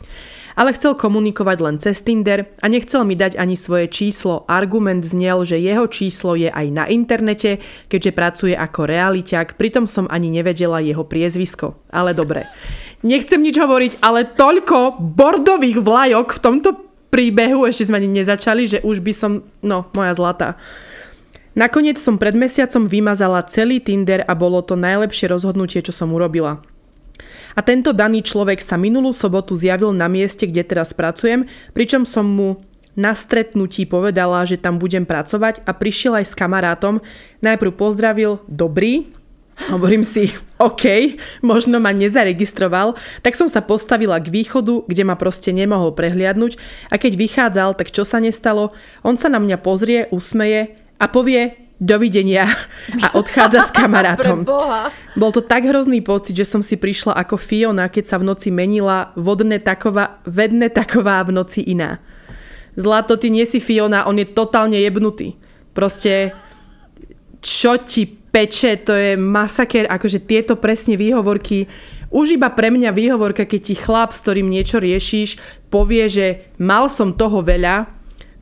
ale 0.55 0.71
chcel 0.73 0.95
komunikovať 0.95 1.57
len 1.59 1.75
cez 1.77 1.99
Tinder 2.01 2.47
a 2.63 2.65
nechcel 2.71 3.03
mi 3.03 3.19
dať 3.19 3.35
ani 3.35 3.59
svoje 3.59 3.91
číslo. 3.91 4.47
Argument 4.47 5.03
znel, 5.03 5.43
že 5.43 5.59
jeho 5.59 5.85
číslo 5.91 6.39
je 6.39 6.47
aj 6.47 6.67
na 6.71 6.87
internete, 6.87 7.59
keďže 7.91 8.15
pracuje 8.15 8.53
ako 8.55 8.87
realiťak, 8.87 9.59
pritom 9.59 9.85
som 9.85 10.07
ani 10.07 10.31
nevedela 10.31 10.79
jeho 10.79 11.03
priezvisko. 11.03 11.75
Ale 11.91 12.15
dobre. 12.15 12.47
Nechcem 13.05 13.37
nič 13.37 13.53
hovoriť, 13.61 14.01
ale 14.01 14.25
toľko 14.25 14.97
bordových 14.97 15.77
vlajok 15.77 16.27
v 16.33 16.41
tomto 16.41 16.69
príbehu, 17.13 17.69
ešte 17.69 17.85
sme 17.85 18.01
ani 18.01 18.09
nezačali, 18.09 18.65
že 18.65 18.79
už 18.81 19.05
by 19.05 19.13
som, 19.13 19.31
no, 19.61 19.85
moja 19.93 20.17
zlatá. 20.17 20.57
Nakoniec 21.53 22.01
som 22.01 22.17
pred 22.17 22.33
mesiacom 22.33 22.89
vymazala 22.89 23.45
celý 23.45 23.79
Tinder 23.79 24.25
a 24.25 24.33
bolo 24.33 24.59
to 24.65 24.73
najlepšie 24.73 25.29
rozhodnutie, 25.29 25.85
čo 25.85 25.93
som 25.93 26.11
urobila. 26.11 26.65
A 27.55 27.63
tento 27.63 27.95
daný 27.95 28.25
človek 28.25 28.59
sa 28.59 28.75
minulú 28.75 29.15
sobotu 29.15 29.55
zjavil 29.55 29.95
na 29.95 30.11
mieste, 30.11 30.43
kde 30.49 30.67
teraz 30.67 30.91
pracujem, 30.91 31.47
pričom 31.71 32.03
som 32.03 32.27
mu 32.27 32.59
na 32.97 33.15
stretnutí 33.15 33.87
povedala, 33.87 34.43
že 34.43 34.59
tam 34.59 34.81
budem 34.81 35.07
pracovať 35.07 35.63
a 35.63 35.71
prišiel 35.71 36.19
aj 36.19 36.25
s 36.27 36.35
kamarátom. 36.35 36.99
Najprv 37.39 37.71
pozdravil, 37.75 38.43
dobrý, 38.51 39.13
Hovorím 39.55 40.03
si, 40.03 40.35
OK, 40.59 41.15
možno 41.39 41.79
ma 41.79 41.95
nezaregistroval, 41.95 42.99
tak 43.23 43.39
som 43.39 43.47
sa 43.47 43.63
postavila 43.63 44.19
k 44.19 44.27
východu, 44.27 44.83
kde 44.83 45.03
ma 45.07 45.15
proste 45.15 45.55
nemohol 45.55 45.95
prehliadnúť 45.95 46.59
a 46.91 46.99
keď 46.99 47.13
vychádzal, 47.15 47.69
tak 47.79 47.87
čo 47.95 48.03
sa 48.03 48.19
nestalo? 48.19 48.75
On 48.99 49.15
sa 49.15 49.31
na 49.31 49.39
mňa 49.39 49.57
pozrie, 49.63 50.11
usmeje 50.11 50.75
a 50.99 51.07
povie 51.07 51.55
dovidenia 51.79 52.47
a 53.03 53.15
odchádza 53.15 53.67
s 53.67 53.71
kamarátom. 53.71 54.47
Bol 55.19 55.31
to 55.31 55.43
tak 55.43 55.67
hrozný 55.67 55.99
pocit, 55.99 56.35
že 56.35 56.47
som 56.47 56.63
si 56.63 56.79
prišla 56.79 57.15
ako 57.15 57.35
Fiona, 57.35 57.91
keď 57.91 58.15
sa 58.15 58.17
v 58.19 58.27
noci 58.27 58.51
menila 58.51 59.11
vodné 59.19 59.59
taková, 59.59 60.19
vedne 60.23 60.71
taková 60.71 61.23
v 61.23 61.35
noci 61.35 61.63
iná. 61.63 61.99
Zlato, 62.75 63.15
ty 63.15 63.31
nie 63.31 63.47
si 63.47 63.63
Fiona, 63.63 64.07
on 64.07 64.19
je 64.19 64.27
totálne 64.27 64.75
jebnutý. 64.75 65.39
Proste, 65.71 66.35
čo 67.39 67.79
ti 67.79 68.19
peče, 68.35 68.83
to 68.83 68.91
je 68.91 69.15
masaker, 69.15 69.87
akože 69.87 70.27
tieto 70.27 70.59
presne 70.59 70.99
výhovorky, 70.99 71.71
už 72.11 72.35
iba 72.35 72.51
pre 72.51 72.67
mňa 72.67 72.91
výhovorka, 72.91 73.47
keď 73.47 73.61
ti 73.63 73.75
chlap, 73.79 74.11
s 74.11 74.19
ktorým 74.27 74.51
niečo 74.51 74.83
riešiš, 74.83 75.39
povie, 75.71 76.11
že 76.11 76.51
mal 76.59 76.91
som 76.91 77.15
toho 77.15 77.39
veľa, 77.39 77.87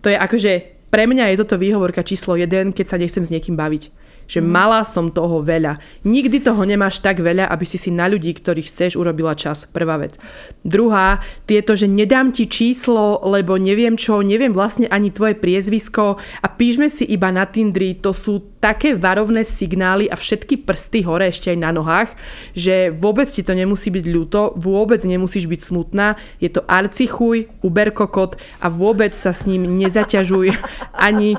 to 0.01 0.09
je 0.09 0.17
akože 0.17 0.51
pre 0.89 1.05
mňa 1.05 1.29
je 1.33 1.45
toto 1.45 1.61
výhovorka 1.61 2.01
číslo 2.01 2.33
1, 2.33 2.73
keď 2.73 2.85
sa 2.89 2.97
nechcem 2.97 3.21
s 3.21 3.33
niekým 3.33 3.53
baviť. 3.53 4.03
Že 4.28 4.39
mm. 4.41 4.47
mala 4.47 4.82
som 4.88 5.11
toho 5.11 5.43
veľa. 5.43 5.80
Nikdy 6.07 6.43
toho 6.43 6.63
nemáš 6.63 6.99
tak 6.99 7.19
veľa, 7.19 7.49
aby 7.49 7.65
si 7.67 7.78
si 7.78 7.89
na 7.91 8.07
ľudí, 8.07 8.34
ktorých 8.34 8.69
chceš, 8.69 8.91
urobila 8.95 9.36
čas. 9.36 9.67
Prvá 9.67 9.99
vec. 9.99 10.15
Druhá, 10.63 11.19
tieto, 11.43 11.76
že 11.76 11.91
nedám 11.91 12.32
ti 12.32 12.47
číslo, 12.47 13.19
lebo 13.28 13.59
neviem 13.59 13.99
čo, 13.99 14.24
neviem 14.24 14.55
vlastne 14.55 14.88
ani 14.88 15.11
tvoje 15.11 15.36
priezvisko 15.36 16.17
a 16.17 16.47
píšme 16.47 16.88
si 16.88 17.03
iba 17.09 17.30
na 17.30 17.43
Tindri, 17.49 17.99
to 17.99 18.15
sú 18.15 18.53
také 18.63 18.95
varovné 18.95 19.43
signály 19.43 20.07
a 20.07 20.15
všetky 20.15 20.63
prsty 20.63 21.03
hore 21.03 21.28
ešte 21.28 21.51
aj 21.51 21.59
na 21.59 21.76
nohách, 21.76 22.15
že 22.55 22.95
vôbec 22.95 23.28
ti 23.28 23.43
to 23.43 23.51
nemusí 23.51 23.91
byť 23.91 24.05
ľúto, 24.07 24.55
vôbec 24.55 25.03
nemusíš 25.03 25.51
byť 25.51 25.59
smutná, 25.59 26.15
je 26.39 26.47
to 26.47 26.63
arcichuj, 26.63 27.51
uberkokot 27.59 28.39
a 28.63 28.71
vôbec 28.71 29.11
sa 29.11 29.36
s 29.36 29.43
ním 29.43 29.67
nezaťažuj 29.76 30.55
ani 31.11 31.36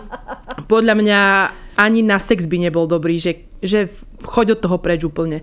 podľa 0.68 0.94
mňa 1.00 1.20
ani 1.74 2.00
na 2.02 2.18
sex 2.22 2.46
by 2.46 2.68
nebol 2.68 2.86
dobrý, 2.86 3.18
že, 3.18 3.46
že 3.62 3.90
choď 4.22 4.58
od 4.58 4.62
toho 4.62 4.76
preč 4.78 5.02
úplne. 5.02 5.42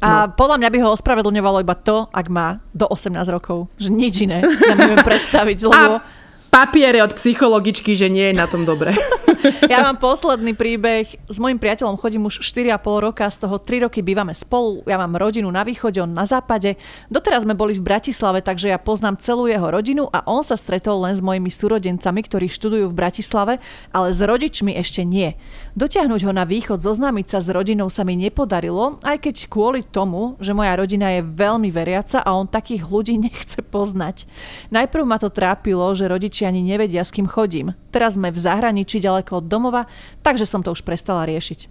A 0.00 0.28
no. 0.28 0.36
podľa 0.36 0.60
mňa 0.60 0.68
by 0.72 0.78
ho 0.84 0.88
ospravedlňovalo 0.92 1.64
iba 1.64 1.76
to, 1.76 2.04
ak 2.12 2.26
má 2.28 2.60
do 2.76 2.84
18 2.84 3.16
rokov. 3.32 3.72
Že 3.80 3.88
nič 3.96 4.14
iné 4.28 4.44
si 4.44 4.68
neviem 4.68 5.00
predstaviť, 5.08 5.58
lebo... 5.64 6.00
A 6.00 6.04
papiere 6.52 7.04
od 7.04 7.16
psychologičky, 7.16 7.96
že 7.96 8.08
nie 8.08 8.32
je 8.32 8.34
na 8.36 8.48
tom 8.48 8.64
dobre. 8.64 8.96
Ja 9.72 9.82
mám 9.82 9.98
posledný 9.98 10.54
príbeh. 10.54 11.06
S 11.26 11.36
mojim 11.38 11.58
priateľom 11.58 11.98
chodím 11.98 12.26
už 12.26 12.42
4,5 12.42 13.06
roka, 13.06 13.24
z 13.26 13.36
toho 13.42 13.56
3 13.58 13.86
roky 13.86 14.00
bývame 14.02 14.34
spolu. 14.34 14.82
Ja 14.86 14.98
mám 14.98 15.14
rodinu 15.18 15.50
na 15.50 15.62
východe, 15.62 16.02
on 16.02 16.12
na 16.14 16.26
západe. 16.26 16.78
Doteraz 17.10 17.46
sme 17.46 17.54
boli 17.54 17.76
v 17.76 17.84
Bratislave, 17.84 18.42
takže 18.42 18.72
ja 18.72 18.78
poznám 18.80 19.20
celú 19.22 19.46
jeho 19.46 19.66
rodinu 19.66 20.08
a 20.10 20.24
on 20.26 20.42
sa 20.42 20.58
stretol 20.58 21.02
len 21.02 21.14
s 21.14 21.22
mojimi 21.22 21.50
súrodencami, 21.50 22.20
ktorí 22.24 22.46
študujú 22.50 22.90
v 22.90 22.98
Bratislave, 22.98 23.58
ale 23.92 24.08
s 24.10 24.20
rodičmi 24.22 24.74
ešte 24.74 25.06
nie. 25.06 25.38
Dotiahnuť 25.76 26.20
ho 26.26 26.32
na 26.32 26.44
východ, 26.48 26.82
zoznámiť 26.82 27.26
sa 27.36 27.38
s 27.42 27.48
rodinou 27.52 27.88
sa 27.92 28.02
mi 28.02 28.16
nepodarilo, 28.16 28.98
aj 29.04 29.28
keď 29.28 29.36
kvôli 29.50 29.84
tomu, 29.84 30.38
že 30.40 30.56
moja 30.56 30.72
rodina 30.76 31.12
je 31.16 31.22
veľmi 31.22 31.68
veriaca 31.68 32.24
a 32.24 32.34
on 32.34 32.48
takých 32.48 32.88
ľudí 32.88 33.20
nechce 33.26 33.60
poznať. 33.60 34.24
Najprv 34.72 35.04
ma 35.04 35.20
to 35.20 35.28
trápilo, 35.28 35.92
že 35.92 36.10
rodičia 36.10 36.48
ani 36.48 36.64
nevedia, 36.64 37.04
s 37.04 37.12
kým 37.12 37.28
chodím. 37.28 37.76
Teraz 37.92 38.16
sme 38.16 38.28
v 38.28 38.40
zahraničí 38.40 39.00
ďaleko 39.00 39.35
od 39.38 39.46
domova, 39.46 39.86
takže 40.24 40.48
som 40.48 40.64
to 40.64 40.72
už 40.72 40.82
prestala 40.82 41.28
riešiť. 41.28 41.68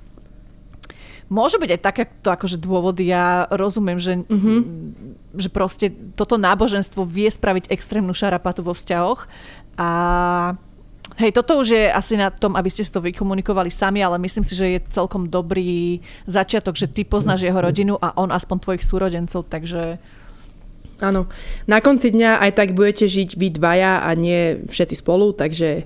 Môžu 1.25 1.57
byť 1.57 1.69
aj 1.73 1.81
takéto 1.81 2.29
akože 2.29 2.61
dôvody, 2.61 3.09
ja 3.09 3.49
rozumiem, 3.49 3.97
že, 3.97 4.21
mm-hmm. 4.21 4.59
že 5.33 5.49
proste 5.49 5.89
toto 6.13 6.37
náboženstvo 6.37 7.01
vie 7.01 7.25
spraviť 7.25 7.73
extrémnu 7.73 8.13
šarapatu 8.13 8.61
vo 8.61 8.77
vzťahoch 8.77 9.25
a 9.81 9.89
Hej, 11.15 11.37
toto 11.37 11.61
už 11.61 11.69
je 11.69 11.85
asi 11.87 12.17
na 12.17 12.33
tom, 12.33 12.57
aby 12.57 12.67
ste 12.67 12.83
si 12.83 12.91
to 12.91 12.99
vykomunikovali 12.99 13.69
sami, 13.69 14.01
ale 14.01 14.17
myslím 14.19 14.41
si, 14.43 14.57
že 14.57 14.67
je 14.67 14.89
celkom 14.89 15.29
dobrý 15.29 16.01
začiatok, 16.25 16.75
že 16.75 16.91
ty 16.91 17.05
poznáš 17.05 17.45
jeho 17.45 17.55
rodinu 17.55 17.95
a 18.01 18.17
on 18.17 18.33
aspoň 18.33 18.57
tvojich 18.59 18.83
súrodencov, 18.83 19.45
takže 19.47 20.01
Áno. 21.03 21.27
Na 21.67 21.83
konci 21.83 22.07
dňa 22.07 22.39
aj 22.39 22.51
tak 22.55 22.69
budete 22.71 23.11
žiť 23.11 23.35
vy 23.35 23.51
dvaja 23.51 24.07
a 24.07 24.09
nie 24.15 24.63
všetci 24.63 24.95
spolu, 25.03 25.35
takže 25.35 25.83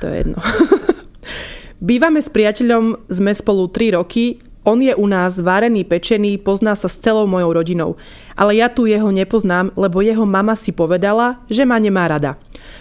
to 0.00 0.04
je 0.04 0.14
jedno. 0.24 0.38
Bývame 1.76 2.24
s 2.24 2.32
priateľom, 2.32 3.12
sme 3.12 3.32
spolu 3.36 3.68
3 3.68 4.00
roky, 4.00 4.40
on 4.66 4.82
je 4.82 4.90
u 4.98 5.06
nás 5.06 5.38
varený, 5.38 5.86
pečený, 5.86 6.42
pozná 6.42 6.74
sa 6.74 6.90
s 6.90 6.98
celou 6.98 7.30
mojou 7.30 7.54
rodinou. 7.54 7.90
Ale 8.34 8.58
ja 8.58 8.66
tu 8.66 8.90
jeho 8.90 9.14
nepoznám, 9.14 9.70
lebo 9.78 10.02
jeho 10.02 10.26
mama 10.26 10.58
si 10.58 10.74
povedala, 10.74 11.38
že 11.46 11.62
ma 11.62 11.78
nemá 11.78 12.10
rada. 12.10 12.34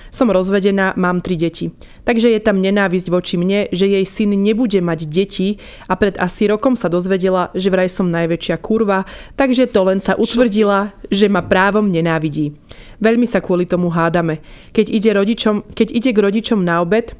Som 0.09 0.33
rozvedená, 0.33 0.97
mám 0.97 1.21
tri 1.21 1.37
deti. 1.37 1.69
Takže 2.01 2.33
je 2.33 2.41
tam 2.41 2.57
nenávisť 2.57 3.05
voči 3.13 3.37
mne, 3.37 3.69
že 3.69 3.85
jej 3.85 4.01
syn 4.01 4.33
nebude 4.33 4.81
mať 4.81 5.05
deti 5.05 5.61
a 5.85 5.93
pred 5.93 6.17
asi 6.17 6.49
rokom 6.49 6.73
sa 6.73 6.89
dozvedela, 6.89 7.53
že 7.53 7.69
vraj 7.69 7.93
som 7.93 8.09
najväčšia 8.09 8.57
kurva, 8.65 9.05
takže 9.37 9.69
to 9.69 9.85
len 9.85 10.01
sa 10.01 10.17
utvrdila, 10.17 10.89
že 11.13 11.29
ma 11.29 11.45
právom 11.45 11.85
nenávidí. 11.85 12.57
Veľmi 12.97 13.29
sa 13.29 13.45
kvôli 13.45 13.69
tomu 13.69 13.93
hádame. 13.93 14.41
Keď 14.73 14.89
ide, 14.89 15.13
rodičom, 15.13 15.69
keď 15.69 15.87
ide 15.93 16.11
k 16.17 16.23
rodičom 16.23 16.65
na 16.65 16.81
obed, 16.81 17.13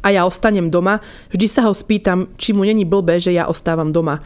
a 0.00 0.08
ja 0.10 0.24
ostanem 0.24 0.72
doma, 0.72 1.04
vždy 1.28 1.46
sa 1.46 1.68
ho 1.68 1.76
spýtam, 1.76 2.32
či 2.40 2.56
mu 2.56 2.64
není 2.64 2.88
blbé, 2.88 3.20
že 3.20 3.36
ja 3.36 3.44
ostávam 3.46 3.92
doma. 3.92 4.24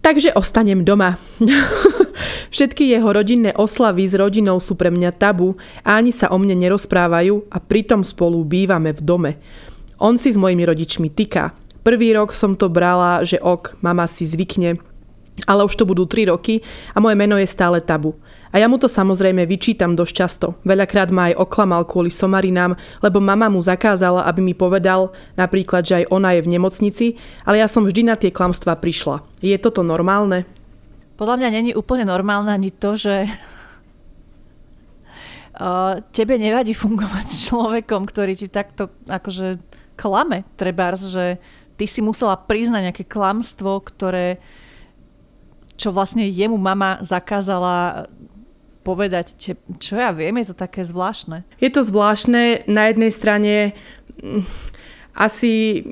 Takže 0.00 0.32
ostanem 0.32 0.80
doma. 0.80 1.20
Všetky 2.54 2.88
jeho 2.88 3.12
rodinné 3.12 3.52
oslavy 3.52 4.08
s 4.08 4.16
rodinou 4.16 4.56
sú 4.56 4.74
pre 4.74 4.88
mňa 4.88 5.12
tabu 5.12 5.60
a 5.84 6.00
ani 6.00 6.08
sa 6.08 6.32
o 6.32 6.40
mne 6.40 6.56
nerozprávajú 6.56 7.52
a 7.52 7.60
pritom 7.60 8.00
spolu 8.00 8.40
bývame 8.42 8.96
v 8.96 9.00
dome. 9.04 9.32
On 10.00 10.16
si 10.16 10.32
s 10.32 10.40
mojimi 10.40 10.64
rodičmi 10.64 11.12
tyká. 11.12 11.52
Prvý 11.84 12.16
rok 12.16 12.32
som 12.32 12.56
to 12.56 12.72
brala, 12.72 13.24
že 13.24 13.40
ok, 13.40 13.80
mama 13.84 14.08
si 14.08 14.24
zvykne, 14.24 14.80
ale 15.44 15.64
už 15.64 15.76
to 15.76 15.84
budú 15.84 16.08
3 16.08 16.32
roky 16.32 16.64
a 16.96 17.00
moje 17.00 17.16
meno 17.16 17.36
je 17.36 17.48
stále 17.48 17.80
tabu. 17.84 18.16
A 18.50 18.58
ja 18.58 18.66
mu 18.66 18.82
to 18.82 18.90
samozrejme 18.90 19.46
vyčítam 19.46 19.94
dosť 19.94 20.12
často. 20.14 20.46
Veľakrát 20.66 21.14
ma 21.14 21.30
aj 21.30 21.38
oklamal 21.38 21.86
kvôli 21.86 22.10
somarinám, 22.10 22.74
lebo 22.98 23.22
mama 23.22 23.46
mu 23.46 23.62
zakázala, 23.62 24.26
aby 24.26 24.42
mi 24.42 24.54
povedal 24.58 25.14
napríklad, 25.38 25.86
že 25.86 26.02
aj 26.02 26.10
ona 26.10 26.34
je 26.34 26.42
v 26.42 26.52
nemocnici, 26.58 27.06
ale 27.46 27.62
ja 27.62 27.70
som 27.70 27.86
vždy 27.86 28.10
na 28.10 28.18
tie 28.18 28.34
klamstvá 28.34 28.74
prišla. 28.74 29.22
Je 29.38 29.54
toto 29.54 29.86
normálne? 29.86 30.50
Podľa 31.14 31.36
mňa 31.38 31.48
není 31.54 31.70
úplne 31.78 32.02
normálne 32.02 32.50
ani 32.50 32.74
to, 32.74 32.98
že 32.98 33.30
tebe 36.16 36.34
nevadí 36.34 36.74
fungovať 36.74 37.26
s 37.30 37.36
človekom, 37.54 38.02
ktorý 38.10 38.34
ti 38.34 38.50
takto 38.50 38.90
akože 39.06 39.62
klame. 39.94 40.42
Trebárs, 40.58 41.06
že 41.06 41.38
ty 41.78 41.86
si 41.86 42.02
musela 42.02 42.34
priznať 42.34 42.90
nejaké 42.90 43.04
klamstvo, 43.06 43.78
ktoré 43.78 44.42
čo 45.80 45.96
vlastne 45.96 46.28
jemu 46.28 46.60
mama 46.60 47.00
zakázala 47.00 48.04
povedať, 48.80 49.36
čo 49.76 49.94
ja 49.96 50.10
viem, 50.10 50.40
je 50.40 50.52
to 50.52 50.56
také 50.56 50.84
zvláštne. 50.84 51.44
Je 51.60 51.70
to 51.70 51.84
zvláštne, 51.84 52.64
na 52.64 52.88
jednej 52.88 53.12
strane 53.12 53.54
mm, 54.20 54.44
asi, 55.14 55.84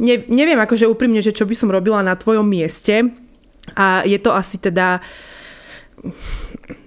ne, 0.00 0.14
neviem 0.32 0.60
akože 0.60 0.88
úprimne, 0.88 1.20
že 1.20 1.36
čo 1.36 1.44
by 1.44 1.54
som 1.56 1.68
robila 1.68 2.00
na 2.00 2.16
tvojom 2.16 2.44
mieste, 2.44 3.12
a 3.78 4.02
je 4.02 4.18
to 4.18 4.34
asi 4.34 4.58
teda 4.58 4.98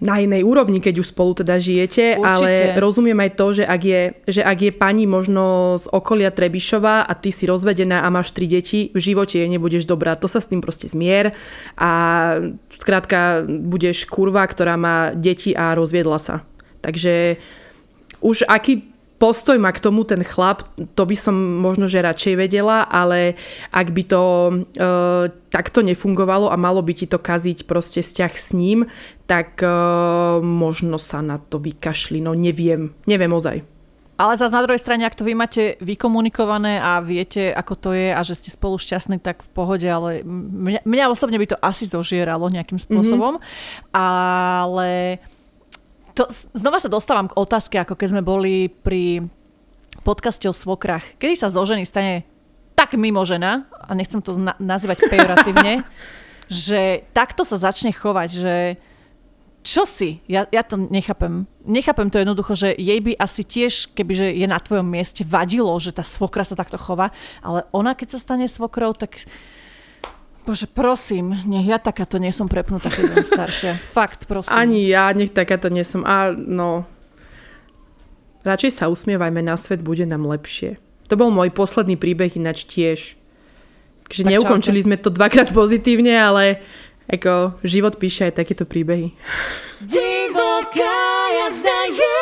na 0.01 0.19
inej 0.19 0.43
úrovni, 0.43 0.83
keď 0.83 0.99
už 0.99 1.13
spolu 1.15 1.37
teda 1.37 1.55
žijete, 1.55 2.19
Určite. 2.19 2.25
ale 2.25 2.49
rozumiem 2.75 3.15
aj 3.21 3.31
to, 3.37 3.47
že 3.61 3.63
ak, 3.63 3.81
je, 3.81 4.01
že 4.27 4.41
ak 4.43 4.59
je 4.59 4.71
pani 4.75 5.07
možno 5.07 5.75
z 5.79 5.87
okolia 5.87 6.33
Trebišova 6.35 7.07
a 7.07 7.13
ty 7.15 7.31
si 7.31 7.47
rozvedená 7.47 8.03
a 8.03 8.11
máš 8.11 8.35
tri 8.35 8.49
deti, 8.49 8.91
v 8.91 8.99
živote 8.99 9.39
jej 9.39 9.47
nebudeš 9.47 9.87
dobrá. 9.87 10.19
To 10.19 10.27
sa 10.27 10.43
s 10.43 10.49
tým 10.51 10.59
proste 10.59 10.91
zmier 10.91 11.31
a 11.79 11.91
skrátka 12.75 13.47
budeš 13.47 14.09
kurva, 14.09 14.43
ktorá 14.43 14.75
má 14.75 15.15
deti 15.15 15.55
a 15.55 15.77
rozviedla 15.77 16.19
sa. 16.19 16.35
Takže 16.83 17.39
už 18.19 18.45
aký 18.45 18.94
postoj 19.15 19.55
má 19.55 19.71
k 19.71 19.83
tomu 19.83 20.03
ten 20.03 20.21
chlap, 20.21 20.67
to 20.95 21.03
by 21.07 21.15
som 21.15 21.35
možno, 21.35 21.87
že 21.87 22.03
radšej 22.03 22.35
vedela, 22.35 22.83
ale 22.83 23.39
ak 23.71 23.87
by 23.95 24.03
to 24.03 24.21
e, 24.21 24.53
takto 25.49 25.79
nefungovalo 25.79 26.51
a 26.51 26.59
malo 26.59 26.83
by 26.83 26.93
ti 26.93 27.07
to 27.07 27.19
kaziť 27.19 27.63
proste 27.63 28.03
vzťah 28.03 28.33
s 28.35 28.51
ním, 28.51 28.91
tak 29.25 29.63
e, 29.63 29.67
možno 30.43 30.99
sa 30.99 31.23
na 31.23 31.39
to 31.39 31.57
vykašli. 31.57 32.19
No 32.19 32.35
neviem, 32.35 32.91
neviem 33.07 33.31
ozaj. 33.31 33.63
Ale 34.15 34.39
zase 34.39 34.55
na 34.55 34.63
druhej 34.63 34.79
strane, 34.79 35.03
ak 35.03 35.19
to 35.19 35.27
vy 35.27 35.35
máte 35.35 35.75
vykomunikované 35.83 36.79
a 36.79 37.03
viete, 37.03 37.51
ako 37.51 37.73
to 37.75 37.89
je 37.91 38.15
a 38.15 38.21
že 38.23 38.39
ste 38.39 38.47
spolu 38.47 38.79
šťastní, 38.79 39.19
tak 39.19 39.43
v 39.43 39.49
pohode, 39.51 39.83
ale 39.83 40.23
mňa, 40.23 40.87
mňa 40.87 41.05
osobne 41.11 41.35
by 41.35 41.51
to 41.51 41.59
asi 41.59 41.83
zožieralo 41.83 42.47
nejakým 42.47 42.79
spôsobom. 42.79 43.43
Mm-hmm. 43.43 43.91
Ale 43.91 45.19
to, 46.15 46.31
znova 46.55 46.79
sa 46.79 46.87
dostávam 46.87 47.27
k 47.27 47.37
otázke, 47.37 47.75
ako 47.75 47.99
keď 47.99 48.07
sme 48.15 48.23
boli 48.23 48.71
pri 48.71 49.27
podcaste 50.07 50.47
o 50.47 50.55
svokrach. 50.55 51.03
Kedy 51.19 51.35
sa 51.35 51.51
zo 51.51 51.61
ženy 51.67 51.83
stane 51.83 52.23
tak 52.75 52.95
mimo 52.99 53.23
žena, 53.23 53.67
a 53.71 53.95
nechcem 53.95 54.19
to 54.19 54.35
na- 54.35 54.59
nazývať 54.59 55.07
pejoratívne, 55.07 55.83
že 56.51 57.07
takto 57.15 57.43
sa 57.47 57.59
začne 57.59 57.91
chovať, 57.91 58.29
že 58.31 58.55
čo 59.65 59.81
si? 59.89 60.21
Ja, 60.29 60.45
ja 60.53 60.61
to 60.61 60.77
nechápem. 60.77 61.49
Nechápem 61.65 62.13
to 62.13 62.21
jednoducho, 62.21 62.53
že 62.53 62.77
jej 62.77 63.01
by 63.01 63.17
asi 63.17 63.41
tiež, 63.41 63.89
kebyže 63.97 64.29
je 64.29 64.45
na 64.45 64.61
tvojom 64.61 64.85
mieste, 64.85 65.25
vadilo, 65.25 65.73
že 65.81 65.89
tá 65.89 66.05
svokra 66.05 66.45
sa 66.45 66.53
takto 66.53 66.77
chová, 66.77 67.09
ale 67.41 67.65
ona 67.73 67.97
keď 67.97 68.13
sa 68.13 68.19
stane 68.21 68.45
svokrou, 68.45 68.93
tak 68.93 69.25
Bože, 70.45 70.69
prosím, 70.69 71.33
nech 71.49 71.65
ja 71.65 71.81
takáto 71.81 72.21
nie 72.21 72.29
som 72.29 72.45
prepnutá, 72.45 72.93
keď 72.93 73.17
som 73.17 73.25
staršia. 73.25 73.71
Fakt, 73.97 74.29
prosím. 74.29 74.53
Ani 74.53 74.85
ja, 74.85 75.09
nech 75.09 75.33
takáto 75.33 75.73
nie 75.73 75.81
som. 75.81 76.05
A 76.05 76.29
no, 76.37 76.85
radšej 78.45 78.77
sa 78.77 78.93
usmievajme 78.93 79.41
na 79.41 79.57
svet, 79.57 79.81
bude 79.81 80.05
nám 80.05 80.29
lepšie. 80.29 80.77
To 81.09 81.17
bol 81.17 81.33
môj 81.33 81.49
posledný 81.49 81.97
príbeh 81.97 82.37
ináč 82.37 82.69
tiež. 82.69 83.17
Takže 84.05 84.21
neukončili 84.21 84.85
sme 84.85 85.01
to 85.01 85.09
dvakrát 85.09 85.49
pozitívne, 85.49 86.13
ale 86.13 86.61
ako 87.09 87.57
život 87.65 87.97
píše 87.97 88.29
aj 88.29 88.37
takéto 88.37 88.69
príbehy. 88.69 89.13
Divoká 89.81 90.97
jazda 91.41 91.79
je. 91.89 92.21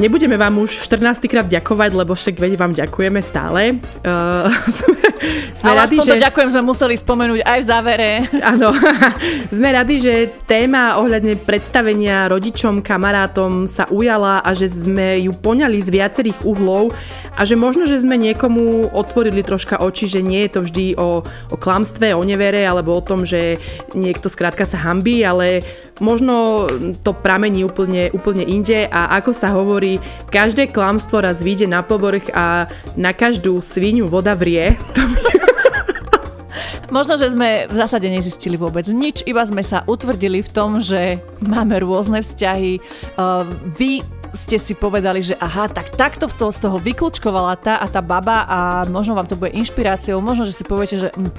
Nebudeme 0.00 0.40
vám 0.40 0.64
už 0.64 0.80
14 0.88 1.28
krát 1.28 1.44
ďakovať, 1.44 1.90
lebo 1.92 2.16
však 2.16 2.40
veď 2.40 2.52
vám 2.56 2.72
ďakujeme 2.72 3.20
stále. 3.20 3.76
Uh, 4.00 4.48
sme 4.80 5.11
Ale 5.62 5.86
radi, 5.86 5.96
že... 6.02 6.14
to 6.14 6.16
ďakujem 6.18 6.48
sme 6.52 6.62
museli 6.66 6.94
spomenúť 6.98 7.40
aj 7.46 7.58
v 7.62 7.66
závere. 7.66 8.10
Áno, 8.52 8.74
sme 9.56 9.68
radi, 9.70 10.02
že 10.02 10.14
téma 10.44 10.98
ohľadne 10.98 11.38
predstavenia 11.38 12.26
rodičom, 12.28 12.82
kamarátom 12.82 13.70
sa 13.70 13.86
ujala 13.88 14.42
a 14.42 14.50
že 14.52 14.66
sme 14.68 15.22
ju 15.22 15.32
poňali 15.32 15.78
z 15.78 15.88
viacerých 15.88 16.38
uhlov 16.42 16.92
a 17.32 17.42
že 17.46 17.56
možno, 17.56 17.88
že 17.88 18.02
sme 18.02 18.18
niekomu 18.18 18.92
otvorili 18.92 19.40
troška 19.40 19.80
oči, 19.80 20.10
že 20.10 20.20
nie 20.20 20.44
je 20.46 20.50
to 20.52 20.60
vždy 20.66 20.86
o, 20.98 21.24
o 21.24 21.56
klamstve, 21.56 22.12
o 22.12 22.22
nevere 22.22 22.66
alebo 22.66 22.92
o 22.92 23.04
tom, 23.04 23.24
že 23.24 23.56
niekto 23.96 24.28
skrátka 24.28 24.68
sa 24.68 24.76
hambí, 24.82 25.24
ale 25.24 25.64
možno 26.02 26.66
to 27.06 27.14
pramení 27.14 27.62
úplne, 27.62 28.10
úplne 28.10 28.42
inde 28.42 28.90
a 28.90 29.16
ako 29.22 29.30
sa 29.32 29.54
hovorí, 29.54 30.02
každé 30.28 30.74
klamstvo 30.74 31.22
raz 31.22 31.40
vyjde 31.40 31.70
na 31.70 31.80
povrch 31.80 32.28
a 32.34 32.66
na 32.98 33.14
každú 33.14 33.62
svinu 33.62 34.10
voda 34.10 34.34
vrie. 34.34 34.74
Možno, 36.94 37.16
že 37.16 37.32
sme 37.32 37.64
v 37.72 37.74
zásade 37.74 38.04
nezistili 38.12 38.60
vôbec 38.60 38.84
nič, 38.92 39.24
iba 39.24 39.40
sme 39.48 39.64
sa 39.64 39.80
utvrdili 39.88 40.44
v 40.44 40.50
tom, 40.52 40.76
že 40.76 41.24
máme 41.40 41.80
rôzne 41.80 42.20
vzťahy. 42.20 42.84
Uh, 43.16 43.48
vy 43.80 44.04
ste 44.32 44.56
si 44.56 44.72
povedali, 44.72 45.20
že 45.20 45.36
aha, 45.36 45.68
tak 45.68 45.92
takto 45.92 46.28
v 46.28 46.34
toho, 46.36 46.52
z 46.52 46.58
toho 46.64 46.76
vyklúčkovala 46.80 47.56
tá 47.60 47.76
a 47.80 47.86
tá 47.88 48.00
baba 48.00 48.48
a 48.48 48.58
možno 48.88 49.12
vám 49.16 49.28
to 49.28 49.36
bude 49.36 49.52
inšpiráciou, 49.52 50.20
možno, 50.24 50.48
že 50.48 50.56
si 50.56 50.64
poviete, 50.64 50.96
že 50.96 51.08
hm, 51.12 51.32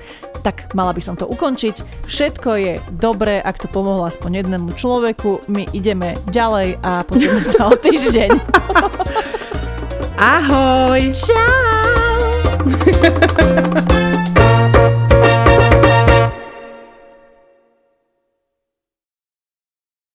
tak 0.46 0.74
mala 0.78 0.94
by 0.94 1.02
som 1.02 1.18
to 1.18 1.26
ukončiť. 1.26 2.06
Všetko 2.06 2.50
je 2.58 2.74
dobré, 2.94 3.42
ak 3.42 3.66
to 3.66 3.68
pomohlo 3.70 4.06
aspoň 4.06 4.46
jednému 4.46 4.78
človeku. 4.78 5.50
My 5.50 5.66
ideme 5.74 6.14
ďalej 6.30 6.78
a 6.86 7.02
počujeme 7.06 7.44
sa 7.46 7.74
o 7.74 7.76
týždeň. 7.78 8.30
Ahoj! 10.38 11.02
Čau! 11.18 12.13
Ha 12.84 12.92
ha 12.92 13.12
ha 13.16 13.64
ha 13.64 13.84
ha! 13.88 13.93